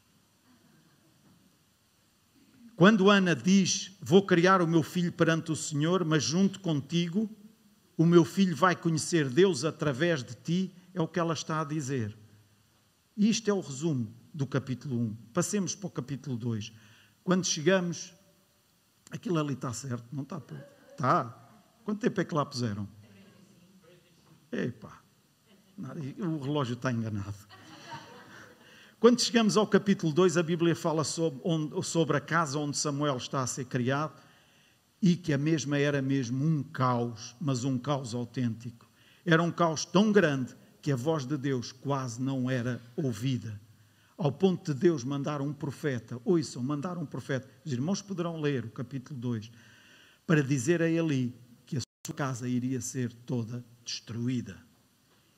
Quando 2.77 3.11
Ana 3.11 3.35
diz: 3.35 3.97
Vou 4.01 4.25
criar 4.25 4.62
o 4.62 4.67
meu 4.69 4.85
filho 4.85 5.12
perante 5.12 5.51
o 5.51 5.57
Senhor, 5.57 6.05
mas 6.05 6.23
junto 6.23 6.61
contigo 6.61 7.29
o 7.97 8.07
meu 8.07 8.25
filho 8.25 8.55
vai 8.55 8.77
conhecer 8.77 9.29
Deus 9.29 9.64
através 9.64 10.23
de 10.23 10.35
ti, 10.35 10.75
é 10.93 11.01
o 11.01 11.09
que 11.09 11.19
ela 11.19 11.35
está 11.35 11.61
a 11.61 11.64
dizer. 11.64 12.17
E 13.17 13.29
isto 13.29 13.49
é 13.49 13.53
o 13.53 13.61
resumo 13.61 14.14
do 14.33 14.47
capítulo 14.47 14.97
1. 14.97 15.14
Passemos 15.33 15.75
para 15.75 15.88
o 15.88 15.90
capítulo 15.90 16.37
2. 16.37 16.73
Quando 17.25 17.45
chegamos, 17.47 18.12
aquilo 19.11 19.38
ali 19.38 19.55
está 19.55 19.73
certo, 19.73 20.05
não 20.12 20.23
está? 20.23 20.40
Está. 20.90 21.51
Quanto 21.85 22.01
tempo 22.01 22.21
é 22.21 22.25
que 22.25 22.35
lá 22.35 22.47
puseram? 22.47 22.88
Epá, 24.53 25.04
o 25.77 26.39
relógio 26.39 26.75
está 26.75 26.93
enganado. 26.93 27.37
Quando 29.01 29.21
chegamos 29.21 29.57
ao 29.57 29.67
capítulo 29.67 30.13
2, 30.13 30.37
a 30.37 30.43
Bíblia 30.43 30.75
fala 30.75 31.05
sobre, 31.05 31.41
onde, 31.45 31.83
sobre 31.83 32.17
a 32.17 32.21
casa 32.21 32.59
onde 32.59 32.77
Samuel 32.77 33.19
está 33.19 33.43
a 33.43 33.47
ser 33.47 33.67
criado 33.67 34.15
e 35.03 35.17
que 35.17 35.33
a 35.33 35.39
mesma 35.39 35.77
era 35.77 36.01
mesmo 36.01 36.43
um 36.43 36.63
caos, 36.63 37.37
mas 37.39 37.65
um 37.65 37.79
caos 37.79 38.15
autêntico. 38.15 38.89
Era 39.27 39.43
um 39.43 39.51
caos 39.51 39.85
tão 39.85 40.11
grande 40.11 40.55
que 40.81 40.91
a 40.91 40.97
voz 40.97 41.27
de 41.27 41.37
Deus 41.37 41.73
quase 41.73 42.23
não 42.23 42.51
era 42.51 42.81
ouvida. 42.97 43.61
Ao 44.17 44.31
ponto 44.31 44.73
de 44.73 44.81
Deus 44.81 45.05
mandar 45.05 45.43
um 45.43 45.53
profeta, 45.53 46.19
ouçam, 46.25 46.63
mandar 46.63 46.97
um 46.97 47.05
profeta, 47.05 47.47
os 47.65 47.73
irmãos 47.73 48.01
poderão 48.01 48.41
ler 48.41 48.65
o 48.65 48.71
capítulo 48.71 49.19
2, 49.21 49.51
para 50.27 50.43
dizer 50.43 50.81
a 50.81 50.89
Eli 50.89 51.35
que 51.67 51.77
a 51.77 51.81
sua 52.07 52.15
casa 52.15 52.49
iria 52.49 52.81
ser 52.81 53.13
toda 53.13 53.63
destruída. 53.85 54.57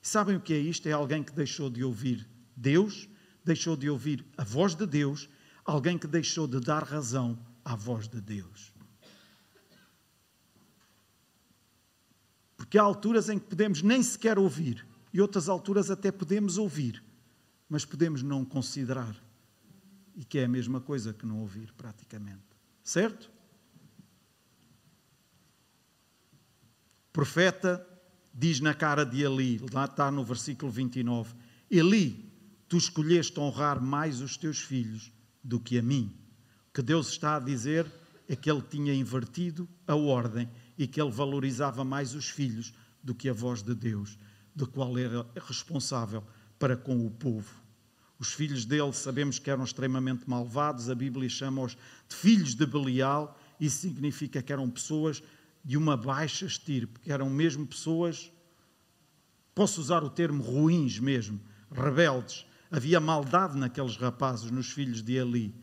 Sabem 0.07 0.37
o 0.37 0.39
que 0.39 0.53
é 0.53 0.57
isto? 0.57 0.87
É 0.87 0.93
alguém 0.93 1.21
que 1.21 1.33
deixou 1.33 1.69
de 1.69 1.83
ouvir 1.83 2.25
Deus, 2.55 3.09
deixou 3.43 3.75
de 3.75 3.89
ouvir 3.89 4.25
a 4.37 4.43
voz 4.45 4.73
de 4.73 4.87
Deus, 4.87 5.29
alguém 5.65 5.97
que 5.97 6.07
deixou 6.07 6.47
de 6.47 6.61
dar 6.61 6.81
razão 6.81 7.37
à 7.65 7.75
voz 7.75 8.07
de 8.07 8.21
Deus. 8.21 8.73
Porque 12.55 12.77
há 12.77 12.83
alturas 12.83 13.27
em 13.27 13.37
que 13.37 13.47
podemos 13.47 13.81
nem 13.81 14.01
sequer 14.01 14.39
ouvir, 14.39 14.87
e 15.11 15.19
outras 15.19 15.49
alturas 15.49 15.91
até 15.91 16.09
podemos 16.09 16.57
ouvir, 16.57 17.03
mas 17.67 17.83
podemos 17.83 18.23
não 18.23 18.45
considerar. 18.45 19.21
E 20.15 20.23
que 20.23 20.39
é 20.39 20.45
a 20.45 20.47
mesma 20.47 20.79
coisa 20.79 21.13
que 21.13 21.25
não 21.25 21.41
ouvir, 21.41 21.73
praticamente. 21.73 22.45
Certo? 22.81 23.29
Profeta 27.11 27.96
diz 28.37 28.59
na 28.59 28.75
cara 28.75 29.03
de 29.03 29.23
Eli, 29.23 29.59
lá 29.73 29.85
está 29.85 30.11
no 30.11 30.23
versículo 30.23 30.71
29, 30.71 31.33
Eli, 31.71 32.31
tu 32.69 32.77
escolheste 32.77 33.39
honrar 33.39 33.81
mais 33.81 34.21
os 34.21 34.37
teus 34.37 34.59
filhos 34.59 35.11
do 35.43 35.59
que 35.59 35.79
a 35.79 35.81
mim. 35.81 36.15
O 36.69 36.73
que 36.73 36.83
Deus 36.83 37.09
está 37.09 37.37
a 37.37 37.39
dizer 37.39 37.91
é 38.29 38.35
que 38.35 38.51
ele 38.51 38.61
tinha 38.61 38.93
invertido 38.93 39.67
a 39.87 39.95
ordem 39.95 40.47
e 40.77 40.85
que 40.85 41.01
ele 41.01 41.09
valorizava 41.09 41.83
mais 41.83 42.13
os 42.13 42.29
filhos 42.29 42.73
do 43.01 43.15
que 43.15 43.27
a 43.27 43.33
voz 43.33 43.63
de 43.63 43.73
Deus, 43.73 44.19
do 44.55 44.67
qual 44.67 44.95
era 44.99 45.25
responsável 45.47 46.23
para 46.59 46.77
com 46.77 47.07
o 47.07 47.09
povo. 47.09 47.49
Os 48.19 48.33
filhos 48.33 48.65
dele 48.65 48.93
sabemos 48.93 49.39
que 49.39 49.49
eram 49.49 49.63
extremamente 49.63 50.29
malvados, 50.29 50.89
a 50.89 50.95
Bíblia 50.95 51.29
chama-os 51.29 51.75
de 52.07 52.15
filhos 52.15 52.53
de 52.53 52.65
Belial, 52.65 53.39
isso 53.59 53.79
significa 53.79 54.43
que 54.43 54.53
eram 54.53 54.69
pessoas 54.69 55.23
de 55.63 55.77
uma 55.77 55.97
baixa 55.97 56.45
estirpe, 56.45 56.99
que 56.99 57.11
eram 57.11 57.29
mesmo 57.29 57.65
pessoas, 57.65 58.31
posso 59.53 59.81
usar 59.81 60.03
o 60.03 60.09
termo 60.09 60.43
ruins 60.43 60.99
mesmo, 60.99 61.39
rebeldes. 61.71 62.45
Havia 62.69 62.99
maldade 62.99 63.57
naqueles 63.57 63.95
rapazes, 63.95 64.51
nos 64.51 64.71
filhos 64.71 65.01
de 65.01 65.15
Eli, 65.15 65.55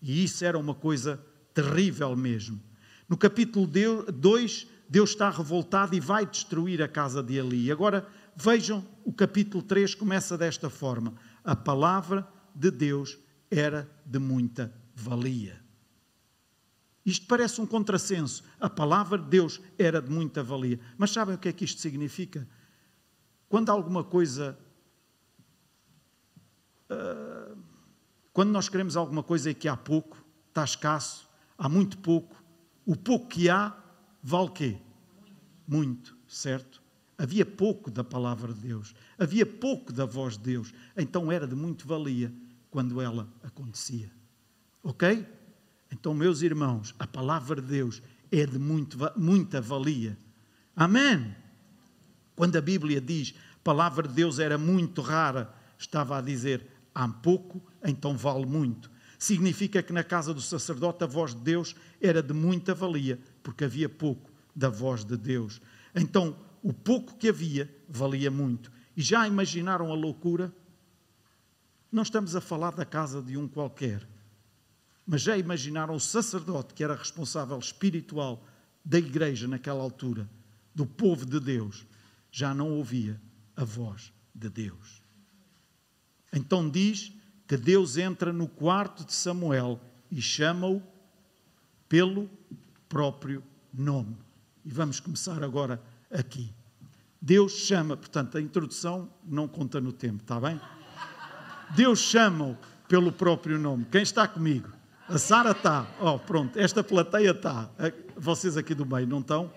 e 0.00 0.24
isso 0.24 0.44
era 0.44 0.58
uma 0.58 0.74
coisa 0.74 1.20
terrível 1.54 2.14
mesmo. 2.16 2.60
No 3.08 3.16
capítulo 3.16 3.66
2, 3.66 4.66
Deus 4.88 5.10
está 5.10 5.30
revoltado 5.30 5.94
e 5.94 6.00
vai 6.00 6.26
destruir 6.26 6.82
a 6.82 6.88
casa 6.88 7.22
de 7.22 7.34
Eli. 7.34 7.70
Agora 7.70 8.06
vejam, 8.36 8.84
o 9.04 9.12
capítulo 9.12 9.62
3 9.62 9.94
começa 9.94 10.36
desta 10.36 10.68
forma: 10.68 11.14
A 11.44 11.54
palavra 11.54 12.26
de 12.54 12.70
Deus 12.70 13.18
era 13.50 13.88
de 14.04 14.18
muita 14.18 14.72
valia. 14.94 15.61
Isto 17.04 17.26
parece 17.26 17.60
um 17.60 17.66
contrassenso. 17.66 18.44
A 18.60 18.70
palavra 18.70 19.18
de 19.18 19.28
Deus 19.28 19.60
era 19.76 20.00
de 20.00 20.10
muita 20.10 20.42
valia. 20.42 20.78
Mas 20.96 21.10
sabem 21.10 21.34
o 21.34 21.38
que 21.38 21.48
é 21.48 21.52
que 21.52 21.64
isto 21.64 21.80
significa? 21.80 22.48
Quando 23.48 23.70
alguma 23.70 24.04
coisa. 24.04 24.58
Uh, 26.88 27.56
quando 28.32 28.50
nós 28.50 28.68
queremos 28.68 28.96
alguma 28.96 29.22
coisa 29.22 29.50
e 29.50 29.54
que 29.54 29.68
há 29.68 29.76
pouco, 29.76 30.24
está 30.48 30.64
escasso, 30.64 31.28
há 31.58 31.68
muito 31.68 31.98
pouco, 31.98 32.42
o 32.86 32.96
pouco 32.96 33.28
que 33.28 33.50
há 33.50 33.76
vale 34.22 34.50
quê? 34.50 34.78
Muito, 35.66 36.16
certo? 36.26 36.82
Havia 37.18 37.44
pouco 37.44 37.90
da 37.90 38.02
palavra 38.02 38.54
de 38.54 38.60
Deus, 38.60 38.94
havia 39.18 39.44
pouco 39.44 39.92
da 39.92 40.06
voz 40.06 40.36
de 40.36 40.44
Deus, 40.44 40.72
então 40.96 41.30
era 41.30 41.46
de 41.46 41.54
muito 41.54 41.86
valia 41.86 42.32
quando 42.70 43.00
ela 43.00 43.28
acontecia. 43.42 44.10
Ok? 44.82 45.26
Então, 45.92 46.14
meus 46.14 46.42
irmãos, 46.42 46.94
a 46.98 47.06
palavra 47.06 47.60
de 47.60 47.68
Deus 47.68 48.02
é 48.30 48.46
de 48.46 48.58
muito, 48.58 48.98
muita 49.16 49.60
valia. 49.60 50.16
Amém? 50.74 51.34
Quando 52.34 52.56
a 52.56 52.60
Bíblia 52.60 53.00
diz 53.00 53.34
a 53.56 53.58
palavra 53.62 54.08
de 54.08 54.14
Deus 54.14 54.38
era 54.38 54.58
muito 54.58 55.02
rara, 55.02 55.54
estava 55.78 56.18
a 56.18 56.20
dizer 56.20 56.66
há 56.94 57.06
pouco, 57.06 57.62
então 57.84 58.16
vale 58.16 58.46
muito 58.46 58.90
significa 59.22 59.80
que 59.84 59.92
na 59.92 60.02
casa 60.02 60.34
do 60.34 60.40
sacerdote 60.40 61.04
a 61.04 61.06
voz 61.06 61.32
de 61.32 61.40
Deus 61.42 61.76
era 62.00 62.20
de 62.20 62.34
muita 62.34 62.74
valia, 62.74 63.20
porque 63.40 63.62
havia 63.62 63.88
pouco 63.88 64.28
da 64.52 64.68
voz 64.68 65.04
de 65.04 65.16
Deus. 65.16 65.62
Então, 65.94 66.36
o 66.60 66.72
pouco 66.72 67.14
que 67.16 67.28
havia 67.28 67.72
valia 67.88 68.32
muito. 68.32 68.72
E 68.96 69.00
já 69.00 69.24
imaginaram 69.28 69.92
a 69.92 69.94
loucura? 69.94 70.52
Não 71.90 72.02
estamos 72.02 72.34
a 72.34 72.40
falar 72.40 72.72
da 72.72 72.84
casa 72.84 73.22
de 73.22 73.36
um 73.36 73.46
qualquer, 73.46 74.04
mas 75.12 75.20
já 75.20 75.36
imaginaram 75.36 75.94
o 75.94 76.00
sacerdote 76.00 76.72
que 76.72 76.82
era 76.82 76.96
responsável 76.96 77.58
espiritual 77.58 78.42
da 78.82 78.96
igreja 78.96 79.46
naquela 79.46 79.82
altura, 79.82 80.26
do 80.74 80.86
povo 80.86 81.26
de 81.26 81.38
Deus, 81.38 81.84
já 82.30 82.54
não 82.54 82.70
ouvia 82.70 83.20
a 83.54 83.62
voz 83.62 84.10
de 84.34 84.48
Deus. 84.48 85.02
Então 86.32 86.66
diz 86.66 87.12
que 87.46 87.58
Deus 87.58 87.98
entra 87.98 88.32
no 88.32 88.48
quarto 88.48 89.04
de 89.04 89.12
Samuel 89.12 89.78
e 90.10 90.22
chama-o 90.22 90.82
pelo 91.90 92.30
próprio 92.88 93.44
nome. 93.70 94.16
E 94.64 94.70
vamos 94.70 94.98
começar 94.98 95.44
agora 95.44 95.78
aqui. 96.10 96.50
Deus 97.20 97.52
chama, 97.52 97.98
portanto, 97.98 98.38
a 98.38 98.40
introdução 98.40 99.12
não 99.22 99.46
conta 99.46 99.78
no 99.78 99.92
tempo, 99.92 100.22
está 100.22 100.40
bem? 100.40 100.58
Deus 101.76 101.98
chama-o 101.98 102.56
pelo 102.88 103.12
próprio 103.12 103.58
nome. 103.58 103.84
Quem 103.84 104.00
está 104.00 104.26
comigo? 104.26 104.80
A 105.12 105.18
Sara 105.18 105.50
está. 105.50 105.86
Oh, 106.00 106.18
pronto, 106.18 106.58
esta 106.58 106.82
plateia 106.82 107.32
está. 107.32 107.68
Vocês 108.16 108.56
aqui 108.56 108.74
do 108.74 108.86
meio 108.86 109.06
não 109.06 109.20
estão? 109.20 109.52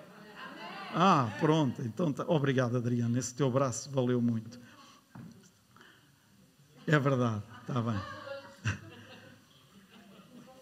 Ah, 0.93 1.29
pronto. 1.39 1.81
Então, 1.81 2.11
tá. 2.11 2.25
obrigado, 2.27 2.75
Adriana. 2.75 3.17
Esse 3.17 3.33
teu 3.33 3.49
braço 3.49 3.89
valeu 3.89 4.21
muito. 4.21 4.59
É 6.85 6.99
verdade, 6.99 7.41
está 7.61 7.81
bem. 7.81 7.99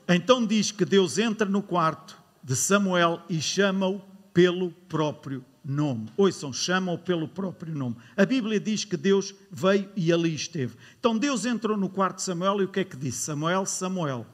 Então 0.07 0.45
diz 0.45 0.69
que 0.69 0.83
Deus 0.83 1.17
entra 1.17 1.47
no 1.47 1.63
quarto 1.63 2.21
de 2.43 2.55
Samuel 2.55 3.21
e 3.29 3.41
chama-o 3.41 4.01
pelo 4.33 4.69
próprio 4.69 5.43
nome. 5.63 6.11
Ouçam, 6.17 6.53
chamam-o 6.53 6.99
pelo 6.99 7.27
próprio 7.27 7.73
nome. 7.73 7.95
A 8.15 8.25
Bíblia 8.25 8.59
diz 8.59 8.83
que 8.83 8.97
Deus 8.97 9.33
veio 9.49 9.89
e 9.95 10.11
ali 10.11 10.35
esteve. 10.35 10.75
Então 10.99 11.17
Deus 11.17 11.45
entrou 11.45 11.77
no 11.77 11.89
quarto 11.89 12.17
de 12.17 12.23
Samuel 12.23 12.61
e 12.61 12.65
o 12.65 12.67
que 12.67 12.81
é 12.81 12.83
que 12.83 12.97
disse? 12.97 13.19
Samuel, 13.19 13.65
Samuel. 13.65 14.27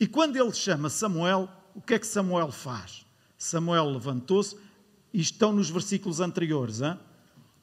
E 0.00 0.06
quando 0.06 0.36
ele 0.36 0.52
chama 0.52 0.88
Samuel, 0.88 1.46
o 1.74 1.82
que 1.82 1.92
é 1.94 1.98
que 1.98 2.06
Samuel 2.06 2.50
faz? 2.50 3.06
Samuel 3.36 3.90
levantou-se, 3.90 4.56
e 5.12 5.20
estão 5.20 5.52
nos 5.52 5.68
versículos 5.68 6.20
anteriores. 6.20 6.80
Hein? 6.80 6.98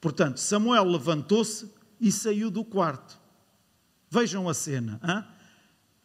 Portanto, 0.00 0.38
Samuel 0.38 0.84
levantou-se 0.84 1.72
e 2.00 2.12
saiu 2.12 2.50
do 2.50 2.64
quarto. 2.64 3.18
Vejam 4.08 4.48
a 4.48 4.54
cena. 4.54 5.00
Hein? 5.02 5.24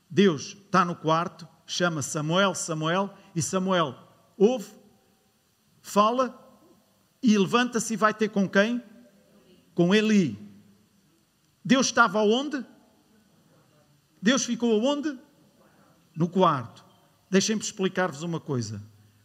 Deus 0.10 0.58
está 0.66 0.84
no 0.84 0.96
quarto, 0.96 1.48
chama 1.66 2.02
Samuel, 2.02 2.56
Samuel, 2.56 3.14
e 3.36 3.42
Samuel 3.42 3.96
ouve, 4.38 4.72
fala 5.82 6.40
e 7.22 7.38
levanta-se 7.38 7.94
e 7.94 7.98
vai 7.98 8.14
ter 8.14 8.30
com 8.30 8.48
quem? 8.50 8.84
Com 9.74 9.94
Eli. 9.94 10.38
Deus 11.64 11.88
estava 11.88 12.22
onde? 12.22 12.64
Deus 14.22 14.46
ficou 14.46 14.74
aonde? 14.74 15.18
No 16.16 16.30
quarto. 16.30 16.86
Deixem-me 17.30 17.62
explicar-vos 17.62 18.22
uma 18.24 18.40
coisa. 18.40 18.82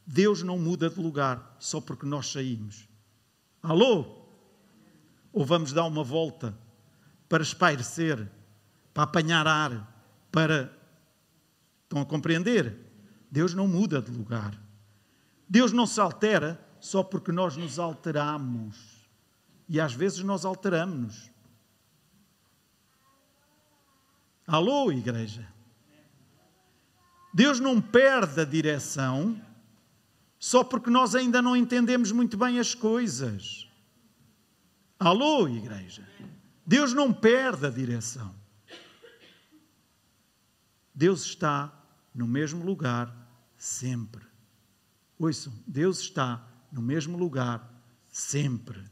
Deus 0.07 0.43
não 0.43 0.59
muda 0.59 0.89
de 0.89 0.99
lugar 1.01 1.57
só 1.59 1.81
porque 1.81 2.07
nós 2.07 2.33
saímos. 2.33 2.89
Alô? 3.63 4.25
Ou 5.33 5.45
vamos 5.45 5.73
dar 5.73 5.85
uma 5.85 6.03
volta 6.03 6.57
para 7.29 7.43
espairecer, 7.43 8.31
para 8.95 9.03
apanhar 9.03 9.47
ar, 9.47 9.95
para. 10.33 10.75
Estão 11.83 12.01
a 12.01 12.07
compreender? 12.07 12.77
Deus 13.31 13.53
não 13.53 13.69
muda 13.69 14.01
de 14.01 14.11
lugar. 14.11 14.59
Deus 15.49 15.73
não 15.73 15.87
se 15.87 16.01
altera 16.01 16.59
só 16.81 17.03
porque 17.03 17.33
nós 17.33 17.57
nos 17.57 17.79
alteramos. 17.79 18.77
E 19.69 19.79
às 19.79 19.93
vezes 19.93 20.21
nós 20.21 20.45
alteramos-nos. 20.45 21.31
Alô, 24.47 24.91
igreja? 24.91 25.47
Deus 27.33 27.61
não 27.61 27.81
perde 27.81 28.41
a 28.41 28.45
direção 28.45 29.41
só 30.39 30.63
porque 30.63 30.91
nós 30.91 31.15
ainda 31.15 31.43
não 31.43 31.57
entendemos 31.57 32.13
muito 32.13 32.37
bem 32.37 32.59
as 32.59 32.75
coisas. 32.75 33.69
Alô, 34.99 35.49
igreja? 35.49 36.09
Deus 36.65 36.93
não 36.93 37.13
perde 37.13 37.67
a 37.67 37.71
direção. 37.71 38.35
Deus 40.95 41.23
está 41.23 41.73
no 42.15 42.27
mesmo 42.27 42.65
lugar 42.65 43.15
sempre. 43.57 44.25
Ouçam, 45.19 45.53
Deus 45.67 46.01
está 46.01 46.45
no 46.71 46.83
mesmo 46.83 47.17
lugar 47.17 47.69
sempre. 48.09 48.83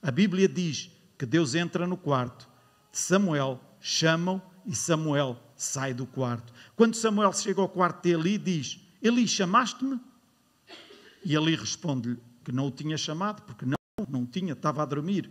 A 0.00 0.10
Bíblia 0.10 0.48
diz 0.48 0.90
que 1.18 1.26
Deus 1.26 1.54
entra 1.54 1.86
no 1.86 1.96
quarto 1.96 2.48
de 2.90 2.98
Samuel, 2.98 3.60
chamam 3.80 4.40
e 4.66 4.74
Samuel 4.74 5.38
sai 5.62 5.94
do 5.94 6.06
quarto. 6.06 6.52
Quando 6.74 6.94
Samuel 6.94 7.32
chega 7.32 7.60
ao 7.60 7.68
quarto 7.68 8.02
de 8.02 8.10
Eli, 8.10 8.38
diz: 8.38 8.80
Eli, 9.00 9.26
chamaste-me? 9.28 10.00
E 11.24 11.34
Eli 11.34 11.54
responde-lhe 11.54 12.20
que 12.44 12.50
não 12.50 12.66
o 12.66 12.70
tinha 12.70 12.96
chamado, 12.96 13.42
porque 13.42 13.64
não, 13.64 13.76
não 14.08 14.26
tinha, 14.26 14.52
estava 14.52 14.82
a 14.82 14.84
dormir. 14.84 15.30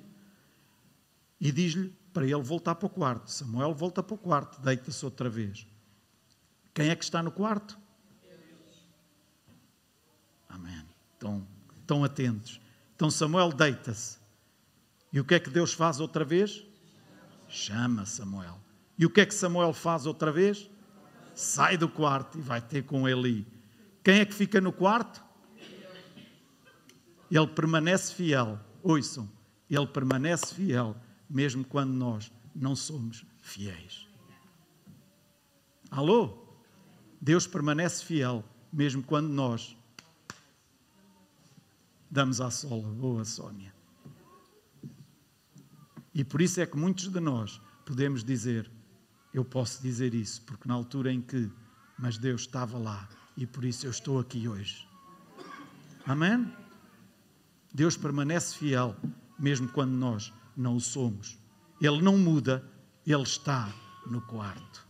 E 1.39 1.51
diz-lhe 1.51 1.93
para 2.13 2.25
ele 2.25 2.41
voltar 2.41 2.75
para 2.75 2.87
o 2.87 2.89
quarto. 2.89 3.29
Samuel 3.29 3.73
volta 3.73 4.01
para 4.01 4.15
o 4.15 4.17
quarto, 4.17 4.61
deita-se 4.61 5.03
outra 5.03 5.29
vez. 5.29 5.67
Quem 6.73 6.89
é 6.89 6.95
que 6.95 7.03
está 7.03 7.21
no 7.21 7.31
quarto? 7.31 7.77
Amém. 10.47 10.85
Estão, 11.13 11.47
estão 11.79 12.03
atentos. 12.03 12.61
Então 12.95 13.11
Samuel 13.11 13.51
deita-se. 13.51 14.17
E 15.11 15.19
o 15.19 15.25
que 15.25 15.35
é 15.35 15.39
que 15.39 15.49
Deus 15.49 15.73
faz 15.73 15.99
outra 15.99 16.23
vez? 16.23 16.63
Chama 17.49 18.05
Samuel. 18.05 18.57
E 19.01 19.05
o 19.07 19.09
que 19.09 19.19
é 19.19 19.25
que 19.25 19.33
Samuel 19.33 19.73
faz 19.73 20.05
outra 20.05 20.31
vez? 20.31 20.69
Sai 21.33 21.75
do 21.75 21.89
quarto 21.89 22.37
e 22.37 22.41
vai 22.41 22.61
ter 22.61 22.83
com 22.83 23.09
Eli. 23.09 23.47
Quem 24.03 24.19
é 24.19 24.25
que 24.25 24.31
fica 24.31 24.61
no 24.61 24.71
quarto? 24.71 25.23
Ele 27.31 27.47
permanece 27.47 28.13
fiel. 28.13 28.59
Ouçam, 28.83 29.27
ele 29.67 29.87
permanece 29.87 30.53
fiel, 30.53 30.95
mesmo 31.27 31.65
quando 31.65 31.91
nós 31.93 32.31
não 32.55 32.75
somos 32.75 33.25
fiéis. 33.41 34.07
Alô? 35.89 36.37
Deus 37.19 37.47
permanece 37.47 38.05
fiel, 38.05 38.45
mesmo 38.71 39.01
quando 39.01 39.29
nós 39.29 39.75
damos 42.07 42.39
à 42.39 42.51
sola. 42.51 42.87
Boa, 42.87 43.25
Sónia. 43.25 43.73
E 46.13 46.23
por 46.23 46.39
isso 46.39 46.61
é 46.61 46.67
que 46.67 46.77
muitos 46.77 47.07
de 47.07 47.19
nós 47.19 47.59
podemos 47.83 48.23
dizer, 48.23 48.69
eu 49.33 49.45
posso 49.45 49.81
dizer 49.81 50.13
isso, 50.13 50.41
porque 50.43 50.67
na 50.67 50.73
altura 50.73 51.11
em 51.11 51.21
que, 51.21 51.49
mas 51.97 52.17
Deus 52.17 52.41
estava 52.41 52.77
lá 52.77 53.07
e 53.37 53.45
por 53.45 53.63
isso 53.63 53.85
eu 53.85 53.91
estou 53.91 54.19
aqui 54.19 54.47
hoje. 54.47 54.87
Amém? 56.05 56.51
Deus 57.73 57.95
permanece 57.95 58.57
fiel, 58.57 58.95
mesmo 59.39 59.69
quando 59.69 59.91
nós 59.91 60.33
não 60.55 60.75
o 60.75 60.81
somos. 60.81 61.37
Ele 61.79 62.01
não 62.01 62.17
muda, 62.17 62.63
Ele 63.05 63.23
está 63.23 63.69
no 64.05 64.21
quarto. 64.21 64.85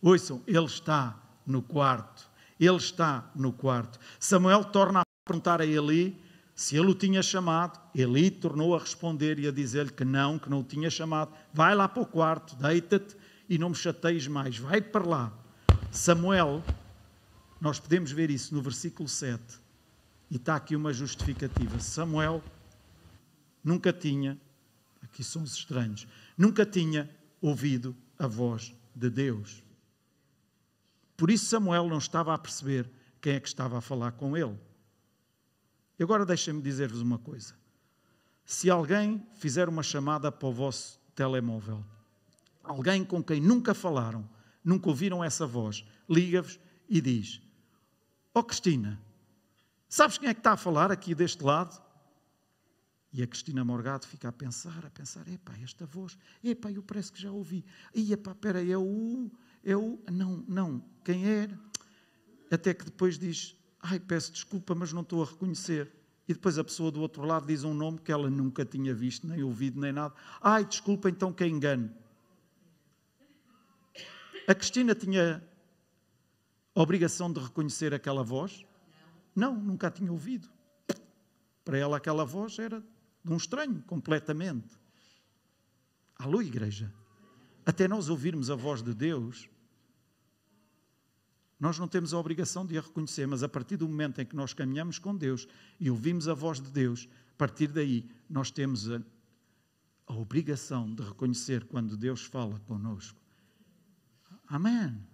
Ouçam, 0.00 0.42
Ele 0.46 0.64
está 0.64 1.20
no 1.46 1.60
quarto. 1.60 2.28
Ele 2.58 2.76
está 2.76 3.30
no 3.34 3.52
quarto. 3.52 4.00
Samuel 4.18 4.64
torna 4.64 5.00
a 5.00 5.04
perguntar 5.24 5.60
a 5.60 5.66
Eli 5.66 6.20
se 6.54 6.76
ele 6.76 6.88
o 6.88 6.94
tinha 6.94 7.22
chamado. 7.22 7.78
Eli 7.94 8.30
tornou 8.30 8.74
a 8.74 8.80
responder 8.80 9.38
e 9.38 9.46
a 9.46 9.52
dizer-lhe 9.52 9.92
que 9.92 10.04
não, 10.04 10.38
que 10.38 10.50
não 10.50 10.60
o 10.60 10.64
tinha 10.64 10.90
chamado. 10.90 11.32
Vai 11.54 11.74
lá 11.74 11.86
para 11.88 12.02
o 12.02 12.06
quarto, 12.06 12.56
deita-te 12.56 13.16
e 13.48 13.58
não 13.58 13.70
me 13.70 13.74
chateis 13.74 14.26
mais. 14.26 14.58
Vai 14.58 14.80
para 14.80 15.06
lá. 15.06 15.32
Samuel, 15.90 16.62
nós 17.60 17.80
podemos 17.80 18.12
ver 18.12 18.30
isso 18.30 18.54
no 18.54 18.60
versículo 18.60 19.08
7 19.08 19.42
e 20.30 20.36
está 20.36 20.56
aqui 20.56 20.76
uma 20.76 20.92
justificativa. 20.92 21.80
Samuel 21.80 22.42
nunca 23.64 23.92
tinha, 23.92 24.38
aqui 25.02 25.24
são 25.24 25.42
os 25.42 25.54
estranhos, 25.54 26.06
nunca 26.36 26.66
tinha 26.66 27.10
ouvido 27.40 27.96
a 28.18 28.26
voz 28.26 28.74
de 28.94 29.08
Deus. 29.08 29.62
Por 31.16 31.30
isso 31.30 31.46
Samuel 31.46 31.88
não 31.88 31.98
estava 31.98 32.34
a 32.34 32.38
perceber 32.38 32.88
quem 33.20 33.34
é 33.34 33.40
que 33.40 33.48
estava 33.48 33.78
a 33.78 33.80
falar 33.80 34.12
com 34.12 34.36
ele. 34.36 34.56
E 35.98 36.02
agora 36.02 36.24
deixem-me 36.24 36.62
dizer-vos 36.62 37.00
uma 37.00 37.18
coisa. 37.18 37.54
Se 38.44 38.70
alguém 38.70 39.26
fizer 39.34 39.68
uma 39.68 39.82
chamada 39.82 40.30
para 40.30 40.48
o 40.48 40.52
vosso 40.52 41.00
telemóvel, 41.14 41.84
alguém 42.68 43.04
com 43.04 43.22
quem 43.22 43.40
nunca 43.40 43.74
falaram, 43.74 44.28
nunca 44.62 44.88
ouviram 44.88 45.24
essa 45.24 45.46
voz, 45.46 45.84
liga-vos 46.08 46.60
e 46.88 47.00
diz: 47.00 47.40
Ó 48.34 48.40
oh, 48.40 48.44
Cristina, 48.44 49.00
Sabes 49.88 50.18
quem 50.18 50.28
é 50.28 50.34
que 50.34 50.40
está 50.40 50.52
a 50.52 50.56
falar 50.56 50.92
aqui 50.92 51.14
deste 51.14 51.42
lado? 51.42 51.80
E 53.10 53.22
a 53.22 53.26
Cristina 53.26 53.64
Morgado 53.64 54.06
fica 54.06 54.28
a 54.28 54.32
pensar, 54.32 54.84
a 54.84 54.90
pensar, 54.90 55.26
epá, 55.28 55.54
esta 55.62 55.86
voz, 55.86 56.18
epá, 56.44 56.70
eu 56.70 56.82
parece 56.82 57.10
que 57.10 57.20
já 57.20 57.32
ouvi. 57.32 57.64
E 57.94 58.12
epá, 58.12 58.34
peraí, 58.34 58.70
é 58.70 58.76
o, 58.76 59.30
é 59.64 59.74
o, 59.74 59.98
não, 60.12 60.44
não, 60.46 60.84
quem 61.02 61.26
era? 61.26 61.58
Até 62.50 62.74
que 62.74 62.84
depois 62.84 63.18
diz, 63.18 63.56
ai, 63.80 63.98
peço 63.98 64.30
desculpa, 64.30 64.74
mas 64.74 64.92
não 64.92 65.00
estou 65.00 65.22
a 65.22 65.26
reconhecer. 65.26 65.90
E 66.28 66.34
depois 66.34 66.58
a 66.58 66.64
pessoa 66.64 66.90
do 66.90 67.00
outro 67.00 67.24
lado 67.24 67.46
diz 67.46 67.64
um 67.64 67.72
nome 67.72 67.98
que 67.98 68.12
ela 68.12 68.28
nunca 68.28 68.62
tinha 68.62 68.92
visto, 68.92 69.26
nem 69.26 69.42
ouvido, 69.42 69.80
nem 69.80 69.90
nada. 69.90 70.14
Ai, 70.42 70.66
desculpa, 70.66 71.08
então 71.08 71.32
que 71.32 71.46
engano. 71.46 71.90
A 74.48 74.54
Cristina 74.54 74.94
tinha 74.94 75.46
a 76.74 76.80
obrigação 76.80 77.30
de 77.30 77.38
reconhecer 77.38 77.92
aquela 77.92 78.22
voz? 78.22 78.64
Não, 79.36 79.54
nunca 79.54 79.88
a 79.88 79.90
tinha 79.90 80.10
ouvido. 80.10 80.48
Para 81.62 81.76
ela, 81.76 81.98
aquela 81.98 82.24
voz 82.24 82.58
era 82.58 82.82
de 83.22 83.30
um 83.30 83.36
estranho, 83.36 83.82
completamente. 83.82 84.74
Alô, 86.16 86.40
igreja? 86.40 86.90
Até 87.66 87.86
nós 87.86 88.08
ouvirmos 88.08 88.48
a 88.48 88.54
voz 88.54 88.82
de 88.82 88.94
Deus, 88.94 89.50
nós 91.60 91.78
não 91.78 91.86
temos 91.86 92.14
a 92.14 92.18
obrigação 92.18 92.64
de 92.64 92.78
a 92.78 92.80
reconhecer, 92.80 93.26
mas 93.26 93.42
a 93.42 93.50
partir 93.50 93.76
do 93.76 93.86
momento 93.86 94.22
em 94.22 94.24
que 94.24 94.34
nós 94.34 94.54
caminhamos 94.54 94.98
com 94.98 95.14
Deus 95.14 95.46
e 95.78 95.90
ouvimos 95.90 96.26
a 96.26 96.32
voz 96.32 96.58
de 96.58 96.70
Deus, 96.70 97.06
a 97.34 97.36
partir 97.36 97.66
daí 97.66 98.10
nós 98.30 98.50
temos 98.50 98.90
a, 98.90 99.02
a 100.06 100.14
obrigação 100.14 100.94
de 100.94 101.02
reconhecer 101.02 101.66
quando 101.66 101.98
Deus 101.98 102.24
fala 102.24 102.58
conosco. 102.60 103.27
Amém. 104.48 105.06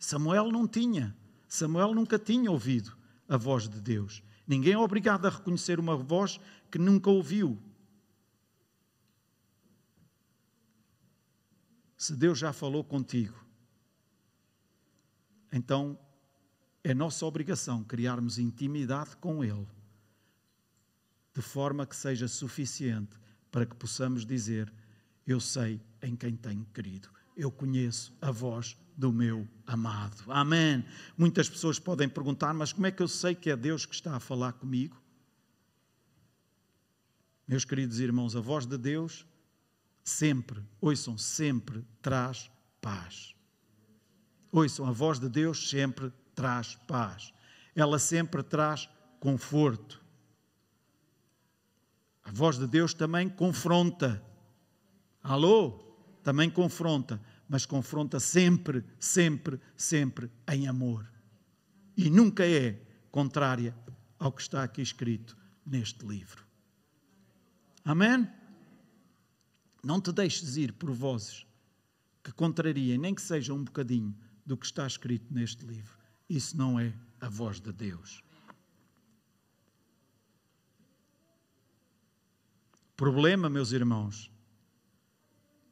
Samuel 0.00 0.50
não 0.50 0.66
tinha, 0.66 1.16
Samuel 1.48 1.94
nunca 1.94 2.18
tinha 2.18 2.50
ouvido 2.50 2.96
a 3.28 3.36
voz 3.36 3.68
de 3.68 3.80
Deus. 3.80 4.22
Ninguém 4.46 4.74
é 4.74 4.78
obrigado 4.78 5.26
a 5.26 5.30
reconhecer 5.30 5.80
uma 5.80 5.96
voz 5.96 6.38
que 6.70 6.78
nunca 6.78 7.08
ouviu. 7.08 7.58
Se 11.96 12.14
Deus 12.14 12.38
já 12.38 12.52
falou 12.52 12.84
contigo, 12.84 13.42
então 15.50 15.98
é 16.82 16.92
nossa 16.92 17.24
obrigação 17.24 17.82
criarmos 17.82 18.38
intimidade 18.38 19.16
com 19.16 19.42
Ele, 19.42 19.66
de 21.32 21.40
forma 21.40 21.86
que 21.86 21.96
seja 21.96 22.28
suficiente 22.28 23.18
para 23.50 23.64
que 23.64 23.74
possamos 23.74 24.26
dizer: 24.26 24.70
Eu 25.26 25.40
sei 25.40 25.80
em 26.02 26.14
quem 26.14 26.36
tenho 26.36 26.66
querido, 26.66 27.08
eu 27.36 27.50
conheço 27.50 28.12
a 28.20 28.30
voz 28.30 28.76
do 28.96 29.12
meu 29.12 29.48
amado. 29.66 30.24
Amém. 30.28 30.84
Muitas 31.16 31.48
pessoas 31.48 31.78
podem 31.78 32.08
perguntar: 32.08 32.54
Mas 32.54 32.72
como 32.72 32.86
é 32.86 32.90
que 32.90 33.02
eu 33.02 33.08
sei 33.08 33.34
que 33.34 33.50
é 33.50 33.56
Deus 33.56 33.84
que 33.84 33.94
está 33.94 34.16
a 34.16 34.20
falar 34.20 34.52
comigo? 34.52 34.96
Meus 37.46 37.64
queridos 37.64 38.00
irmãos, 38.00 38.34
a 38.34 38.40
voz 38.40 38.66
de 38.66 38.78
Deus 38.78 39.26
sempre, 40.02 40.62
ouçam, 40.80 41.18
sempre 41.18 41.84
traz 42.00 42.50
paz. 42.80 43.34
Ouçam, 44.50 44.86
a 44.86 44.92
voz 44.92 45.18
de 45.18 45.28
Deus 45.28 45.68
sempre 45.68 46.12
traz 46.34 46.76
paz. 46.86 47.32
Ela 47.74 47.98
sempre 47.98 48.42
traz 48.42 48.88
conforto. 49.18 50.02
A 52.22 52.30
voz 52.30 52.56
de 52.56 52.66
Deus 52.66 52.94
também 52.94 53.28
confronta. 53.28 54.22
Alô? 55.22 55.93
Também 56.24 56.50
confronta, 56.50 57.20
mas 57.48 57.66
confronta 57.66 58.18
sempre, 58.18 58.82
sempre, 58.98 59.60
sempre 59.76 60.30
em 60.50 60.66
amor. 60.66 61.06
E 61.96 62.10
nunca 62.10 62.44
é 62.44 62.80
contrária 63.10 63.76
ao 64.18 64.32
que 64.32 64.40
está 64.42 64.64
aqui 64.64 64.82
escrito 64.82 65.36
neste 65.64 66.04
livro. 66.04 66.44
Amém? 67.84 68.26
Não 69.84 70.00
te 70.00 70.10
deixes 70.10 70.56
ir 70.56 70.72
por 70.72 70.90
vozes 70.90 71.46
que 72.22 72.32
contrariem, 72.32 72.96
nem 72.96 73.14
que 73.14 73.20
seja 73.20 73.52
um 73.52 73.62
bocadinho, 73.62 74.16
do 74.46 74.56
que 74.56 74.64
está 74.64 74.86
escrito 74.86 75.32
neste 75.32 75.64
livro. 75.66 75.98
Isso 76.28 76.56
não 76.56 76.80
é 76.80 76.94
a 77.20 77.28
voz 77.28 77.60
de 77.60 77.70
Deus. 77.70 78.24
Problema, 82.96 83.50
meus 83.50 83.72
irmãos, 83.72 84.30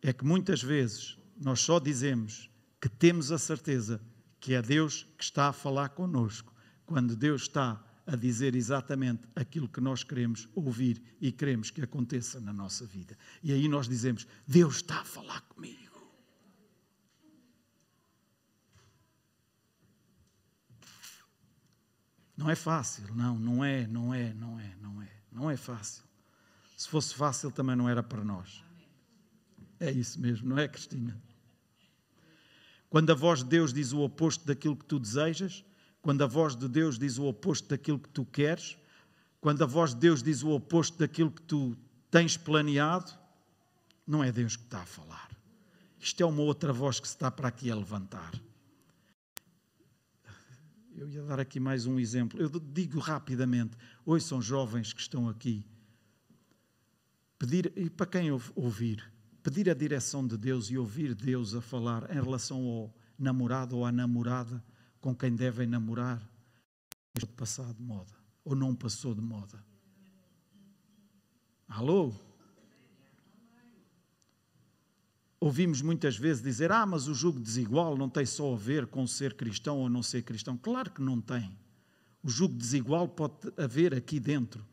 é 0.02 0.12
que 0.12 0.24
muitas 0.24 0.60
vezes 0.60 1.16
nós 1.40 1.60
só 1.60 1.78
dizemos 1.78 2.50
que 2.80 2.88
temos 2.88 3.30
a 3.30 3.38
certeza 3.38 4.00
que 4.40 4.54
é 4.54 4.60
Deus 4.60 5.06
que 5.16 5.22
está 5.22 5.48
a 5.48 5.52
falar 5.52 5.90
conosco, 5.90 6.52
quando 6.84 7.14
Deus 7.14 7.42
está 7.42 7.80
a 8.04 8.16
dizer 8.16 8.56
exatamente 8.56 9.22
aquilo 9.36 9.68
que 9.68 9.80
nós 9.80 10.02
queremos 10.02 10.48
ouvir 10.52 11.00
e 11.20 11.30
queremos 11.30 11.70
que 11.70 11.80
aconteça 11.80 12.40
na 12.40 12.52
nossa 12.52 12.84
vida. 12.84 13.16
E 13.40 13.52
aí 13.52 13.68
nós 13.68 13.88
dizemos: 13.88 14.26
Deus 14.46 14.76
está 14.76 15.00
a 15.00 15.04
falar 15.04 15.40
comigo. 15.42 15.80
Não 22.36 22.50
é 22.50 22.56
fácil, 22.56 23.14
não, 23.14 23.38
não 23.38 23.64
é, 23.64 23.86
não 23.86 24.12
é, 24.12 24.34
não 24.34 24.58
é, 24.58 24.74
não 24.80 25.02
é, 25.02 25.08
não 25.30 25.50
é 25.50 25.56
fácil. 25.56 26.02
Se 26.76 26.88
fosse 26.88 27.14
fácil 27.14 27.52
também 27.52 27.76
não 27.76 27.88
era 27.88 28.02
para 28.02 28.24
nós. 28.24 28.64
É 29.82 29.90
isso 29.90 30.20
mesmo, 30.20 30.48
não 30.48 30.58
é, 30.58 30.68
Cristina? 30.68 31.20
Quando 32.88 33.10
a 33.10 33.16
voz 33.16 33.40
de 33.40 33.46
Deus 33.46 33.72
diz 33.72 33.92
o 33.92 33.98
oposto 33.98 34.46
daquilo 34.46 34.76
que 34.76 34.84
tu 34.84 34.96
desejas, 34.96 35.64
quando 36.00 36.22
a 36.22 36.26
voz 36.28 36.54
de 36.54 36.68
Deus 36.68 37.00
diz 37.00 37.18
o 37.18 37.24
oposto 37.24 37.68
daquilo 37.68 37.98
que 37.98 38.08
tu 38.08 38.24
queres, 38.24 38.78
quando 39.40 39.60
a 39.64 39.66
voz 39.66 39.92
de 39.92 39.98
Deus 39.98 40.22
diz 40.22 40.44
o 40.44 40.50
oposto 40.50 40.96
daquilo 40.98 41.32
que 41.32 41.42
tu 41.42 41.76
tens 42.12 42.36
planeado, 42.36 43.12
não 44.06 44.22
é 44.22 44.30
Deus 44.30 44.54
que 44.54 44.62
está 44.62 44.82
a 44.82 44.86
falar. 44.86 45.36
Isto 45.98 46.22
é 46.22 46.26
uma 46.26 46.42
outra 46.42 46.72
voz 46.72 47.00
que 47.00 47.08
se 47.08 47.14
está 47.14 47.28
para 47.28 47.48
aqui 47.48 47.68
a 47.68 47.74
levantar. 47.74 48.40
Eu 50.94 51.08
ia 51.08 51.24
dar 51.24 51.40
aqui 51.40 51.58
mais 51.58 51.86
um 51.86 51.98
exemplo. 51.98 52.40
Eu 52.40 52.48
digo 52.48 53.00
rapidamente: 53.00 53.76
são 54.20 54.40
jovens 54.40 54.92
que 54.92 55.00
estão 55.00 55.28
aqui. 55.28 55.66
Pedir, 57.36 57.72
e 57.74 57.90
para 57.90 58.06
quem 58.06 58.30
ouvir, 58.54 59.12
pedir 59.42 59.68
a 59.68 59.74
direção 59.74 60.26
de 60.26 60.36
Deus 60.36 60.70
e 60.70 60.78
ouvir 60.78 61.14
Deus 61.14 61.54
a 61.54 61.60
falar 61.60 62.10
em 62.10 62.20
relação 62.20 62.64
ao 62.64 62.94
namorado 63.18 63.76
ou 63.76 63.84
à 63.84 63.92
namorada 63.92 64.62
com 65.00 65.14
quem 65.14 65.34
devem 65.34 65.66
namorar 65.66 66.22
de 67.14 67.26
passar 67.26 67.72
de 67.74 67.82
moda 67.82 68.12
ou 68.44 68.54
não 68.54 68.74
passou 68.74 69.14
de 69.14 69.20
moda. 69.20 69.62
Alô? 71.68 72.12
Ouvimos 75.40 75.82
muitas 75.82 76.16
vezes 76.16 76.42
dizer: 76.42 76.70
Ah, 76.70 76.86
mas 76.86 77.08
o 77.08 77.14
jugo 77.14 77.40
desigual 77.40 77.96
não 77.96 78.08
tem 78.08 78.24
só 78.24 78.52
a 78.52 78.56
ver 78.56 78.86
com 78.86 79.06
ser 79.06 79.34
cristão 79.34 79.78
ou 79.78 79.88
não 79.88 80.02
ser 80.02 80.22
cristão. 80.22 80.56
Claro 80.56 80.90
que 80.90 81.02
não 81.02 81.20
tem. 81.20 81.58
O 82.22 82.28
jugo 82.28 82.54
desigual 82.54 83.08
pode 83.08 83.52
haver 83.56 83.94
aqui 83.94 84.20
dentro 84.20 84.64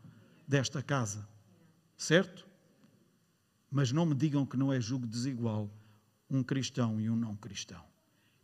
desta 0.48 0.84
casa, 0.84 1.28
certo? 1.98 2.49
Mas 3.72 3.92
não 3.92 4.06
me 4.06 4.16
digam 4.16 4.46
que 4.46 4.58
não 4.58 4.74
é 4.74 4.82
jugo 4.82 5.06
desigual 5.06 5.70
um 6.30 6.44
cristão 6.44 7.00
e 7.00 7.10
um 7.10 7.16
não 7.16 7.36
cristão. 7.36 7.84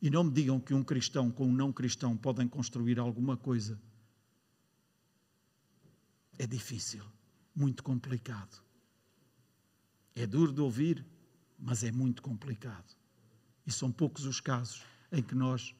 E 0.01 0.09
não 0.09 0.23
me 0.23 0.31
digam 0.31 0.59
que 0.59 0.73
um 0.73 0.83
cristão 0.83 1.31
com 1.31 1.47
um 1.47 1.53
não 1.53 1.71
cristão 1.71 2.15
podem 2.15 2.47
construir 2.47 2.99
alguma 2.99 3.35
coisa. 3.35 3.79
É 6.37 6.45
difícil, 6.45 7.03
muito 7.55 7.81
complicado. 7.81 8.61
É 10.13 10.27
duro 10.27 10.53
de 10.53 10.61
ouvir, 10.61 11.05
mas 11.57 11.83
é 11.83 11.91
muito 11.91 12.21
complicado. 12.21 12.95
E 13.65 13.71
são 13.71 13.91
poucos 13.91 14.25
os 14.25 14.39
casos 14.39 14.83
em 15.11 15.23
que 15.23 15.33
nós 15.33 15.75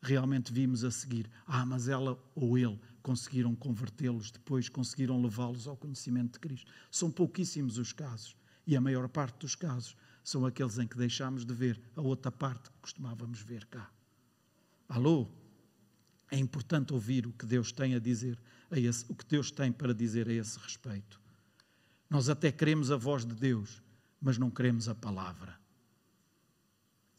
realmente 0.00 0.52
vimos 0.52 0.84
a 0.84 0.90
seguir. 0.90 1.30
Ah, 1.46 1.66
mas 1.66 1.88
ela 1.88 2.18
ou 2.34 2.56
ele 2.56 2.78
conseguiram 3.02 3.54
convertê-los, 3.54 4.30
depois 4.30 4.68
conseguiram 4.68 5.20
levá-los 5.20 5.66
ao 5.66 5.76
conhecimento 5.76 6.34
de 6.34 6.40
Cristo. 6.40 6.70
São 6.90 7.10
pouquíssimos 7.10 7.78
os 7.78 7.92
casos. 7.92 8.36
E 8.66 8.76
a 8.76 8.80
maior 8.80 9.08
parte 9.08 9.38
dos 9.38 9.54
casos 9.54 9.96
são 10.24 10.44
aqueles 10.44 10.78
em 10.78 10.86
que 10.86 10.96
deixamos 10.96 11.44
de 11.44 11.54
ver 11.54 11.80
a 11.94 12.00
outra 12.00 12.32
parte 12.32 12.68
que 12.70 12.76
costumávamos 12.82 13.40
ver 13.40 13.64
cá. 13.66 13.88
Alô? 14.88 15.28
É 16.30 16.36
importante 16.36 16.92
ouvir 16.92 17.26
o 17.26 17.32
que 17.32 17.46
Deus 17.46 17.70
tem 17.70 17.94
a 17.94 18.00
dizer, 18.00 18.36
a 18.70 18.78
esse, 18.78 19.04
o 19.08 19.14
que 19.14 19.24
Deus 19.24 19.52
tem 19.52 19.70
para 19.70 19.94
dizer 19.94 20.28
a 20.28 20.32
esse 20.32 20.58
respeito. 20.58 21.20
Nós 22.10 22.28
até 22.28 22.50
queremos 22.50 22.90
a 22.90 22.96
voz 22.96 23.24
de 23.24 23.34
Deus, 23.34 23.80
mas 24.20 24.36
não 24.36 24.50
queremos 24.50 24.88
a 24.88 24.94
palavra. 24.94 25.56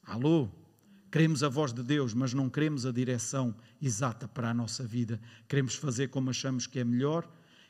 Alô? 0.04 0.50
Queremos 1.10 1.42
a 1.44 1.50
voz 1.50 1.72
de 1.72 1.84
Deus, 1.84 2.14
mas 2.14 2.34
não 2.34 2.50
queremos 2.50 2.86
a 2.86 2.92
direção 2.92 3.56
exata 3.82 4.28
para 4.28 4.50
a 4.50 4.54
nossa 4.54 4.84
vida. 4.86 5.20
Queremos 5.48 5.76
fazer 5.76 6.10
como 6.10 6.30
achamos 6.30 6.68
que 6.68 6.80
é 6.80 6.84
melhor. 6.84 7.30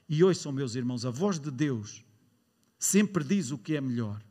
E 0.09 0.23
ouçam, 0.23 0.51
meus 0.51 0.73
irmãos, 0.73 1.05
a 1.05 1.11
voz 1.11 1.39
de 1.39 1.51
Deus 1.51 2.03
sempre 2.77 3.23
diz 3.23 3.51
o 3.51 3.57
que 3.57 3.75
é 3.75 3.81
melhor. 3.81 4.21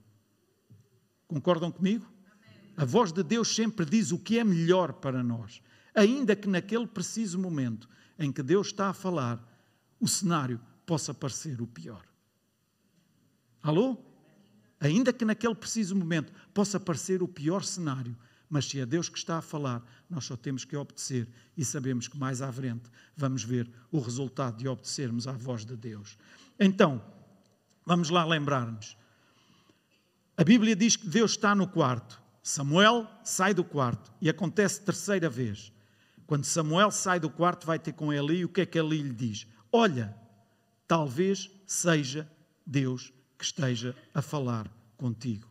Concordam 1.26 1.70
comigo? 1.70 2.06
A 2.76 2.84
voz 2.84 3.12
de 3.12 3.22
Deus 3.22 3.54
sempre 3.54 3.86
diz 3.86 4.12
o 4.12 4.18
que 4.18 4.38
é 4.38 4.44
melhor 4.44 4.92
para 4.94 5.22
nós, 5.22 5.62
ainda 5.94 6.36
que 6.36 6.48
naquele 6.48 6.86
preciso 6.86 7.38
momento 7.38 7.88
em 8.18 8.30
que 8.30 8.42
Deus 8.42 8.68
está 8.68 8.88
a 8.88 8.94
falar, 8.94 9.42
o 9.98 10.06
cenário 10.06 10.60
possa 10.84 11.12
parecer 11.14 11.60
o 11.60 11.66
pior. 11.66 12.04
Alô? 13.62 13.98
Ainda 14.78 15.12
que 15.12 15.24
naquele 15.24 15.54
preciso 15.54 15.96
momento 15.96 16.32
possa 16.52 16.78
parecer 16.78 17.22
o 17.22 17.28
pior 17.28 17.64
cenário, 17.64 18.16
mas 18.48 18.66
se 18.66 18.78
é 18.78 18.86
Deus 18.86 19.08
que 19.08 19.18
está 19.18 19.38
a 19.38 19.42
falar, 19.42 19.82
nós 20.08 20.24
só 20.24 20.36
temos 20.36 20.64
que 20.64 20.76
obedecer 20.76 21.26
e 21.56 21.64
sabemos 21.64 22.06
que 22.06 22.16
mais 22.16 22.40
à 22.40 22.52
frente 22.52 22.88
vamos 23.16 23.42
ver 23.42 23.68
o 23.90 23.98
resultado 23.98 24.58
de 24.58 24.68
obedecermos 24.68 25.26
à 25.26 25.32
voz 25.32 25.64
de 25.64 25.76
Deus. 25.76 26.16
Então, 26.60 27.02
vamos 27.86 28.10
lá 28.10 28.24
lembrar-nos. 28.24 28.96
A 30.36 30.44
Bíblia 30.44 30.76
diz 30.76 30.96
que 30.96 31.08
Deus 31.08 31.30
está 31.30 31.54
no 31.54 31.66
quarto. 31.66 32.20
Samuel 32.42 33.08
sai 33.24 33.54
do 33.54 33.64
quarto 33.64 34.12
e 34.20 34.28
acontece 34.28 34.82
terceira 34.82 35.30
vez. 35.30 35.72
Quando 36.26 36.44
Samuel 36.44 36.90
sai 36.90 37.18
do 37.18 37.30
quarto, 37.30 37.66
vai 37.66 37.78
ter 37.78 37.92
com 37.92 38.12
Eli, 38.12 38.44
o 38.44 38.48
que 38.48 38.60
é 38.60 38.66
que 38.66 38.78
Eli 38.78 39.00
lhe 39.00 39.14
diz? 39.14 39.46
Olha, 39.72 40.14
talvez 40.86 41.50
seja 41.66 42.30
Deus 42.66 43.12
que 43.38 43.44
esteja 43.44 43.94
a 44.12 44.20
falar 44.20 44.70
contigo. 44.96 45.48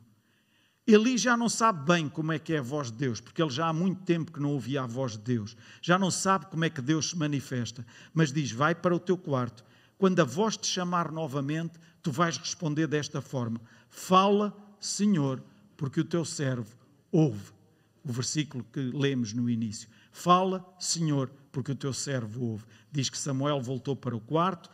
Eli 0.87 1.17
já 1.17 1.35
não 1.35 1.49
sabe 1.49 1.83
bem 1.83 2.07
como 2.07 2.31
é 2.31 2.37
que 2.37 2.53
é 2.53 2.59
a 2.59 2.61
voz 2.61 2.91
de 2.91 2.97
Deus, 2.97 3.19
porque 3.19 3.41
ele 3.41 3.49
já 3.49 3.67
há 3.67 3.73
muito 3.73 4.03
tempo 4.03 4.31
que 4.31 4.39
não 4.39 4.51
ouvia 4.51 4.83
a 4.83 4.87
voz 4.87 5.13
de 5.13 5.19
Deus. 5.19 5.57
Já 5.81 5.97
não 5.97 6.11
sabe 6.11 6.45
como 6.45 6.63
é 6.63 6.69
que 6.69 6.81
Deus 6.81 7.09
se 7.09 7.17
manifesta, 7.17 7.85
mas 8.13 8.31
diz: 8.31 8.51
Vai 8.51 8.75
para 8.75 8.95
o 8.95 8.99
teu 8.99 9.17
quarto. 9.17 9.65
Quando 9.97 10.19
a 10.19 10.23
voz 10.23 10.55
te 10.55 10.67
chamar 10.67 11.11
novamente, 11.11 11.79
tu 12.05 12.11
vais 12.11 12.37
responder 12.37 12.85
desta 12.85 13.19
forma: 13.19 13.59
Fala, 13.89 14.55
Senhor, 14.79 15.43
porque 15.75 15.99
o 15.99 16.05
teu 16.05 16.23
servo 16.23 16.77
ouve. 17.11 17.51
O 18.03 18.13
versículo 18.13 18.63
que 18.71 18.79
lemos 18.79 19.33
no 19.33 19.49
início. 19.49 19.89
Fala, 20.11 20.63
Senhor, 20.79 21.31
porque 21.51 21.71
o 21.71 21.75
teu 21.75 21.91
servo 21.91 22.45
ouve. 22.45 22.63
Diz 22.91 23.09
que 23.09 23.17
Samuel 23.17 23.59
voltou 23.59 23.95
para 23.95 24.15
o 24.15 24.21
quarto. 24.21 24.69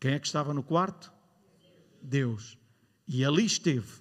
Quem 0.00 0.12
é 0.12 0.18
que 0.18 0.26
estava 0.26 0.54
no 0.54 0.62
quarto? 0.62 1.12
Deus. 2.02 2.56
E 3.06 3.22
ali 3.22 3.44
esteve 3.44 4.00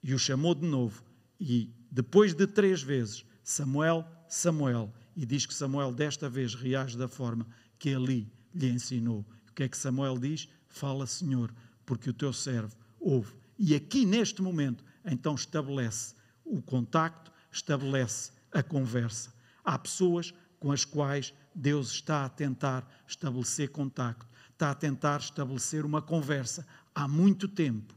e 0.00 0.14
o 0.14 0.18
chamou 0.18 0.54
de 0.54 0.68
novo. 0.68 1.02
E 1.40 1.74
depois 1.90 2.34
de 2.34 2.46
três 2.46 2.80
vezes, 2.80 3.24
Samuel, 3.42 4.06
Samuel, 4.28 4.94
e 5.16 5.26
diz 5.26 5.44
que 5.44 5.54
Samuel 5.54 5.92
desta 5.92 6.30
vez 6.30 6.54
reage 6.54 6.96
da 6.96 7.08
forma 7.08 7.44
que 7.80 7.92
ali 7.92 8.32
lhe 8.54 8.70
ensinou. 8.70 9.26
O 9.48 9.52
que 9.52 9.64
é 9.64 9.68
que 9.68 9.76
Samuel 9.76 10.18
diz? 10.18 10.48
Fala, 10.68 11.04
Senhor, 11.04 11.52
porque 11.90 12.08
o 12.08 12.14
teu 12.14 12.32
servo 12.32 12.76
ouve. 13.00 13.34
E 13.58 13.74
aqui 13.74 14.06
neste 14.06 14.40
momento, 14.40 14.84
então 15.04 15.34
estabelece 15.34 16.14
o 16.44 16.62
contacto, 16.62 17.32
estabelece 17.50 18.30
a 18.52 18.62
conversa. 18.62 19.34
Há 19.64 19.76
pessoas 19.76 20.32
com 20.60 20.70
as 20.70 20.84
quais 20.84 21.34
Deus 21.52 21.90
está 21.90 22.24
a 22.24 22.28
tentar 22.28 22.88
estabelecer 23.08 23.70
contacto, 23.70 24.24
está 24.52 24.70
a 24.70 24.74
tentar 24.74 25.18
estabelecer 25.18 25.84
uma 25.84 26.00
conversa 26.00 26.64
há 26.94 27.08
muito 27.08 27.48
tempo 27.48 27.92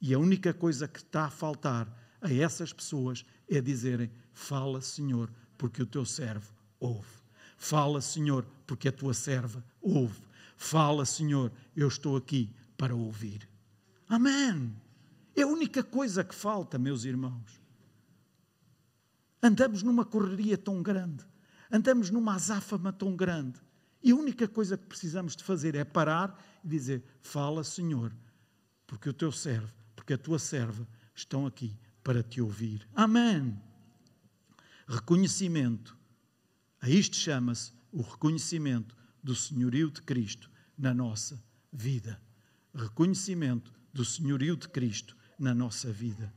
e 0.00 0.14
a 0.14 0.18
única 0.18 0.54
coisa 0.54 0.88
que 0.88 1.00
está 1.00 1.26
a 1.26 1.30
faltar 1.30 1.86
a 2.22 2.32
essas 2.32 2.72
pessoas 2.72 3.26
é 3.46 3.60
dizerem: 3.60 4.10
Fala, 4.32 4.80
Senhor, 4.80 5.30
porque 5.58 5.82
o 5.82 5.86
teu 5.86 6.06
servo 6.06 6.50
ouve. 6.80 7.22
Fala, 7.58 8.00
Senhor, 8.00 8.46
porque 8.66 8.88
a 8.88 8.92
tua 8.92 9.12
serva 9.12 9.62
ouve. 9.82 10.22
Fala, 10.56 11.04
Senhor, 11.04 11.52
eu 11.76 11.88
estou 11.88 12.16
aqui 12.16 12.50
para 12.76 12.94
ouvir. 12.94 13.48
Amém. 14.08 14.74
É 15.34 15.42
a 15.42 15.46
única 15.46 15.82
coisa 15.82 16.22
que 16.24 16.34
falta, 16.34 16.78
meus 16.78 17.04
irmãos. 17.04 17.60
Andamos 19.42 19.82
numa 19.82 20.04
correria 20.04 20.56
tão 20.56 20.82
grande, 20.82 21.24
andamos 21.70 22.10
numa 22.10 22.34
azáfama 22.34 22.92
tão 22.92 23.14
grande, 23.14 23.60
e 24.02 24.10
a 24.10 24.16
única 24.16 24.48
coisa 24.48 24.76
que 24.76 24.86
precisamos 24.86 25.36
de 25.36 25.44
fazer 25.44 25.74
é 25.74 25.84
parar 25.84 26.42
e 26.64 26.68
dizer: 26.68 27.04
Fala, 27.20 27.62
Senhor, 27.62 28.14
porque 28.86 29.08
o 29.08 29.12
teu 29.12 29.30
servo 29.30 29.72
porque 30.04 30.12
a 30.12 30.18
tua 30.18 30.38
serva 30.38 30.86
estão 31.14 31.46
aqui 31.46 31.74
para 32.02 32.22
te 32.22 32.38
ouvir. 32.38 32.86
Amém. 32.94 33.58
Reconhecimento. 34.86 35.96
A 36.78 36.90
isto 36.90 37.16
chama-se 37.16 37.72
o 37.90 38.02
reconhecimento 38.02 38.94
do 39.22 39.34
senhorio 39.34 39.90
de 39.90 40.02
Cristo 40.02 40.50
na 40.76 40.92
nossa 40.92 41.42
vida. 41.72 42.20
Reconhecimento 42.74 43.72
do 43.92 44.04
senhorio 44.04 44.56
de 44.56 44.68
Cristo 44.68 45.16
na 45.38 45.54
nossa 45.54 45.92
vida. 45.92 46.32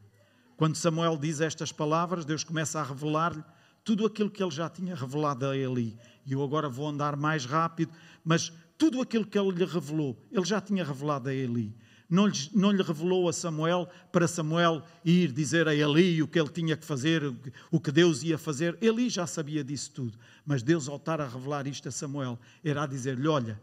Quando 0.56 0.76
Samuel 0.76 1.18
diz 1.18 1.42
estas 1.42 1.72
palavras, 1.72 2.26
Deus 2.26 2.44
começa 2.44 2.80
a 2.80 2.84
revelar-lhe 2.84 3.44
tudo 3.84 4.06
aquilo 4.06 4.30
que 4.30 4.44
ele 4.44 4.52
já 4.52 4.70
tinha 4.70 4.96
revelado 4.96 5.46
a 5.46 5.56
Eli. 5.56 5.98
E 6.26 6.34
eu 6.34 6.44
agora 6.44 6.70
vou 6.70 6.88
andar 6.88 7.16
mais 7.16 7.46
rápido, 7.46 7.92
mas 8.24 8.52
tudo 8.78 9.02
aquilo 9.02 9.26
que 9.26 9.38
ele 9.38 9.52
lhe 9.52 9.66
revelou, 9.66 10.18
ele 10.32 10.46
já 10.46 10.60
tinha 10.62 10.84
revelado 10.84 11.30
a 11.30 11.34
Eli 11.34 11.76
não 12.10 12.28
lhe, 12.28 12.50
não 12.54 12.72
lhe 12.72 12.82
revelou 12.82 13.28
a 13.28 13.34
Samuel 13.34 13.88
para 14.12 14.28
Samuel 14.28 14.84
ir 15.04 15.32
dizer 15.32 15.68
a 15.68 15.76
Eli 15.76 16.22
o 16.24 16.28
que 16.28 16.40
ele 16.40 16.50
tinha 16.50 16.78
que 16.78 16.86
fazer, 16.86 17.24
o 17.70 17.80
que 17.80 17.92
Deus 17.92 18.24
ia 18.24 18.38
fazer. 18.38 18.78
Eli 18.82 19.10
já 19.10 19.28
sabia 19.28 19.64
disso 19.64 19.92
tudo, 19.92 20.18
mas 20.46 20.64
Deus, 20.64 20.88
ao 20.88 20.96
estar 20.96 21.20
a 21.20 21.28
revelar 21.28 21.68
isto 21.68 21.90
a 21.90 21.92
Samuel, 21.92 22.40
era 22.64 22.84
a 22.84 22.88
dizer-lhe: 22.88 23.28
Olha, 23.28 23.62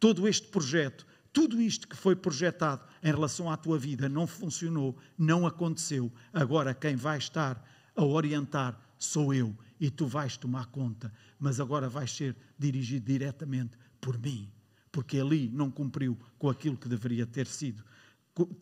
todo 0.00 0.26
este 0.26 0.48
projeto, 0.48 1.06
tudo 1.34 1.60
isto 1.60 1.86
que 1.86 1.96
foi 1.96 2.16
projetado 2.16 2.82
em 3.02 3.10
relação 3.10 3.50
à 3.50 3.56
tua 3.58 3.78
vida 3.78 4.08
não 4.08 4.26
funcionou, 4.26 4.96
não 5.18 5.46
aconteceu. 5.46 6.10
Agora 6.32 6.72
quem 6.72 6.96
vai 6.96 7.18
estar 7.18 7.62
a 7.94 8.02
orientar 8.02 8.80
sou 8.98 9.34
eu 9.34 9.54
e 9.78 9.90
tu 9.90 10.06
vais 10.06 10.38
tomar 10.38 10.66
conta, 10.66 11.12
mas 11.38 11.60
agora 11.60 11.90
vais 11.90 12.10
ser 12.10 12.34
dirigido 12.58 13.04
diretamente 13.04 13.76
por 14.00 14.18
mim 14.18 14.50
porque 14.94 15.18
ali 15.18 15.50
não 15.52 15.72
cumpriu 15.72 16.16
com 16.38 16.48
aquilo 16.48 16.76
que 16.76 16.88
deveria 16.88 17.26
ter 17.26 17.48
sido, 17.48 17.82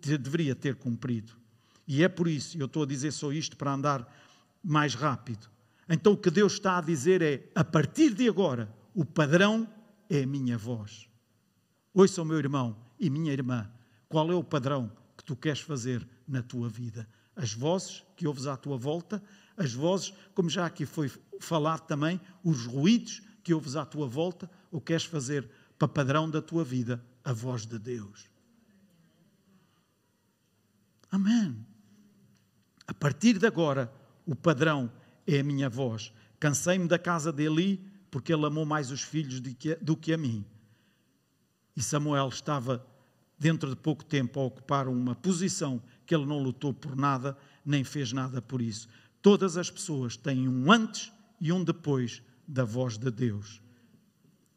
deveria 0.00 0.54
ter 0.54 0.76
cumprido. 0.76 1.34
E 1.86 2.02
é 2.02 2.08
por 2.08 2.26
isso, 2.26 2.56
eu 2.56 2.64
estou 2.64 2.84
a 2.84 2.86
dizer 2.86 3.12
só 3.12 3.30
isto 3.30 3.54
para 3.54 3.74
andar 3.74 4.10
mais 4.64 4.94
rápido. 4.94 5.50
Então 5.86 6.14
o 6.14 6.16
que 6.16 6.30
Deus 6.30 6.54
está 6.54 6.78
a 6.78 6.80
dizer 6.80 7.20
é: 7.20 7.50
a 7.54 7.62
partir 7.62 8.14
de 8.14 8.26
agora, 8.26 8.74
o 8.94 9.04
padrão 9.04 9.68
é 10.08 10.22
a 10.22 10.26
minha 10.26 10.56
voz. 10.56 11.06
Ouça, 11.94 12.24
meu 12.24 12.38
irmão 12.38 12.76
e 12.98 13.10
minha 13.10 13.32
irmã, 13.32 13.70
qual 14.08 14.30
é 14.32 14.34
o 14.34 14.42
padrão 14.42 14.90
que 15.16 15.24
tu 15.24 15.36
queres 15.36 15.60
fazer 15.60 16.06
na 16.26 16.42
tua 16.42 16.68
vida? 16.68 17.06
As 17.36 17.52
vozes 17.52 18.02
que 18.16 18.26
ouves 18.26 18.46
à 18.46 18.56
tua 18.56 18.76
volta, 18.76 19.22
as 19.56 19.72
vozes, 19.74 20.12
como 20.34 20.48
já 20.48 20.64
aqui 20.64 20.86
foi 20.86 21.10
falado 21.40 21.86
também, 21.86 22.20
os 22.42 22.64
ruídos 22.66 23.22
que 23.42 23.52
ouves 23.52 23.76
à 23.76 23.84
tua 23.84 24.06
volta, 24.06 24.50
ou 24.70 24.80
queres 24.80 25.04
fazer 25.04 25.50
para 25.78 25.88
padrão 25.88 26.30
da 26.30 26.40
tua 26.40 26.64
vida 26.64 27.04
a 27.24 27.32
voz 27.32 27.66
de 27.66 27.78
Deus. 27.78 28.30
Amém. 31.10 31.66
A 32.86 32.94
partir 32.94 33.38
de 33.38 33.46
agora, 33.46 33.92
o 34.24 34.34
padrão 34.34 34.90
é 35.26 35.40
a 35.40 35.44
minha 35.44 35.68
voz. 35.68 36.12
Cansei-me 36.40 36.88
da 36.88 36.98
casa 36.98 37.32
de 37.32 37.44
Eli, 37.44 37.84
porque 38.10 38.32
ele 38.32 38.46
amou 38.46 38.64
mais 38.64 38.90
os 38.90 39.02
filhos 39.02 39.40
do 39.40 39.96
que 39.96 40.12
a 40.12 40.16
mim. 40.16 40.44
E 41.76 41.82
Samuel 41.82 42.28
estava, 42.28 42.84
dentro 43.38 43.70
de 43.70 43.76
pouco 43.76 44.04
tempo, 44.04 44.40
a 44.40 44.44
ocupar 44.44 44.88
uma 44.88 45.14
posição 45.14 45.82
que 46.06 46.14
ele 46.14 46.26
não 46.26 46.42
lutou 46.42 46.72
por 46.72 46.96
nada, 46.96 47.36
nem 47.64 47.84
fez 47.84 48.12
nada 48.12 48.42
por 48.42 48.60
isso. 48.60 48.88
Todas 49.20 49.56
as 49.56 49.70
pessoas 49.70 50.16
têm 50.16 50.48
um 50.48 50.70
antes 50.70 51.12
e 51.40 51.52
um 51.52 51.62
depois 51.62 52.22
da 52.46 52.64
voz 52.64 52.98
de 52.98 53.10
Deus. 53.10 53.60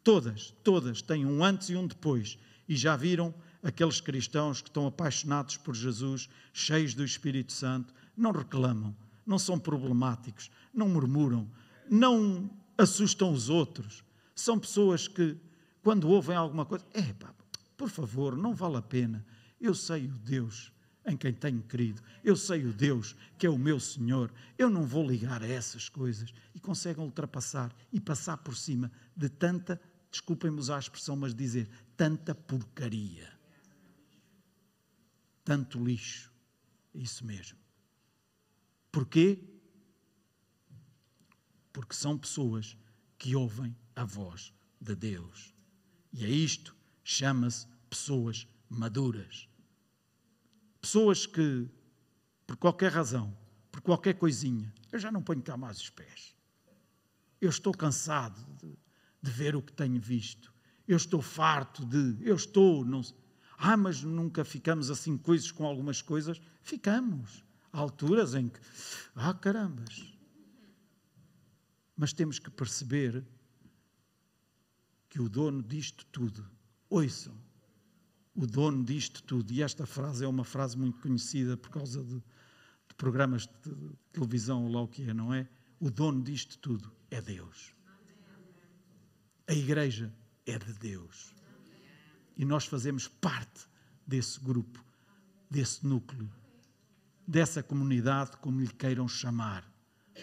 Todas, 0.02 0.54
todas 0.62 1.02
têm 1.02 1.24
um 1.24 1.42
antes 1.42 1.68
e 1.68 1.76
um 1.76 1.86
depois. 1.86 2.38
E 2.68 2.76
já 2.76 2.96
viram 2.96 3.34
aqueles 3.62 4.00
cristãos 4.00 4.60
que 4.60 4.68
estão 4.68 4.86
apaixonados 4.86 5.56
por 5.56 5.74
Jesus, 5.74 6.28
cheios 6.52 6.94
do 6.94 7.04
Espírito 7.04 7.52
Santo, 7.52 7.92
não 8.16 8.30
reclamam, 8.30 8.94
não 9.26 9.38
são 9.38 9.58
problemáticos, 9.58 10.50
não 10.72 10.88
murmuram, 10.88 11.50
não 11.90 12.48
assustam 12.78 13.32
os 13.32 13.48
outros. 13.48 14.04
São 14.34 14.58
pessoas 14.58 15.08
que, 15.08 15.36
quando 15.86 16.08
ouvem 16.08 16.34
alguma 16.34 16.66
coisa, 16.66 16.84
é 16.92 17.12
pá, 17.12 17.32
por 17.76 17.88
favor, 17.88 18.36
não 18.36 18.52
vale 18.52 18.76
a 18.76 18.82
pena. 18.82 19.24
Eu 19.60 19.72
sei 19.72 20.08
o 20.08 20.14
Deus 20.14 20.72
em 21.06 21.16
quem 21.16 21.32
tenho 21.32 21.62
crido. 21.62 22.02
Eu 22.24 22.34
sei 22.34 22.66
o 22.66 22.72
Deus 22.72 23.14
que 23.38 23.46
é 23.46 23.48
o 23.48 23.56
meu 23.56 23.78
Senhor. 23.78 24.34
Eu 24.58 24.68
não 24.68 24.84
vou 24.84 25.08
ligar 25.08 25.44
a 25.44 25.46
essas 25.46 25.88
coisas. 25.88 26.34
E 26.52 26.58
conseguem 26.58 27.04
ultrapassar 27.04 27.72
e 27.92 28.00
passar 28.00 28.36
por 28.38 28.56
cima 28.56 28.90
de 29.16 29.28
tanta 29.28 29.80
desculpem-me 30.10 30.58
usar 30.58 30.74
a 30.74 30.80
expressão, 30.80 31.14
mas 31.14 31.32
dizer 31.32 31.68
tanta 31.96 32.34
porcaria, 32.34 33.32
tanto 35.44 35.78
lixo. 35.78 36.32
Isso 36.92 37.24
mesmo. 37.24 37.58
Porquê? 38.90 39.38
Porque 41.72 41.94
são 41.94 42.18
pessoas 42.18 42.76
que 43.16 43.36
ouvem 43.36 43.76
a 43.94 44.04
voz 44.04 44.52
de 44.80 44.96
Deus. 44.96 45.54
E 46.16 46.24
a 46.24 46.28
isto 46.28 46.74
chama-se 47.04 47.66
pessoas 47.88 48.48
maduras. 48.68 49.48
Pessoas 50.80 51.26
que, 51.26 51.68
por 52.46 52.56
qualquer 52.56 52.90
razão, 52.90 53.36
por 53.70 53.80
qualquer 53.80 54.14
coisinha, 54.14 54.72
eu 54.90 54.98
já 54.98 55.12
não 55.12 55.22
ponho 55.22 55.42
cá 55.42 55.56
mais 55.56 55.78
os 55.78 55.90
pés. 55.90 56.34
Eu 57.40 57.50
estou 57.50 57.72
cansado 57.72 58.42
de 58.56 58.76
de 59.26 59.32
ver 59.32 59.56
o 59.56 59.62
que 59.62 59.72
tenho 59.72 60.00
visto. 60.00 60.52
Eu 60.86 60.96
estou 60.96 61.20
farto 61.20 61.84
de, 61.84 62.16
eu 62.20 62.36
estou, 62.36 62.84
não 62.84 63.02
Ah, 63.58 63.76
mas 63.76 64.02
nunca 64.02 64.44
ficamos 64.44 64.90
assim 64.90 65.18
coisas 65.18 65.50
com 65.50 65.66
algumas 65.66 66.00
coisas? 66.00 66.40
Ficamos. 66.62 67.44
Há 67.72 67.80
alturas 67.80 68.34
em 68.34 68.48
que, 68.48 68.60
ah, 69.16 69.34
carambas. 69.34 70.12
Mas 71.96 72.12
temos 72.12 72.38
que 72.38 72.50
perceber 72.50 73.26
que 75.16 75.22
o 75.22 75.30
dono 75.30 75.62
disto 75.62 76.04
tudo, 76.12 76.46
ouçam, 76.90 77.34
o 78.34 78.46
dono 78.46 78.84
disto 78.84 79.22
tudo, 79.22 79.50
e 79.50 79.62
esta 79.62 79.86
frase 79.86 80.22
é 80.22 80.28
uma 80.28 80.44
frase 80.44 80.76
muito 80.76 81.00
conhecida 81.00 81.56
por 81.56 81.70
causa 81.70 82.04
de, 82.04 82.16
de 82.16 82.94
programas 82.98 83.46
de 83.46 83.96
televisão 84.12 84.64
ou 84.64 84.70
lá 84.70 84.82
o 84.82 84.86
que 84.86 85.08
é, 85.08 85.14
não 85.14 85.32
é? 85.32 85.48
O 85.80 85.90
dono 85.90 86.22
disto 86.22 86.58
tudo 86.58 86.92
é 87.10 87.22
Deus. 87.22 87.74
A 89.48 89.54
igreja 89.54 90.14
é 90.44 90.58
de 90.58 90.74
Deus. 90.74 91.32
E 92.36 92.44
nós 92.44 92.66
fazemos 92.66 93.08
parte 93.08 93.66
desse 94.06 94.38
grupo, 94.38 94.84
desse 95.50 95.86
núcleo. 95.86 96.30
dessa 97.26 97.62
comunidade, 97.62 98.36
como 98.36 98.60
lhe 98.60 98.68
queiram 98.68 99.08
chamar. 99.08 99.66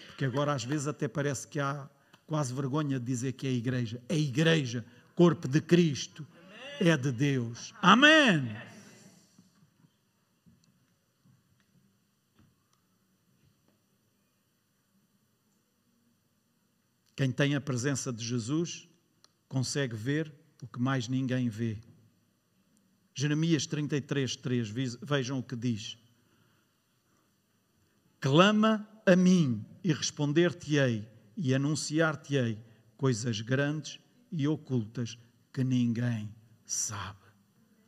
Porque 0.06 0.26
agora 0.26 0.54
às 0.54 0.64
vezes 0.64 0.86
até 0.86 1.08
parece 1.08 1.48
que 1.48 1.60
há 1.60 1.90
quase 2.26 2.54
vergonha 2.54 3.00
de 3.00 3.06
dizer 3.06 3.34
que 3.34 3.48
é 3.48 3.52
igreja. 3.52 4.02
É 4.08 4.18
igreja, 4.18 4.86
corpo 5.16 5.48
de 5.48 5.62
Cristo, 5.62 6.26
é 6.80 6.96
de 6.98 7.12
Deus. 7.12 7.74
Amém. 7.82 8.56
Quem 17.16 17.32
tem 17.32 17.56
a 17.56 17.62
presença 17.62 18.12
de 18.12 18.26
Jesus 18.26 18.88
consegue 19.48 19.96
ver 19.96 20.34
o 20.62 20.68
que 20.68 20.80
mais 20.80 21.08
ninguém 21.08 21.48
vê. 21.48 21.78
Jeremias 23.14 23.68
33, 23.68 24.36
3, 24.38 24.70
vejam 25.02 25.38
o 25.38 25.44
que 25.44 25.56
diz. 25.56 25.98
Clama 28.20 28.90
a 29.06 29.16
mim 29.16 29.64
e 29.84 29.94
responder-te-ei 29.94 31.13
e 31.38 31.54
anunciar-te-ei 31.54 32.60
coisas 32.98 33.42
grandes 33.42 34.00
e 34.32 34.48
ocultas 34.48 35.18
que 35.52 35.64
ninguém 35.64 36.34
sabe. 36.66 37.20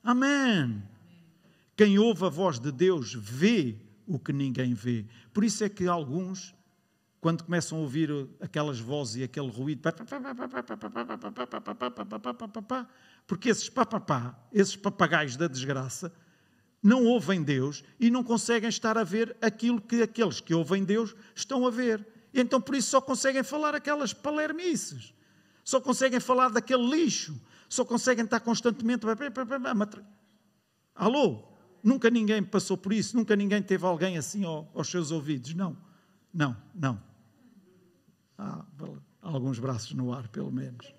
Amém. 0.04 0.84
Quem 1.76 1.98
ouve 1.98 2.26
a 2.26 2.30
voz 2.30 2.60
de 2.60 2.72
Deus 2.72 3.14
vê 3.14 3.76
o 4.08 4.20
que 4.20 4.32
ninguém 4.32 4.74
vê. 4.74 5.06
Por 5.34 5.44
isso 5.44 5.64
é 5.64 5.70
que 5.70 5.88
alguns, 5.88 6.56
quando 7.20 7.44
começam 7.44 7.78
a 7.78 7.82
ouvir 7.82 8.12
aquelas 8.40 8.80
vozes 8.80 9.16
e 9.16 9.24
aquele 9.24 9.50
ruído, 9.50 9.82
porque 13.28 13.50
esses 13.50 13.70
papapá, 13.70 14.40
esses 14.54 14.76
papagaios 14.76 15.36
da 15.36 15.48
desgraça, 15.48 16.14
não 16.82 17.04
ouvem 17.06 17.42
Deus 17.42 17.84
e 18.00 18.12
não 18.12 18.24
conseguem 18.24 18.70
estar 18.70 18.96
a 18.96 19.04
ver 19.04 19.36
aquilo 19.42 19.82
que 19.82 20.04
aqueles 20.04 20.40
que 20.40 20.54
ouvem 20.54 20.84
Deus 20.84 21.16
estão 21.36 21.66
a 21.66 21.72
ver. 21.72 22.06
E 22.36 22.42
então 22.42 22.60
por 22.60 22.76
isso 22.76 22.90
só 22.90 23.00
conseguem 23.00 23.42
falar 23.42 23.74
aquelas 23.74 24.14
palermices, 24.14 25.14
só 25.64 25.80
conseguem 25.80 26.20
falar 26.20 26.50
daquele 26.50 26.86
lixo, 26.86 27.40
só 27.70 27.84
conseguem 27.84 28.26
estar 28.26 28.42
constantemente. 28.42 29.06
Alô? 30.94 31.48
Nunca 31.82 32.10
ninguém 32.10 32.44
passou 32.44 32.78
por 32.78 32.92
isso, 32.92 33.16
nunca 33.16 33.36
ninguém 33.36 33.64
teve 33.64 33.86
alguém 33.86 34.18
assim 34.18 34.44
aos 34.44 34.90
seus 34.90 35.12
ouvidos. 35.12 35.54
Não, 35.54 35.78
não, 36.34 36.58
não. 36.74 37.02
Há 38.38 38.66
alguns 39.22 39.58
braços 39.58 39.94
no 39.94 40.14
ar, 40.14 40.28
pelo 40.28 40.52
menos. 40.52 40.94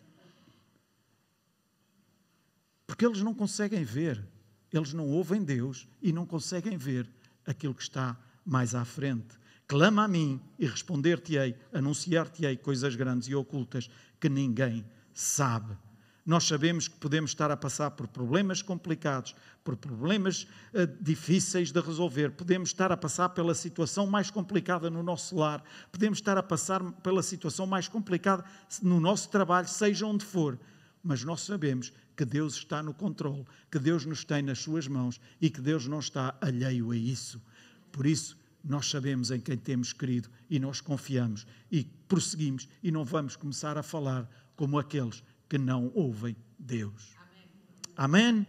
Porque 2.86 3.04
eles 3.04 3.20
não 3.20 3.34
conseguem 3.34 3.84
ver 3.84 4.26
eles 4.72 4.92
não 4.92 5.06
ouvem 5.06 5.42
Deus 5.42 5.88
e 6.02 6.12
não 6.12 6.26
conseguem 6.26 6.76
ver 6.76 7.08
aquilo 7.46 7.74
que 7.74 7.82
está 7.82 8.16
mais 8.44 8.74
à 8.74 8.84
frente. 8.84 9.38
Clama 9.68 10.04
a 10.04 10.08
mim 10.08 10.40
e 10.58 10.66
responder-te-ei, 10.66 11.56
anunciar-te-ei 11.72 12.56
coisas 12.56 12.94
grandes 12.94 13.28
e 13.28 13.34
ocultas 13.34 13.90
que 14.20 14.28
ninguém 14.28 14.84
sabe. 15.12 15.76
Nós 16.24 16.44
sabemos 16.44 16.88
que 16.88 16.96
podemos 16.96 17.30
estar 17.30 17.50
a 17.50 17.56
passar 17.56 17.92
por 17.92 18.06
problemas 18.08 18.62
complicados, 18.62 19.34
por 19.64 19.76
problemas 19.76 20.46
uh, 20.74 20.86
difíceis 21.00 21.70
de 21.70 21.80
resolver, 21.80 22.30
podemos 22.32 22.70
estar 22.70 22.90
a 22.90 22.96
passar 22.96 23.28
pela 23.28 23.54
situação 23.54 24.06
mais 24.06 24.30
complicada 24.30 24.90
no 24.90 25.02
nosso 25.02 25.36
lar, 25.36 25.62
podemos 25.90 26.18
estar 26.18 26.36
a 26.36 26.42
passar 26.42 26.82
pela 27.02 27.22
situação 27.22 27.66
mais 27.66 27.86
complicada 27.86 28.44
no 28.82 29.00
nosso 29.00 29.28
trabalho, 29.30 29.68
seja 29.68 30.06
onde 30.06 30.24
for, 30.24 30.58
mas 31.02 31.22
nós 31.22 31.42
sabemos 31.42 31.92
que 32.16 32.24
Deus 32.24 32.54
está 32.54 32.82
no 32.82 32.94
controle, 32.94 33.44
que 33.70 33.78
Deus 33.78 34.04
nos 34.04 34.24
tem 34.24 34.42
nas 34.42 34.58
suas 34.58 34.88
mãos 34.88 35.20
e 35.40 35.50
que 35.50 35.60
Deus 35.60 35.86
não 35.86 36.00
está 36.00 36.36
alheio 36.40 36.90
a 36.90 36.96
isso. 36.96 37.40
Por 37.92 38.04
isso, 38.04 38.36
nós 38.66 38.90
sabemos 38.90 39.30
em 39.30 39.40
quem 39.40 39.56
temos 39.56 39.92
querido 39.92 40.28
e 40.50 40.58
nós 40.58 40.80
confiamos 40.80 41.46
e 41.70 41.84
prosseguimos 41.84 42.68
e 42.82 42.90
não 42.90 43.04
vamos 43.04 43.36
começar 43.36 43.78
a 43.78 43.82
falar 43.82 44.28
como 44.56 44.78
aqueles 44.78 45.22
que 45.48 45.56
não 45.56 45.92
ouvem 45.94 46.36
Deus. 46.58 47.14
Amém? 47.96 48.42
Amém? 48.44 48.46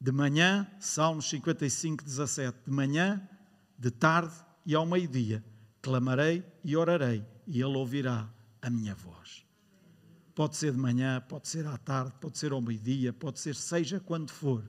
De 0.00 0.12
manhã, 0.12 0.70
Salmos 0.78 1.28
55, 1.28 2.04
17. 2.04 2.58
De 2.64 2.70
manhã, 2.70 3.28
de 3.76 3.90
tarde 3.90 4.34
e 4.64 4.74
ao 4.74 4.86
meio-dia, 4.86 5.44
clamarei 5.82 6.44
e 6.62 6.76
orarei 6.76 7.24
e 7.48 7.60
Ele 7.60 7.76
ouvirá 7.76 8.32
a 8.62 8.70
minha 8.70 8.94
voz. 8.94 9.47
Pode 10.38 10.56
ser 10.56 10.70
de 10.70 10.78
manhã, 10.78 11.20
pode 11.20 11.48
ser 11.48 11.66
à 11.66 11.76
tarde, 11.76 12.14
pode 12.20 12.38
ser 12.38 12.52
ao 12.52 12.60
meio-dia, 12.60 13.12
pode 13.12 13.40
ser 13.40 13.56
seja 13.56 13.98
quando 13.98 14.30
for. 14.30 14.62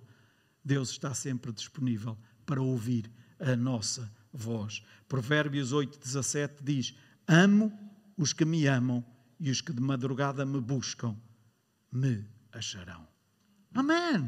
Deus 0.66 0.90
está 0.90 1.14
sempre 1.14 1.52
disponível 1.52 2.18
para 2.44 2.60
ouvir 2.60 3.08
a 3.40 3.56
nossa 3.56 4.12
voz. 4.34 4.84
Provérbios 5.08 5.72
8, 5.72 6.00
17 6.00 6.64
diz: 6.64 6.96
Amo 7.28 7.72
os 8.18 8.34
que 8.34 8.46
me 8.46 8.66
amam 8.66 9.06
e 9.40 9.52
os 9.52 9.62
que 9.62 9.72
de 9.72 9.80
madrugada 9.80 10.44
me 10.44 10.60
buscam 10.60 11.16
me 11.92 12.26
acharão. 12.52 13.08
Amém. 13.72 14.28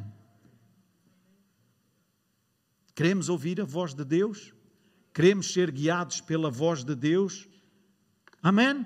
Queremos 2.94 3.30
ouvir 3.30 3.60
a 3.60 3.66
voz 3.66 3.96
de 3.96 4.06
Deus? 4.06 4.54
Queremos 5.12 5.52
ser 5.52 5.72
guiados 5.72 6.22
pela 6.22 6.52
voz 6.52 6.84
de 6.84 6.94
Deus? 6.94 7.50
Amém? 8.44 8.86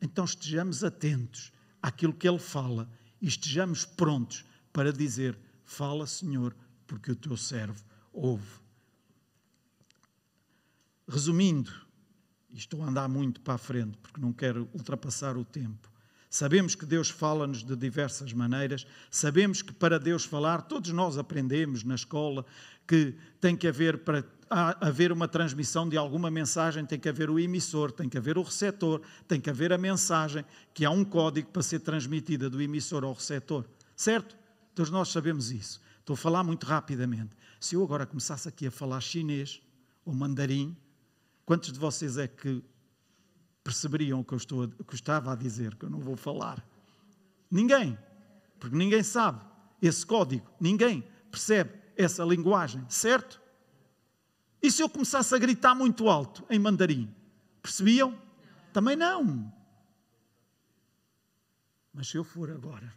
Então 0.00 0.24
estejamos 0.24 0.82
atentos 0.82 1.52
àquilo 1.82 2.14
que 2.14 2.28
Ele 2.28 2.38
fala 2.38 2.88
e 3.20 3.28
estejamos 3.28 3.84
prontos 3.84 4.44
para 4.72 4.92
dizer: 4.92 5.38
Fala, 5.64 6.06
Senhor, 6.06 6.56
porque 6.86 7.12
o 7.12 7.16
teu 7.16 7.36
servo 7.36 7.84
ouve. 8.12 8.58
Resumindo, 11.06 11.72
e 12.50 12.58
estou 12.58 12.82
a 12.82 12.86
andar 12.86 13.08
muito 13.08 13.40
para 13.40 13.54
a 13.54 13.58
frente 13.58 13.96
porque 13.98 14.20
não 14.20 14.32
quero 14.32 14.68
ultrapassar 14.72 15.36
o 15.36 15.44
tempo. 15.44 15.90
Sabemos 16.28 16.76
que 16.76 16.86
Deus 16.86 17.10
fala-nos 17.10 17.64
de 17.64 17.74
diversas 17.74 18.32
maneiras, 18.32 18.86
sabemos 19.10 19.62
que 19.62 19.72
para 19.72 19.98
Deus 19.98 20.24
falar, 20.24 20.62
todos 20.62 20.90
nós 20.92 21.18
aprendemos 21.18 21.82
na 21.82 21.96
escola 21.96 22.46
que 22.86 23.16
tem 23.40 23.56
que 23.56 23.66
haver 23.66 23.98
para 23.98 24.24
haver 24.50 25.12
uma 25.12 25.28
transmissão 25.28 25.88
de 25.88 25.96
alguma 25.96 26.28
mensagem, 26.28 26.84
tem 26.84 26.98
que 26.98 27.08
haver 27.08 27.30
o 27.30 27.38
emissor, 27.38 27.92
tem 27.92 28.08
que 28.08 28.18
haver 28.18 28.36
o 28.36 28.42
receptor, 28.42 29.00
tem 29.28 29.40
que 29.40 29.48
haver 29.48 29.72
a 29.72 29.78
mensagem, 29.78 30.44
que 30.74 30.84
há 30.84 30.90
um 30.90 31.04
código 31.04 31.48
para 31.50 31.62
ser 31.62 31.78
transmitida 31.78 32.50
do 32.50 32.60
emissor 32.60 33.04
ao 33.04 33.12
receptor. 33.12 33.64
Certo? 33.94 34.36
Todos 34.74 34.90
nós 34.90 35.08
sabemos 35.08 35.52
isso. 35.52 35.80
Estou 36.00 36.14
a 36.14 36.16
falar 36.16 36.42
muito 36.42 36.66
rapidamente. 36.66 37.36
Se 37.60 37.76
eu 37.76 37.84
agora 37.84 38.04
começasse 38.04 38.48
aqui 38.48 38.66
a 38.66 38.70
falar 38.70 39.00
chinês 39.00 39.62
ou 40.04 40.12
mandarim, 40.12 40.76
quantos 41.46 41.72
de 41.72 41.78
vocês 41.78 42.16
é 42.18 42.26
que 42.26 42.60
perceberiam 43.62 44.18
o 44.18 44.24
que 44.24 44.34
eu, 44.34 44.38
estou 44.38 44.64
a, 44.64 44.68
que 44.68 44.74
eu 44.90 44.94
estava 44.94 45.32
a 45.32 45.36
dizer, 45.36 45.76
que 45.76 45.84
eu 45.84 45.90
não 45.90 46.00
vou 46.00 46.16
falar? 46.16 46.66
Ninguém. 47.48 47.96
Porque 48.58 48.74
ninguém 48.74 49.04
sabe 49.04 49.40
esse 49.80 50.04
código. 50.04 50.50
Ninguém 50.58 51.04
percebe 51.30 51.70
essa 51.96 52.24
linguagem. 52.24 52.84
Certo? 52.88 53.40
E 54.62 54.70
se 54.70 54.82
eu 54.82 54.88
começasse 54.88 55.34
a 55.34 55.38
gritar 55.38 55.74
muito 55.74 56.08
alto 56.08 56.44
em 56.50 56.58
mandarim? 56.58 57.14
Percebiam? 57.62 58.16
Também 58.72 58.96
não. 58.96 59.52
Mas 61.92 62.08
se 62.08 62.16
eu 62.16 62.24
for 62.24 62.50
agora. 62.50 62.92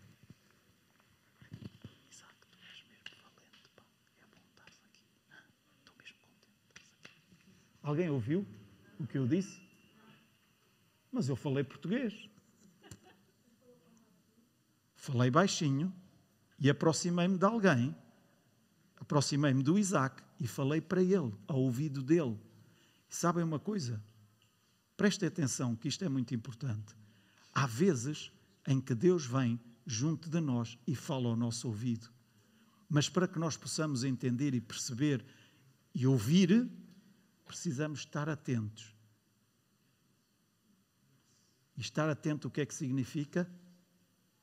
Alguém 7.81 8.09
ouviu 8.09 8.47
o 8.99 9.05
que 9.05 9.17
eu 9.17 9.27
disse? 9.27 9.61
Mas 11.11 11.27
eu 11.27 11.35
falei 11.35 11.63
português. 11.63 12.29
Falei 14.95 15.29
baixinho 15.29 15.93
e 16.57 16.69
aproximei-me 16.69 17.37
de 17.37 17.45
alguém. 17.45 17.95
Aproximei-me 18.95 19.61
do 19.61 19.77
Isaac 19.77 20.23
e 20.43 20.47
falei 20.47 20.81
para 20.81 21.01
ele, 21.01 21.33
ao 21.47 21.61
ouvido 21.61 22.03
dele. 22.03 22.37
Sabem 23.07 23.45
uma 23.45 23.59
coisa? 23.59 24.03
Prestem 24.97 25.29
atenção, 25.29 25.73
que 25.73 25.87
isto 25.87 26.03
é 26.03 26.09
muito 26.09 26.35
importante. 26.35 26.97
Há 27.53 27.65
vezes 27.65 28.29
em 28.67 28.81
que 28.81 28.93
Deus 28.93 29.25
vem 29.25 29.57
junto 29.85 30.29
de 30.29 30.41
nós 30.41 30.77
e 30.85 30.95
fala 30.95 31.29
ao 31.29 31.37
nosso 31.37 31.69
ouvido. 31.69 32.11
Mas 32.89 33.07
para 33.07 33.25
que 33.25 33.39
nós 33.39 33.55
possamos 33.55 34.03
entender 34.03 34.53
e 34.53 34.59
perceber 34.59 35.25
e 35.95 36.05
ouvir, 36.05 36.69
precisamos 37.45 37.99
estar 37.99 38.27
atentos. 38.27 38.93
E 41.77 41.79
estar 41.79 42.09
atento 42.09 42.49
o 42.49 42.51
que 42.51 42.59
é 42.59 42.65
que 42.65 42.75
significa? 42.75 43.49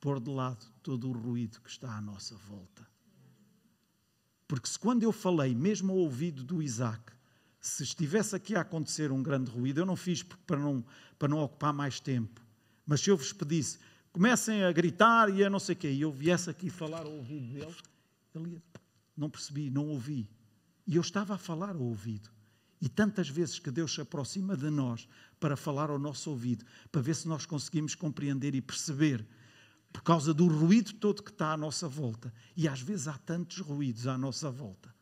Pôr 0.01 0.19
de 0.19 0.31
lado 0.31 0.65
todo 0.83 1.11
o 1.11 1.13
ruído 1.13 1.61
que 1.61 1.69
está 1.69 1.95
à 1.95 2.01
nossa 2.01 2.35
volta. 2.37 2.89
Porque 4.51 4.69
se 4.69 4.77
quando 4.77 5.05
eu 5.05 5.13
falei, 5.13 5.55
mesmo 5.55 5.93
ao 5.93 5.99
ouvido 5.99 6.43
do 6.43 6.61
Isaac, 6.61 7.13
se 7.61 7.85
estivesse 7.85 8.35
aqui 8.35 8.57
a 8.57 8.63
acontecer 8.63 9.13
um 9.13 9.23
grande 9.23 9.49
ruído, 9.49 9.79
eu 9.79 9.87
não 9.87 9.95
fiz 9.95 10.25
para 10.25 10.59
não, 10.59 10.85
para 11.17 11.29
não 11.29 11.39
ocupar 11.39 11.73
mais 11.73 12.01
tempo. 12.01 12.45
Mas 12.85 13.01
se 13.01 13.11
eu 13.11 13.17
vos 13.17 13.33
pedisse, 13.33 13.79
comecem 14.13 14.65
a 14.65 14.73
gritar 14.73 15.33
e 15.33 15.45
a 15.45 15.49
não 15.49 15.61
sei 15.61 15.77
o 15.77 15.79
quê, 15.79 15.93
e 15.93 16.01
eu 16.01 16.11
viesse 16.11 16.51
aqui 16.51 16.69
falar 16.69 17.07
ao 17.07 17.13
ouvido 17.13 17.47
dele, 17.47 17.77
Ele 18.35 18.61
não 19.17 19.31
percebi, 19.31 19.71
não 19.71 19.87
ouvi. 19.87 20.29
E 20.85 20.97
eu 20.97 21.01
estava 21.01 21.37
a 21.37 21.39
falar 21.39 21.77
ao 21.77 21.83
ouvido. 21.83 22.29
E 22.81 22.89
tantas 22.89 23.29
vezes 23.29 23.61
que 23.61 23.71
Deus 23.71 23.95
se 23.95 24.01
aproxima 24.01 24.57
de 24.57 24.69
nós 24.69 25.07
para 25.39 25.57
falar 25.57 25.91
ao 25.91 25.99
nosso 25.99 26.29
ouvido, 26.29 26.65
para 26.91 27.01
ver 27.01 27.15
se 27.15 27.29
nós 27.29 27.47
conseguimos 27.47 27.95
compreender 27.95 28.57
e 28.57 28.61
perceber, 28.61 29.25
por 29.93 30.03
causa 30.03 30.33
do 30.33 30.47
ruído 30.47 30.93
todo 30.95 31.23
que 31.23 31.31
está 31.31 31.53
à 31.53 31.57
nossa 31.57 31.89
volta. 31.89 32.33
E 32.57 32.69
às 32.69 32.81
vezes 32.81 33.09
há 33.09 33.19
tantos 33.19 33.59
ruídos 33.59 34.07
à 34.07 34.17
nossa 34.17 34.51
volta. 34.51 34.95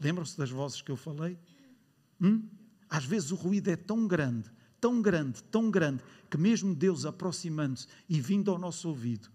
Lembram-se 0.00 0.36
das 0.36 0.50
vozes 0.50 0.82
que 0.82 0.90
eu 0.90 0.96
falei? 0.96 1.38
Hum? 2.20 2.48
Às 2.88 3.04
vezes 3.04 3.30
o 3.30 3.34
ruído 3.34 3.68
é 3.68 3.76
tão 3.76 4.06
grande, 4.06 4.50
tão 4.80 5.00
grande, 5.00 5.42
tão 5.44 5.70
grande, 5.70 6.02
que 6.30 6.36
mesmo 6.36 6.74
Deus 6.74 7.04
aproximando-se 7.04 7.86
e 8.08 8.20
vindo 8.20 8.50
ao 8.50 8.58
nosso 8.58 8.88
ouvido, 8.88 9.30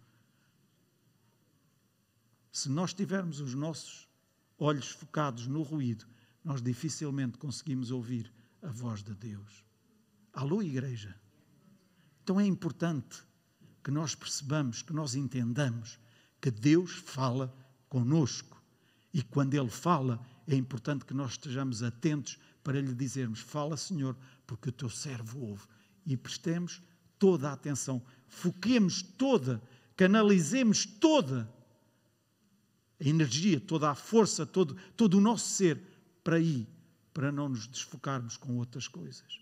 se 2.51 2.69
nós 2.69 2.93
tivermos 2.93 3.39
os 3.39 3.53
nossos 3.53 4.07
olhos 4.57 4.89
focados 4.89 5.47
no 5.47 5.61
ruído, 5.61 6.05
nós 6.43 6.61
dificilmente 6.61 7.37
conseguimos 7.37 7.91
ouvir 7.91 8.31
a 8.61 8.67
voz 8.67 9.03
de 9.03 9.13
Deus. 9.13 9.63
Alô, 10.33 10.61
igreja? 10.61 11.15
Então 12.23 12.39
é 12.39 12.45
importante 12.45 13.23
que 13.83 13.91
nós 13.91 14.15
percebamos, 14.15 14.81
que 14.81 14.93
nós 14.93 15.15
entendamos 15.15 15.99
que 16.41 16.51
Deus 16.51 16.91
fala 16.91 17.53
conosco. 17.87 18.61
E 19.13 19.21
quando 19.21 19.53
Ele 19.55 19.69
fala, 19.69 20.19
é 20.47 20.55
importante 20.55 21.05
que 21.05 21.13
nós 21.13 21.31
estejamos 21.31 21.83
atentos 21.83 22.37
para 22.63 22.79
lhe 22.79 22.93
dizermos: 22.93 23.39
Fala, 23.39 23.75
Senhor, 23.75 24.15
porque 24.45 24.69
o 24.69 24.73
teu 24.73 24.89
servo 24.89 25.39
ouve. 25.39 25.65
E 26.05 26.15
prestemos 26.15 26.81
toda 27.17 27.49
a 27.49 27.53
atenção, 27.53 28.01
foquemos 28.27 29.01
toda, 29.01 29.61
canalizemos 29.95 30.85
toda 30.85 31.51
a 32.99 33.07
energia, 33.07 33.59
toda 33.59 33.89
a 33.89 33.95
força, 33.95 34.45
todo, 34.45 34.75
todo 34.95 35.17
o 35.17 35.21
nosso 35.21 35.47
ser 35.49 35.81
para 36.23 36.37
aí, 36.37 36.67
para 37.13 37.31
não 37.31 37.49
nos 37.49 37.67
desfocarmos 37.67 38.37
com 38.37 38.57
outras 38.57 38.87
coisas. 38.87 39.41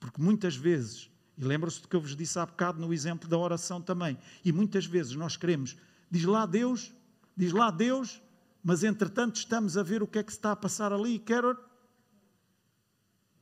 Porque 0.00 0.20
muitas 0.20 0.56
vezes, 0.56 1.10
e 1.36 1.44
lembram-se 1.44 1.80
do 1.82 1.88
que 1.88 1.96
eu 1.96 2.00
vos 2.00 2.16
disse 2.16 2.38
há 2.38 2.46
bocado 2.46 2.80
no 2.80 2.92
exemplo 2.92 3.28
da 3.28 3.36
oração 3.36 3.80
também, 3.80 4.18
e 4.44 4.52
muitas 4.52 4.86
vezes 4.86 5.14
nós 5.14 5.36
queremos, 5.36 5.76
diz 6.10 6.24
lá 6.24 6.46
Deus, 6.46 6.92
diz 7.36 7.52
lá 7.52 7.70
Deus, 7.70 8.20
mas 8.62 8.82
entretanto 8.82 9.36
estamos 9.36 9.76
a 9.76 9.82
ver 9.82 10.02
o 10.02 10.06
que 10.06 10.18
é 10.18 10.22
que 10.22 10.32
se 10.32 10.38
está 10.38 10.52
a 10.52 10.56
passar 10.56 10.92
ali 10.92 11.18
quero. 11.18 11.56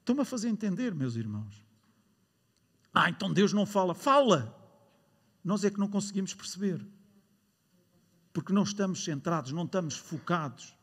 Estão-me 0.00 0.20
a 0.20 0.24
fazer 0.24 0.48
entender, 0.48 0.94
meus 0.94 1.16
irmãos. 1.16 1.64
Ah, 2.92 3.08
então 3.08 3.32
Deus 3.32 3.52
não 3.52 3.64
fala. 3.64 3.94
Fala! 3.94 4.54
Nós 5.42 5.64
é 5.64 5.70
que 5.70 5.78
não 5.78 5.88
conseguimos 5.88 6.34
perceber 6.34 6.84
porque 8.34 8.52
não 8.52 8.64
estamos 8.64 9.04
centrados, 9.04 9.52
não 9.52 9.64
estamos 9.64 9.96
focados. 9.96 10.74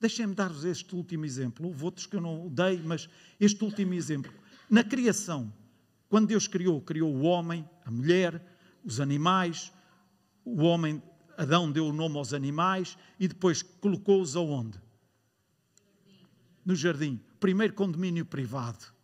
Deixem-me 0.00 0.34
dar-vos 0.34 0.64
este 0.64 0.94
último 0.94 1.24
exemplo. 1.24 1.66
Houve 1.66 1.84
outros 1.84 2.04
que 2.04 2.16
eu 2.16 2.20
não 2.20 2.48
dei, 2.48 2.82
mas 2.82 3.08
este 3.38 3.64
último 3.64 3.94
exemplo. 3.94 4.32
Na 4.68 4.82
criação, 4.82 5.52
quando 6.08 6.28
Deus 6.28 6.46
criou, 6.46 6.80
criou 6.80 7.14
o 7.14 7.22
homem, 7.22 7.68
a 7.84 7.90
mulher, 7.90 8.40
os 8.84 9.00
animais, 9.00 9.72
o 10.44 10.62
homem, 10.62 11.02
Adão 11.36 11.70
deu 11.70 11.86
o 11.86 11.92
nome 11.92 12.16
aos 12.16 12.32
animais 12.32 12.96
e 13.18 13.26
depois 13.26 13.62
colocou-os 13.62 14.36
aonde? 14.36 14.80
No 16.64 16.74
jardim. 16.74 17.20
Primeiro 17.40 17.74
condomínio 17.74 18.24
privado. 18.24 18.94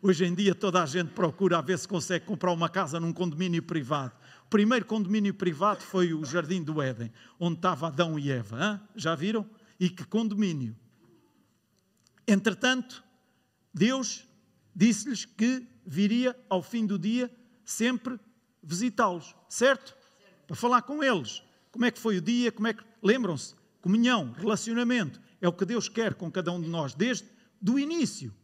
Hoje 0.00 0.24
em 0.24 0.34
dia 0.34 0.54
toda 0.54 0.82
a 0.82 0.86
gente 0.86 1.12
procura 1.12 1.58
a 1.58 1.62
ver 1.62 1.78
se 1.78 1.88
consegue 1.88 2.26
comprar 2.26 2.52
uma 2.52 2.68
casa 2.68 3.00
num 3.00 3.12
condomínio 3.12 3.62
privado. 3.62 4.14
O 4.46 4.50
primeiro 4.50 4.84
condomínio 4.84 5.34
privado 5.34 5.82
foi 5.82 6.12
o 6.12 6.24
Jardim 6.24 6.62
do 6.62 6.80
Éden, 6.80 7.10
onde 7.40 7.56
estava 7.56 7.88
Adão 7.88 8.18
e 8.18 8.30
Eva. 8.30 8.80
Já 8.94 9.14
viram? 9.14 9.48
E 9.80 9.88
que 9.88 10.04
condomínio. 10.04 10.76
Entretanto, 12.28 13.02
Deus 13.72 14.26
disse-lhes 14.74 15.24
que 15.24 15.66
viria 15.86 16.38
ao 16.48 16.62
fim 16.62 16.86
do 16.86 16.98
dia 16.98 17.30
sempre 17.64 18.18
visitá-los, 18.62 19.34
certo? 19.48 19.96
Para 20.46 20.56
falar 20.56 20.82
com 20.82 21.02
eles. 21.02 21.42
Como 21.70 21.84
é 21.84 21.90
que 21.90 21.98
foi 21.98 22.18
o 22.18 22.22
dia? 22.22 22.52
Como 22.52 22.66
é 22.66 22.74
que 22.74 22.84
lembram-se? 23.02 23.54
Comunhão, 23.80 24.32
relacionamento, 24.32 25.20
é 25.40 25.48
o 25.48 25.52
que 25.52 25.64
Deus 25.64 25.88
quer 25.88 26.14
com 26.14 26.30
cada 26.30 26.50
um 26.50 26.60
de 26.60 26.68
nós 26.68 26.94
desde 26.94 27.28
do 27.60 27.78
início. 27.78 28.34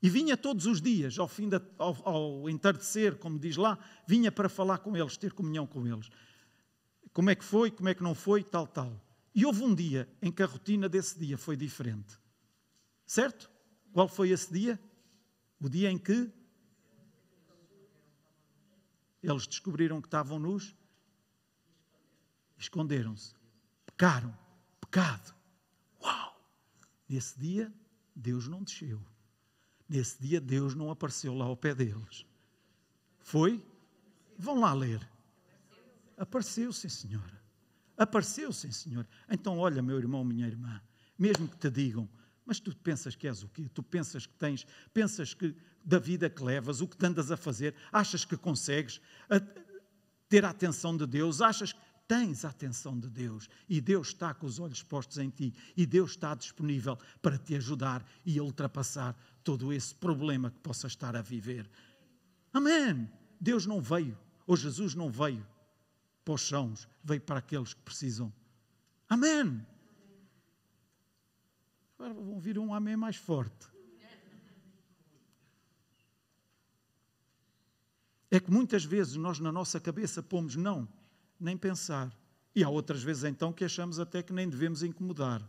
E 0.00 0.08
vinha 0.08 0.36
todos 0.36 0.66
os 0.66 0.80
dias, 0.80 1.18
ao 1.18 1.26
fim 1.26 1.48
da, 1.48 1.60
ao, 1.76 2.08
ao 2.08 2.50
entardecer, 2.50 3.16
como 3.16 3.38
diz 3.38 3.56
lá, 3.56 3.76
vinha 4.06 4.30
para 4.30 4.48
falar 4.48 4.78
com 4.78 4.96
eles, 4.96 5.16
ter 5.16 5.32
comunhão 5.32 5.66
com 5.66 5.86
eles. 5.86 6.08
Como 7.12 7.30
é 7.30 7.34
que 7.34 7.44
foi, 7.44 7.70
como 7.70 7.88
é 7.88 7.94
que 7.94 8.02
não 8.02 8.14
foi, 8.14 8.44
tal, 8.44 8.66
tal. 8.66 9.04
E 9.34 9.44
houve 9.44 9.62
um 9.62 9.74
dia 9.74 10.08
em 10.22 10.30
que 10.30 10.42
a 10.42 10.46
rotina 10.46 10.88
desse 10.88 11.18
dia 11.18 11.36
foi 11.36 11.56
diferente. 11.56 12.16
Certo? 13.04 13.50
Qual 13.98 14.06
foi 14.06 14.30
esse 14.30 14.52
dia? 14.52 14.80
O 15.60 15.68
dia 15.68 15.90
em 15.90 15.98
que 15.98 16.32
eles 19.20 19.44
descobriram 19.44 20.00
que 20.00 20.06
estavam 20.06 20.38
nus, 20.38 20.72
esconderam-se, 22.56 23.34
pecaram, 23.84 24.32
pecado. 24.80 25.34
Uau! 26.00 26.40
Nesse 27.08 27.40
dia, 27.40 27.74
Deus 28.14 28.46
não 28.46 28.62
desceu. 28.62 29.04
Nesse 29.88 30.22
dia, 30.22 30.40
Deus 30.40 30.76
não 30.76 30.92
apareceu 30.92 31.34
lá 31.34 31.46
ao 31.46 31.56
pé 31.56 31.74
deles. 31.74 32.24
Foi? 33.18 33.60
Vão 34.38 34.60
lá 34.60 34.72
ler. 34.74 35.04
Apareceu, 36.16 36.72
sim, 36.72 36.88
senhora. 36.88 37.42
Apareceu, 37.96 38.52
sim, 38.52 38.70
senhor. 38.70 39.08
Então, 39.28 39.58
olha, 39.58 39.82
meu 39.82 39.98
irmão, 39.98 40.22
minha 40.24 40.46
irmã, 40.46 40.80
mesmo 41.18 41.48
que 41.48 41.56
te 41.56 41.68
digam, 41.68 42.08
mas 42.48 42.58
tu 42.58 42.74
pensas 42.74 43.14
que 43.14 43.28
és 43.28 43.42
o 43.42 43.48
quê? 43.48 43.68
Tu 43.68 43.82
pensas 43.82 44.24
que 44.24 44.32
tens, 44.32 44.66
pensas 44.94 45.34
que 45.34 45.54
da 45.84 45.98
vida 45.98 46.30
que 46.30 46.42
levas, 46.42 46.80
o 46.80 46.88
que 46.88 47.04
andas 47.04 47.30
a 47.30 47.36
fazer, 47.36 47.74
achas 47.92 48.24
que 48.24 48.38
consegues 48.38 49.02
a, 49.28 49.38
ter 50.30 50.46
a 50.46 50.48
atenção 50.48 50.96
de 50.96 51.06
Deus, 51.06 51.42
achas 51.42 51.74
que 51.74 51.80
tens 52.08 52.46
a 52.46 52.48
atenção 52.48 52.98
de 52.98 53.10
Deus 53.10 53.50
e 53.68 53.82
Deus 53.82 54.08
está 54.08 54.32
com 54.32 54.46
os 54.46 54.58
olhos 54.58 54.82
postos 54.82 55.18
em 55.18 55.28
ti 55.28 55.52
e 55.76 55.84
Deus 55.84 56.12
está 56.12 56.34
disponível 56.34 56.98
para 57.20 57.36
te 57.36 57.54
ajudar 57.54 58.02
e 58.24 58.40
ultrapassar 58.40 59.14
todo 59.44 59.70
esse 59.70 59.94
problema 59.94 60.50
que 60.50 60.58
possa 60.60 60.86
estar 60.86 61.14
a 61.14 61.20
viver. 61.20 61.68
Amém. 62.50 63.06
Deus 63.38 63.66
não 63.66 63.78
veio, 63.82 64.18
ou 64.46 64.56
Jesus 64.56 64.94
não 64.94 65.10
veio 65.10 65.46
para 66.24 66.32
os 66.32 66.40
chãos, 66.40 66.88
veio 67.04 67.20
para 67.20 67.40
aqueles 67.40 67.74
que 67.74 67.82
precisam. 67.82 68.32
Amém. 69.06 69.62
Agora 71.98 72.14
vão 72.14 72.30
ouvir 72.34 72.56
um 72.58 72.72
amém 72.72 72.96
mais 72.96 73.16
forte. 73.16 73.66
É 78.30 78.38
que 78.38 78.52
muitas 78.52 78.84
vezes 78.84 79.16
nós 79.16 79.40
na 79.40 79.50
nossa 79.50 79.80
cabeça 79.80 80.22
pomos 80.22 80.54
não 80.54 80.86
nem 81.40 81.56
pensar. 81.56 82.16
E 82.54 82.62
há 82.62 82.68
outras 82.68 83.02
vezes 83.02 83.24
então 83.24 83.52
que 83.52 83.64
achamos 83.64 83.98
até 83.98 84.22
que 84.22 84.32
nem 84.32 84.48
devemos 84.48 84.84
incomodar. 84.84 85.42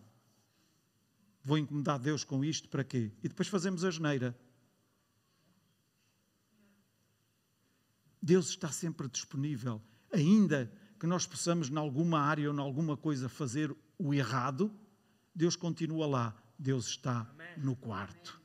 Vou 1.43 1.57
incomodar 1.57 1.99
Deus 1.99 2.23
com 2.23 2.43
isto 2.43 2.67
para 2.67 2.83
quê? 2.83 3.11
E 3.23 3.27
depois 3.27 3.47
fazemos 3.47 3.83
a 3.83 3.91
geneira. 3.91 4.37
Deus 8.21 8.49
está 8.49 8.69
sempre 8.71 9.07
disponível, 9.07 9.81
ainda 10.11 10.71
que 10.99 11.07
nós 11.07 11.25
possamos, 11.25 11.69
em 11.69 11.77
alguma 11.77 12.19
área 12.19 12.49
ou 12.49 12.55
em 12.55 12.59
alguma 12.59 12.97
coisa, 12.97 13.29
fazer 13.29 13.75
o 13.97 14.13
errado, 14.13 14.71
Deus 15.33 15.55
continua 15.55 16.05
lá. 16.07 16.35
Deus 16.57 16.87
está 16.87 17.27
no 17.57 17.75
quarto. 17.75 18.39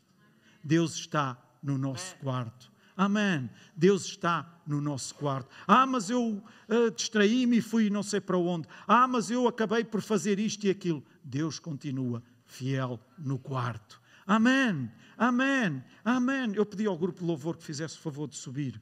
Deus 0.62 0.94
está 0.94 1.36
no 1.62 1.76
nosso 1.76 2.14
quarto. 2.16 2.72
Amém. 2.96 3.50
Deus 3.76 4.04
está 4.04 4.60
no 4.66 4.80
nosso 4.80 5.14
quarto. 5.16 5.48
Ah, 5.66 5.84
mas 5.84 6.10
eu 6.10 6.42
uh, 6.68 6.90
distraí-me 6.94 7.58
e 7.58 7.62
fui 7.62 7.90
não 7.90 8.02
sei 8.02 8.20
para 8.20 8.38
onde. 8.38 8.68
Ah, 8.86 9.08
mas 9.08 9.30
eu 9.30 9.48
acabei 9.48 9.82
por 9.82 10.00
fazer 10.00 10.38
isto 10.38 10.64
e 10.66 10.70
aquilo. 10.70 11.02
Deus 11.22 11.58
continua 11.58 12.22
fiel 12.46 13.00
no 13.18 13.38
quarto. 13.38 14.00
Amém. 14.26 14.90
Amém. 15.18 15.82
Amém. 16.04 16.54
Eu 16.54 16.64
pedi 16.64 16.86
ao 16.86 16.96
grupo 16.96 17.20
de 17.20 17.26
louvor 17.26 17.56
que 17.56 17.64
fizesse 17.64 17.98
o 17.98 18.00
favor 18.00 18.28
de 18.28 18.36
subir. 18.36 18.80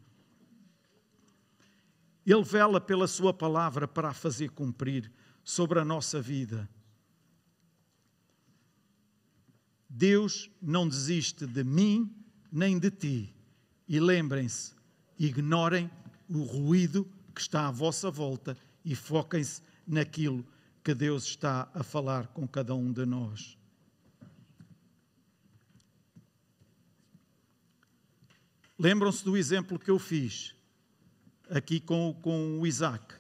Ele 2.25 2.43
vela 2.43 2.81
pela 2.81 3.09
Sua 3.09 3.33
palavra 3.33 3.89
para 3.89 4.11
a 4.11 4.15
fazer 4.15 4.51
cumprir 4.51 5.11
sobre 5.43 5.81
a 5.81 5.85
nossa 5.85 6.21
vida. 6.21 6.69
Deus 9.95 10.51
não 10.61 10.89
desiste 10.89 11.47
de 11.47 11.63
mim 11.63 12.11
nem 12.51 12.79
de 12.79 12.91
ti 12.91 13.37
e 13.87 14.01
lembrem-se, 14.01 14.75
ignorem 15.19 15.91
o 16.31 16.45
ruído 16.45 17.07
que 17.35 17.43
está 17.43 17.69
à 17.69 17.71
vossa 17.71 18.11
volta 18.11 18.57
e 18.83 18.95
foquem-se 18.95 19.61
naquilo 19.87 20.47
que 20.83 20.95
Deus 20.95 21.25
está 21.25 21.71
a 21.75 21.83
falar 21.83 22.29
com 22.29 22.49
cada 22.49 22.75
um 22.75 22.91
de 22.91 23.05
nós. 23.05 23.59
Lembram-se 28.79 29.23
do 29.23 29.37
exemplo 29.37 29.79
que 29.79 29.91
eu 29.91 29.99
fiz 29.99 30.55
aqui 31.51 31.79
com, 31.79 32.19
com 32.23 32.59
o 32.59 32.67
Isaac. 32.67 33.15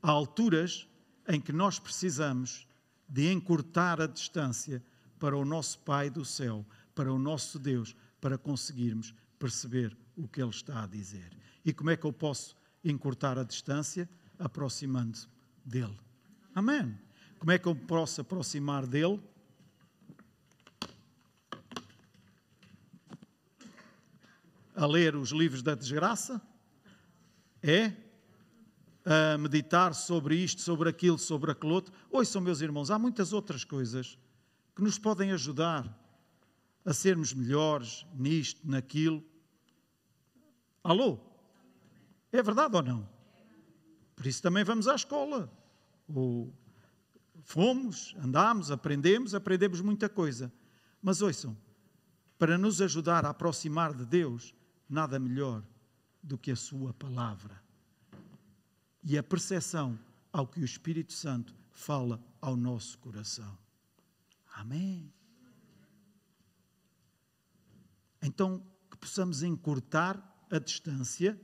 Há 0.00 0.12
alturas 0.12 0.86
em 1.28 1.40
que 1.40 1.52
nós 1.52 1.80
precisamos 1.80 2.68
de 3.08 3.32
encurtar 3.32 4.00
a 4.00 4.06
distância 4.06 4.80
para 5.22 5.36
o 5.36 5.44
nosso 5.44 5.78
Pai 5.78 6.10
do 6.10 6.24
céu, 6.24 6.66
para 6.96 7.12
o 7.12 7.16
nosso 7.16 7.56
Deus, 7.56 7.94
para 8.20 8.36
conseguirmos 8.36 9.14
perceber 9.38 9.96
o 10.16 10.26
que 10.26 10.42
Ele 10.42 10.50
está 10.50 10.82
a 10.82 10.86
dizer. 10.88 11.30
E 11.64 11.72
como 11.72 11.90
é 11.90 11.96
que 11.96 12.04
eu 12.04 12.12
posso 12.12 12.56
encurtar 12.82 13.38
a 13.38 13.44
distância? 13.44 14.10
Aproximando 14.36 15.20
dele. 15.64 15.96
Amém. 16.52 16.98
Como 17.38 17.52
é 17.52 17.58
que 17.58 17.68
eu 17.68 17.76
posso 17.76 18.20
aproximar 18.20 18.84
dele? 18.84 19.22
A 24.74 24.86
ler 24.86 25.14
os 25.14 25.30
livros 25.30 25.62
da 25.62 25.76
desgraça? 25.76 26.42
É? 27.62 27.92
A 29.04 29.38
meditar 29.38 29.94
sobre 29.94 30.34
isto, 30.34 30.60
sobre 30.62 30.88
aquilo, 30.88 31.16
sobre 31.16 31.52
aquele 31.52 31.74
outro? 31.74 31.94
Ouçam, 32.10 32.42
meus 32.42 32.60
irmãos, 32.60 32.90
há 32.90 32.98
muitas 32.98 33.32
outras 33.32 33.62
coisas 33.62 34.18
que 34.74 34.82
nos 34.82 34.98
podem 34.98 35.32
ajudar 35.32 35.98
a 36.84 36.92
sermos 36.92 37.32
melhores 37.32 38.06
nisto, 38.14 38.60
naquilo. 38.64 39.24
Alô? 40.82 41.20
É 42.32 42.42
verdade 42.42 42.76
ou 42.76 42.82
não? 42.82 43.08
Por 44.16 44.26
isso 44.26 44.42
também 44.42 44.64
vamos 44.64 44.88
à 44.88 44.94
escola. 44.94 45.52
Ou 46.12 46.52
fomos, 47.44 48.14
andámos, 48.18 48.70
aprendemos, 48.70 49.34
aprendemos 49.34 49.80
muita 49.80 50.08
coisa. 50.08 50.52
Mas 51.00 51.20
ouçam, 51.20 51.56
para 52.38 52.58
nos 52.58 52.80
ajudar 52.80 53.24
a 53.24 53.30
aproximar 53.30 53.94
de 53.94 54.04
Deus, 54.04 54.54
nada 54.88 55.18
melhor 55.18 55.62
do 56.22 56.38
que 56.38 56.50
a 56.50 56.56
Sua 56.56 56.92
palavra 56.94 57.60
e 59.02 59.18
a 59.18 59.22
percepção 59.22 59.98
ao 60.32 60.46
que 60.46 60.60
o 60.60 60.64
Espírito 60.64 61.12
Santo 61.12 61.54
fala 61.72 62.22
ao 62.40 62.56
nosso 62.56 62.98
coração. 62.98 63.61
Amém. 64.62 65.12
Então, 68.22 68.62
que 68.88 68.96
possamos 68.96 69.42
encurtar 69.42 70.16
a 70.48 70.58
distância, 70.60 71.36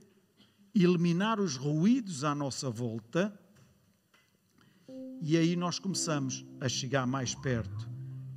eliminar 0.73 1.37
os 1.37 1.57
ruídos 1.57 2.23
à 2.23 2.33
nossa 2.33 2.69
volta, 2.69 3.37
e 5.21 5.35
aí 5.35 5.57
nós 5.57 5.79
começamos 5.79 6.45
a 6.61 6.69
chegar 6.69 7.05
mais 7.05 7.35
perto. 7.35 7.89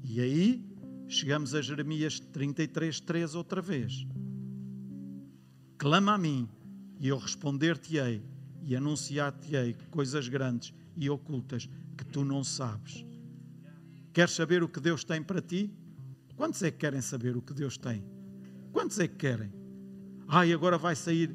E 0.03 0.21
aí 0.21 0.77
chegamos 1.07 1.55
a 1.55 1.63
Jeremias 1.63 2.19
33, 2.19 2.99
3 2.99 3.37
outra 3.37 3.63
vez. 3.63 4.05
Clama 5.79 6.15
a 6.15 6.19
mim, 6.19 6.49
e 6.99 7.07
eu 7.07 7.19
responder-te-ei, 7.19 8.21
e 8.63 8.75
anunciar-te-ei 8.75 9.77
coisas 9.93 10.27
grandes 10.27 10.75
e 10.97 11.09
ocultas 11.09 11.69
que 11.97 12.05
tu 12.05 12.25
não 12.25 12.43
sabes. 12.43 13.12
Queres 14.13 14.33
saber 14.33 14.63
o 14.63 14.69
que 14.69 14.81
Deus 14.81 15.05
tem 15.05 15.23
para 15.23 15.41
ti? 15.41 15.73
Quantos 16.37 16.63
é 16.63 16.71
que 16.71 16.79
querem 16.79 17.01
saber 17.01 17.37
o 17.37 17.43
que 17.43 17.55
Deus 17.55 17.79
tem? 17.79 18.05
Quantos 18.73 18.99
é 18.99 19.09
que 19.09 19.17
querem? 19.17 19.53
Ai, 20.29 20.53
agora 20.53 20.77
vai 20.77 20.95
sair. 20.95 21.35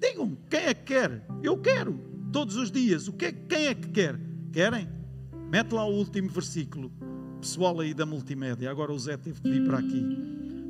Digam, 0.00 0.36
quem 0.48 0.60
é 0.60 0.74
que 0.74 0.84
quer? 0.84 1.26
Eu 1.42 1.58
quero, 1.58 1.98
todos 2.32 2.56
os 2.56 2.70
dias. 2.70 3.08
O 3.08 3.12
que 3.12 3.26
é, 3.26 3.32
quem 3.32 3.66
é 3.66 3.74
que 3.74 3.88
quer? 3.88 4.18
Querem? 4.52 4.88
Mete 5.50 5.72
lá 5.72 5.84
o 5.84 5.94
último 5.94 6.28
versículo. 6.28 6.92
Pessoal 7.40 7.80
aí 7.80 7.94
da 7.94 8.04
multimédia, 8.04 8.70
agora 8.70 8.92
o 8.92 8.98
Zé 8.98 9.16
teve 9.16 9.40
que 9.40 9.48
vir 9.48 9.64
para 9.64 9.78
aqui. 9.78 10.04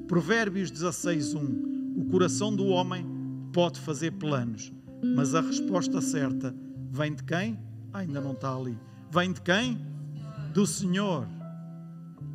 Provérbios 0.06 0.70
16, 0.70 1.34
1. 1.34 1.98
O 1.98 2.04
coração 2.10 2.54
do 2.54 2.66
homem 2.66 3.06
pode 3.52 3.80
fazer 3.80 4.12
planos, 4.12 4.72
mas 5.16 5.34
a 5.34 5.40
resposta 5.40 6.00
certa 6.00 6.54
vem 6.90 7.14
de 7.14 7.22
quem? 7.24 7.58
Ainda 7.92 8.20
não 8.20 8.32
está 8.32 8.54
ali. 8.54 8.78
Vem 9.10 9.32
de 9.32 9.40
quem? 9.40 9.78
Do 10.52 10.66
Senhor. 10.66 11.37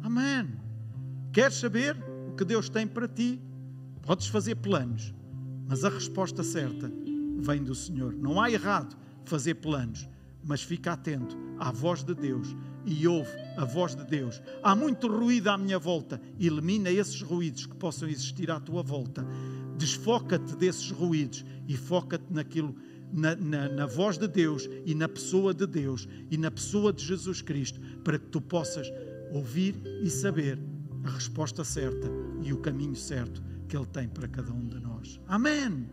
Amém. 0.02 0.50
Queres 1.32 1.56
saber 1.56 1.98
o 2.28 2.36
que 2.36 2.46
Deus 2.46 2.70
tem 2.70 2.88
para 2.88 3.08
ti? 3.08 3.42
Podes 4.02 4.28
fazer 4.28 4.56
planos, 4.56 5.14
mas 5.68 5.84
a 5.84 5.90
resposta 5.90 6.44
certa 6.44 6.92
vem 7.38 7.64
do 7.64 7.74
Senhor. 7.74 8.14
Não 8.14 8.42
há 8.42 8.52
errado 8.52 8.96
fazer 9.26 9.56
planos, 9.56 10.08
mas 10.44 10.62
fica 10.62 10.94
atento 10.94 11.38
à 11.58 11.72
voz 11.72 12.04
de 12.04 12.14
Deus 12.14 12.56
e 12.86 13.08
ouve 13.08 13.32
a 13.58 13.66
voz 13.66 13.96
de 13.96 14.04
Deus. 14.04 14.42
Há 14.62 14.76
muito 14.76 15.08
ruído 15.08 15.50
à 15.50 15.58
minha 15.58 15.80
volta. 15.80 16.22
Elimina 16.40 16.90
esses 16.90 17.22
ruídos 17.22 17.66
que 17.66 17.76
possam 17.76 18.08
existir 18.08 18.52
à 18.52 18.60
tua 18.60 18.84
volta. 18.84 19.26
Desfoca-te 19.78 20.56
desses 20.56 20.92
ruídos 20.92 21.46
e 21.68 21.76
foca-te 21.78 22.32
naquilo, 22.32 22.76
na, 23.12 23.36
na, 23.36 23.70
na, 23.70 23.86
voz 23.86 24.18
de 24.18 24.28
Deus 24.28 24.70
e 24.86 24.94
na 24.94 25.08
pessoa 25.08 25.54
de 25.54 25.66
Deus 25.66 26.08
e 26.30 26.38
na 26.38 26.52
pessoa 26.52 26.92
de 26.92 27.04
Jesus 27.04 27.42
Cristo, 27.42 27.80
para 28.04 28.20
que 28.20 28.28
tu 28.28 28.42
possas 28.42 28.92
ouvir 29.34 29.76
e 30.02 30.10
saber 30.10 30.60
a 31.04 31.10
resposta 31.10 31.64
certa 31.64 32.08
e 32.44 32.54
o 32.54 32.58
caminho 32.58 32.96
certo 32.96 33.42
que 33.68 33.76
Ele 33.76 33.86
tem 33.88 34.08
para 34.08 34.28
cada 34.28 34.54
um 34.54 34.68
de 34.68 34.80
nós. 34.80 35.20
Amém. 35.28 35.88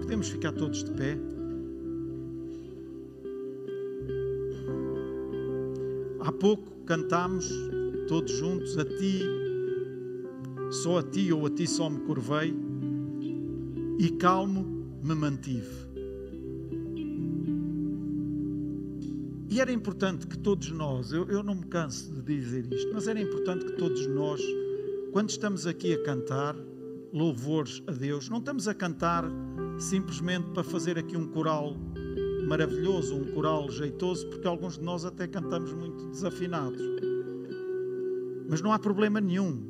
Podemos 0.00 0.28
ficar 0.28 0.52
todos 0.52 0.82
de 0.82 0.90
pé. 0.92 1.18
Há 6.20 6.32
pouco 6.32 6.70
cantámos 6.86 7.48
todos 8.08 8.32
juntos 8.32 8.78
a 8.78 8.84
ti, 8.84 9.20
só 10.70 10.98
a 10.98 11.02
ti 11.02 11.30
ou 11.32 11.46
a 11.46 11.50
ti 11.50 11.66
só 11.66 11.90
me 11.90 12.00
curvei 12.00 12.54
e 13.98 14.10
calmo 14.12 14.64
me 15.02 15.14
mantive. 15.14 15.83
E 19.54 19.60
era 19.60 19.70
importante 19.70 20.26
que 20.26 20.36
todos 20.36 20.72
nós, 20.72 21.12
eu, 21.12 21.28
eu 21.28 21.40
não 21.40 21.54
me 21.54 21.66
canso 21.66 22.12
de 22.12 22.22
dizer 22.22 22.66
isto, 22.72 22.90
mas 22.92 23.06
era 23.06 23.20
importante 23.20 23.64
que 23.64 23.76
todos 23.76 24.04
nós 24.08 24.40
quando 25.12 25.30
estamos 25.30 25.64
aqui 25.64 25.94
a 25.94 26.02
cantar 26.02 26.56
louvores 27.12 27.80
a 27.86 27.92
Deus, 27.92 28.28
não 28.28 28.38
estamos 28.38 28.66
a 28.66 28.74
cantar 28.74 29.24
simplesmente 29.78 30.50
para 30.50 30.64
fazer 30.64 30.98
aqui 30.98 31.16
um 31.16 31.28
coral 31.28 31.76
maravilhoso, 32.48 33.14
um 33.14 33.32
coral 33.32 33.70
jeitoso, 33.70 34.26
porque 34.26 34.44
alguns 34.44 34.76
de 34.76 34.82
nós 34.82 35.04
até 35.04 35.28
cantamos 35.28 35.72
muito 35.72 36.08
desafinados. 36.08 36.82
Mas 38.50 38.60
não 38.60 38.72
há 38.72 38.78
problema 38.80 39.20
nenhum. 39.20 39.62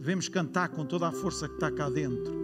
Devemos 0.00 0.28
cantar 0.28 0.70
com 0.70 0.84
toda 0.84 1.06
a 1.06 1.12
força 1.12 1.46
que 1.46 1.54
está 1.54 1.70
cá 1.70 1.88
dentro. 1.88 2.34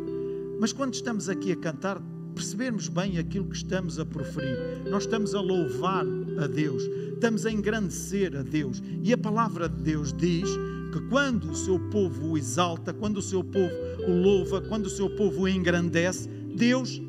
Mas 0.60 0.72
quando 0.72 0.94
estamos 0.94 1.28
aqui 1.28 1.50
a 1.50 1.56
cantar, 1.56 2.00
percebermos 2.34 2.88
bem 2.88 3.18
aquilo 3.18 3.46
que 3.46 3.56
estamos 3.56 3.98
a 3.98 4.04
proferir. 4.04 4.58
Nós 4.90 5.04
estamos 5.04 5.34
a 5.34 5.40
louvar 5.40 6.04
a 6.38 6.46
Deus, 6.46 6.82
estamos 7.12 7.46
a 7.46 7.50
engrandecer 7.50 8.36
a 8.36 8.42
Deus. 8.42 8.82
E 9.02 9.12
a 9.12 9.18
palavra 9.18 9.68
de 9.68 9.82
Deus 9.82 10.12
diz 10.12 10.48
que 10.92 11.00
quando 11.08 11.50
o 11.50 11.54
seu 11.54 11.78
povo 11.90 12.32
o 12.32 12.38
exalta, 12.38 12.92
quando 12.92 13.18
o 13.18 13.22
seu 13.22 13.42
povo 13.42 13.72
o 14.06 14.12
louva, 14.12 14.60
quando 14.60 14.86
o 14.86 14.90
seu 14.90 15.08
povo 15.10 15.42
o 15.42 15.48
engrandece, 15.48 16.28
Deus 16.28 17.00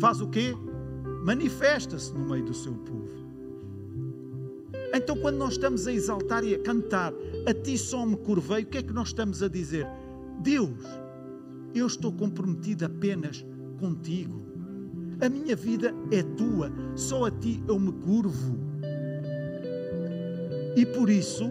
faz 0.00 0.20
o 0.20 0.28
quê? 0.28 0.54
Manifesta-se 1.24 2.12
no 2.12 2.28
meio 2.28 2.44
do 2.44 2.54
seu 2.54 2.72
povo. 2.72 3.20
Então, 4.92 5.16
quando 5.16 5.36
nós 5.36 5.52
estamos 5.52 5.86
a 5.86 5.92
exaltar 5.92 6.42
e 6.42 6.54
a 6.54 6.58
cantar, 6.58 7.12
a 7.46 7.54
ti 7.54 7.78
só 7.78 8.04
me 8.04 8.16
curvei, 8.16 8.62
o 8.62 8.66
que 8.66 8.78
é 8.78 8.82
que 8.82 8.92
nós 8.92 9.08
estamos 9.08 9.42
a 9.42 9.48
dizer? 9.48 9.86
Deus, 10.42 10.84
eu 11.74 11.86
estou 11.86 12.12
comprometido 12.12 12.84
apenas 12.84 13.44
contigo. 13.80 14.40
A 15.20 15.28
minha 15.28 15.56
vida 15.56 15.94
é 16.10 16.22
tua, 16.22 16.70
só 16.94 17.24
a 17.24 17.30
ti 17.30 17.62
eu 17.66 17.78
me 17.78 17.92
curvo. 17.92 18.58
E 20.76 20.86
por 20.86 21.10
isso, 21.10 21.50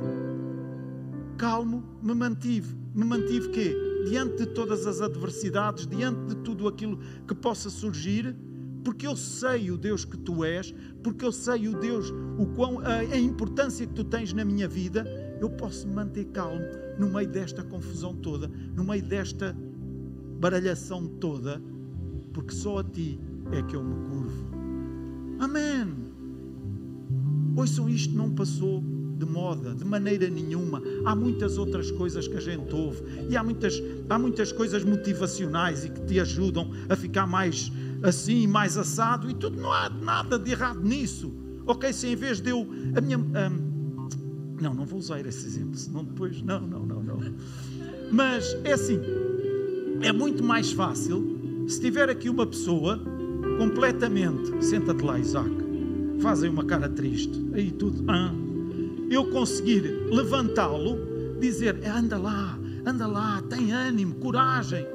calmo 1.38 1.84
me 2.01 2.13
mantive. 2.13 2.77
Me 2.93 3.03
mantive 3.03 3.49
quê? 3.49 3.75
Diante 4.07 4.38
de 4.38 4.45
todas 4.53 4.88
as 4.88 5.01
adversidades, 5.01 5.86
diante 5.86 6.34
de 6.34 6.36
tudo 6.38 6.67
aquilo 6.67 6.99
que 7.27 7.36
possa 7.36 7.69
surgir, 7.69 8.36
porque 8.84 9.05
eu 9.05 9.15
sei 9.15 9.69
o 9.71 9.77
Deus 9.77 10.05
que 10.05 10.17
tu 10.17 10.43
és, 10.43 10.73
porque 11.03 11.25
eu 11.25 11.32
sei 11.32 11.67
o 11.67 11.77
Deus, 11.77 12.11
o 12.38 12.45
quão, 12.55 12.80
a, 12.80 12.99
a 12.99 13.19
importância 13.19 13.86
que 13.86 13.93
tu 13.93 14.03
tens 14.03 14.34
na 14.34 14.45
minha 14.45 14.67
vida, 14.67 15.05
eu 15.41 15.49
posso 15.49 15.88
me 15.88 15.93
manter 15.93 16.25
calmo 16.25 16.61
no 16.97 17.09
meio 17.09 17.27
desta 17.27 17.63
confusão 17.63 18.15
toda, 18.15 18.47
no 18.47 18.84
meio 18.84 19.03
desta 19.03 19.55
baralhação 20.39 21.05
toda, 21.05 21.61
porque 22.39 22.55
só 22.55 22.77
a 22.77 22.83
ti 22.85 23.19
é 23.51 23.61
que 23.63 23.75
eu 23.75 23.83
me 23.83 23.93
curvo. 24.07 24.49
Amém. 25.39 25.93
Ouçam, 27.57 27.89
isto 27.89 28.15
não 28.15 28.31
passou 28.31 28.81
de 29.17 29.25
moda, 29.25 29.75
de 29.75 29.83
maneira 29.83 30.29
nenhuma. 30.29 30.81
Há 31.03 31.13
muitas 31.13 31.57
outras 31.57 31.91
coisas 31.91 32.29
que 32.29 32.37
a 32.37 32.39
gente 32.39 32.73
ouve 32.73 33.03
e 33.29 33.35
há 33.35 33.43
muitas, 33.43 33.83
há 34.09 34.17
muitas 34.17 34.53
coisas 34.53 34.85
motivacionais 34.85 35.83
e 35.83 35.89
que 35.89 35.99
te 36.05 36.17
ajudam 36.17 36.71
a 36.87 36.95
ficar 36.95 37.27
mais 37.27 37.69
assim, 38.01 38.47
mais 38.47 38.77
assado 38.77 39.29
e 39.29 39.33
tudo. 39.33 39.59
Não 39.59 39.73
há 39.73 39.89
nada 39.89 40.39
de 40.39 40.51
errado 40.51 40.79
nisso. 40.79 41.33
Ok, 41.67 41.91
se 41.91 42.07
em 42.07 42.15
vez 42.15 42.39
de 42.39 42.51
eu. 42.51 42.65
A 42.95 43.01
minha. 43.01 43.17
Um, 43.17 44.07
não, 44.61 44.73
não 44.73 44.85
vou 44.85 44.99
usar 44.99 45.19
esse 45.25 45.45
exemplo, 45.45 45.75
senão 45.75 46.05
depois. 46.05 46.41
Não, 46.41 46.61
não, 46.61 46.85
não, 46.85 47.03
não. 47.03 47.19
Mas 48.13 48.55
é 48.63 48.71
assim: 48.71 48.97
é 50.01 50.13
muito 50.13 50.41
mais 50.41 50.71
fácil 50.71 51.38
se 51.70 51.80
tiver 51.80 52.09
aqui 52.09 52.30
uma 52.30 52.45
pessoa 52.45 52.99
completamente. 53.57 54.63
Senta-te 54.63 55.03
lá, 55.03 55.20
Isaac 55.20 55.59
fazem 56.20 56.49
uma 56.49 56.63
cara 56.63 56.88
triste. 56.89 57.43
Aí 57.53 57.72
tudo. 57.72 58.03
Ah, 58.09 58.32
eu 59.09 59.26
conseguir 59.32 59.82
levantá-lo, 60.11 60.97
dizer: 61.39 61.82
anda 61.86 62.17
lá, 62.17 62.57
anda 62.86 63.07
lá, 63.07 63.41
tem 63.49 63.72
ânimo, 63.72 64.15
coragem. 64.15 64.86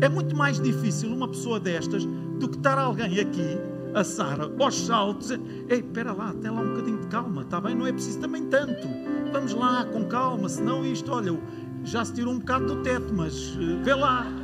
É 0.00 0.08
muito 0.08 0.36
mais 0.36 0.60
difícil 0.60 1.12
uma 1.12 1.28
pessoa 1.28 1.60
destas 1.60 2.04
do 2.38 2.48
que 2.48 2.56
estar 2.56 2.76
alguém 2.76 3.20
aqui, 3.20 3.58
a 3.94 4.02
Sara, 4.02 4.50
aos 4.58 4.86
saltos. 4.86 5.30
Ei, 5.30 5.78
espera 5.78 6.12
lá, 6.12 6.34
tem 6.34 6.50
lá 6.50 6.60
um 6.60 6.70
bocadinho 6.70 7.00
de 7.00 7.06
calma, 7.06 7.42
está 7.42 7.60
bem? 7.60 7.74
Não 7.74 7.86
é 7.86 7.92
preciso 7.92 8.18
também 8.18 8.44
tanto. 8.46 8.88
Vamos 9.32 9.54
lá, 9.54 9.84
com 9.84 10.04
calma, 10.06 10.48
senão 10.48 10.84
isto, 10.84 11.10
olha, 11.12 11.38
já 11.84 12.04
se 12.04 12.12
tirou 12.14 12.34
um 12.34 12.38
bocado 12.38 12.66
do 12.66 12.82
teto, 12.82 13.12
mas 13.14 13.56
eh, 13.60 13.82
vê 13.84 13.94
lá. 13.94 14.41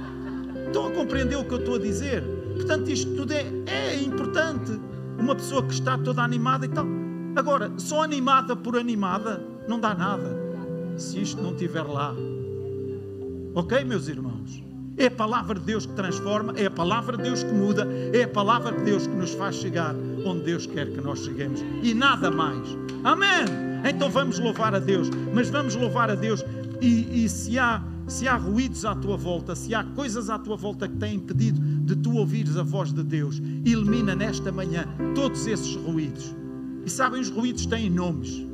Estão 0.69 0.87
a 0.87 0.91
compreender 0.93 1.37
o 1.37 1.45
que 1.45 1.55
eu 1.55 1.59
estou 1.59 1.77
a 1.77 1.79
dizer? 1.79 2.23
Portanto, 2.55 2.91
isto 2.91 3.15
tudo 3.17 3.33
é, 3.33 3.47
é 3.67 4.01
importante. 4.01 4.79
Uma 5.19 5.35
pessoa 5.35 5.63
que 5.63 5.73
está 5.73 5.97
toda 5.97 6.23
animada 6.23 6.67
e 6.67 6.69
tal. 6.69 6.87
Agora, 7.35 7.73
só 7.79 8.03
animada 8.03 8.55
por 8.55 8.77
animada 8.77 9.43
não 9.67 9.81
dá 9.81 9.95
nada. 9.95 10.37
Se 10.99 11.23
isto 11.23 11.43
não 11.43 11.53
estiver 11.53 11.83
lá. 11.83 12.15
Ok, 13.55 13.83
meus 13.85 14.09
irmãos? 14.09 14.63
É 14.99 15.07
a 15.07 15.11
palavra 15.11 15.59
de 15.59 15.65
Deus 15.65 15.87
que 15.87 15.93
transforma, 15.95 16.53
é 16.57 16.67
a 16.67 16.71
palavra 16.71 17.17
de 17.17 17.23
Deus 17.23 17.43
que 17.43 17.53
muda, 17.53 17.89
é 18.13 18.25
a 18.25 18.29
palavra 18.29 18.73
de 18.73 18.83
Deus 18.83 19.07
que 19.07 19.15
nos 19.15 19.33
faz 19.33 19.57
chegar 19.57 19.95
onde 20.25 20.43
Deus 20.43 20.67
quer 20.67 20.91
que 20.91 21.01
nós 21.01 21.25
cheguemos. 21.25 21.65
E 21.83 21.95
nada 21.95 22.31
mais. 22.31 22.77
Amém! 23.05 23.47
Então 23.89 24.11
vamos 24.11 24.39
louvar 24.39 24.75
a 24.75 24.79
Deus, 24.79 25.09
mas 25.33 25.49
vamos 25.49 25.75
louvar 25.77 26.11
a 26.11 26.15
Deus. 26.15 26.45
E, 26.81 27.25
e 27.25 27.29
se, 27.29 27.59
há, 27.59 27.83
se 28.09 28.27
há 28.27 28.37
ruídos 28.37 28.85
à 28.87 28.95
tua 28.95 29.17
volta, 29.17 29.55
se 29.55 29.75
há 29.75 29.85
coisas 29.85 30.31
à 30.31 30.39
tua 30.39 30.57
volta 30.57 30.89
que 30.89 30.97
têm 30.97 31.17
impedido 31.17 31.61
de 31.61 31.95
tu 31.95 32.17
ouvires 32.17 32.57
a 32.57 32.63
voz 32.63 32.93
de 32.93 33.03
Deus, 33.03 33.41
elimina 33.65 34.15
nesta 34.15 34.51
manhã 34.51 34.87
todos 35.15 35.47
esses 35.47 35.77
ruídos. 35.77 36.35
E 36.85 36.91
sabem, 36.91 37.21
os 37.21 37.29
ruídos 37.29 37.67
têm 37.67 37.91
nomes. 37.91 38.47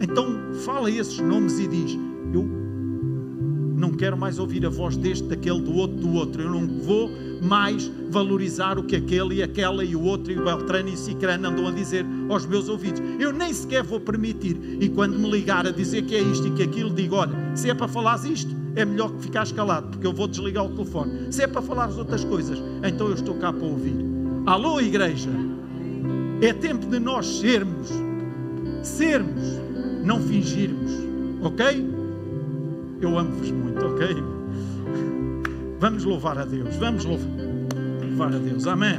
Então 0.00 0.54
fala 0.64 0.90
esses 0.90 1.18
nomes 1.18 1.58
e 1.58 1.66
diz: 1.66 1.98
Eu 2.34 2.44
não 3.76 3.92
quero 3.92 4.16
mais 4.16 4.38
ouvir 4.38 4.66
a 4.66 4.68
voz 4.68 4.96
deste, 4.96 5.26
daquele, 5.26 5.62
do 5.62 5.74
outro, 5.74 5.96
do 5.96 6.12
outro. 6.12 6.42
Eu 6.42 6.50
não 6.50 6.66
vou 6.80 7.10
mais 7.42 7.90
valorizar 8.10 8.78
o 8.78 8.84
que 8.84 8.96
aquele 8.96 9.36
e 9.36 9.42
aquela 9.42 9.82
e 9.84 9.96
o 9.96 10.02
outro 10.02 10.32
e 10.32 10.38
o 10.38 10.44
Beltrano 10.44 10.90
e 10.90 10.94
o 10.94 10.96
Cicrano 10.96 11.48
andam 11.48 11.68
a 11.68 11.70
dizer 11.70 12.04
aos 12.28 12.44
meus 12.44 12.68
ouvidos. 12.68 13.00
Eu 13.18 13.32
nem 13.32 13.54
sequer 13.54 13.82
vou 13.82 14.00
permitir. 14.00 14.58
E 14.80 14.88
quando 14.90 15.18
me 15.18 15.30
ligar 15.30 15.66
a 15.66 15.70
dizer 15.70 16.02
que 16.02 16.14
é 16.14 16.20
isto 16.20 16.46
e 16.48 16.50
que 16.50 16.62
aquilo, 16.62 16.90
digo: 16.90 17.16
olha, 17.16 17.43
se 17.54 17.70
é 17.70 17.74
para 17.74 17.88
falares 17.88 18.24
isto, 18.24 18.54
é 18.76 18.84
melhor 18.84 19.12
que 19.12 19.22
ficares 19.22 19.52
calado, 19.52 19.88
porque 19.88 20.06
eu 20.06 20.12
vou 20.12 20.26
desligar 20.26 20.64
o 20.64 20.70
telefone. 20.70 21.32
Se 21.32 21.42
é 21.42 21.46
para 21.46 21.62
falar 21.62 21.86
as 21.86 21.96
outras 21.96 22.24
coisas, 22.24 22.58
então 22.82 23.08
eu 23.08 23.14
estou 23.14 23.34
cá 23.36 23.52
para 23.52 23.66
ouvir. 23.66 23.96
Alô, 24.46 24.80
igreja! 24.80 25.30
É 26.40 26.52
tempo 26.52 26.86
de 26.86 26.98
nós 26.98 27.38
sermos, 27.38 27.90
sermos, 28.82 29.42
não 30.04 30.20
fingirmos, 30.20 30.92
ok? 31.42 31.94
Eu 33.00 33.18
amo-vos 33.18 33.50
muito, 33.50 33.86
ok? 33.86 34.08
Vamos 35.78 36.04
louvar 36.04 36.38
a 36.38 36.44
Deus, 36.44 36.74
vamos 36.76 37.04
louvar, 37.04 37.28
louvar 38.02 38.34
a 38.34 38.38
Deus, 38.38 38.66
amém. 38.66 38.98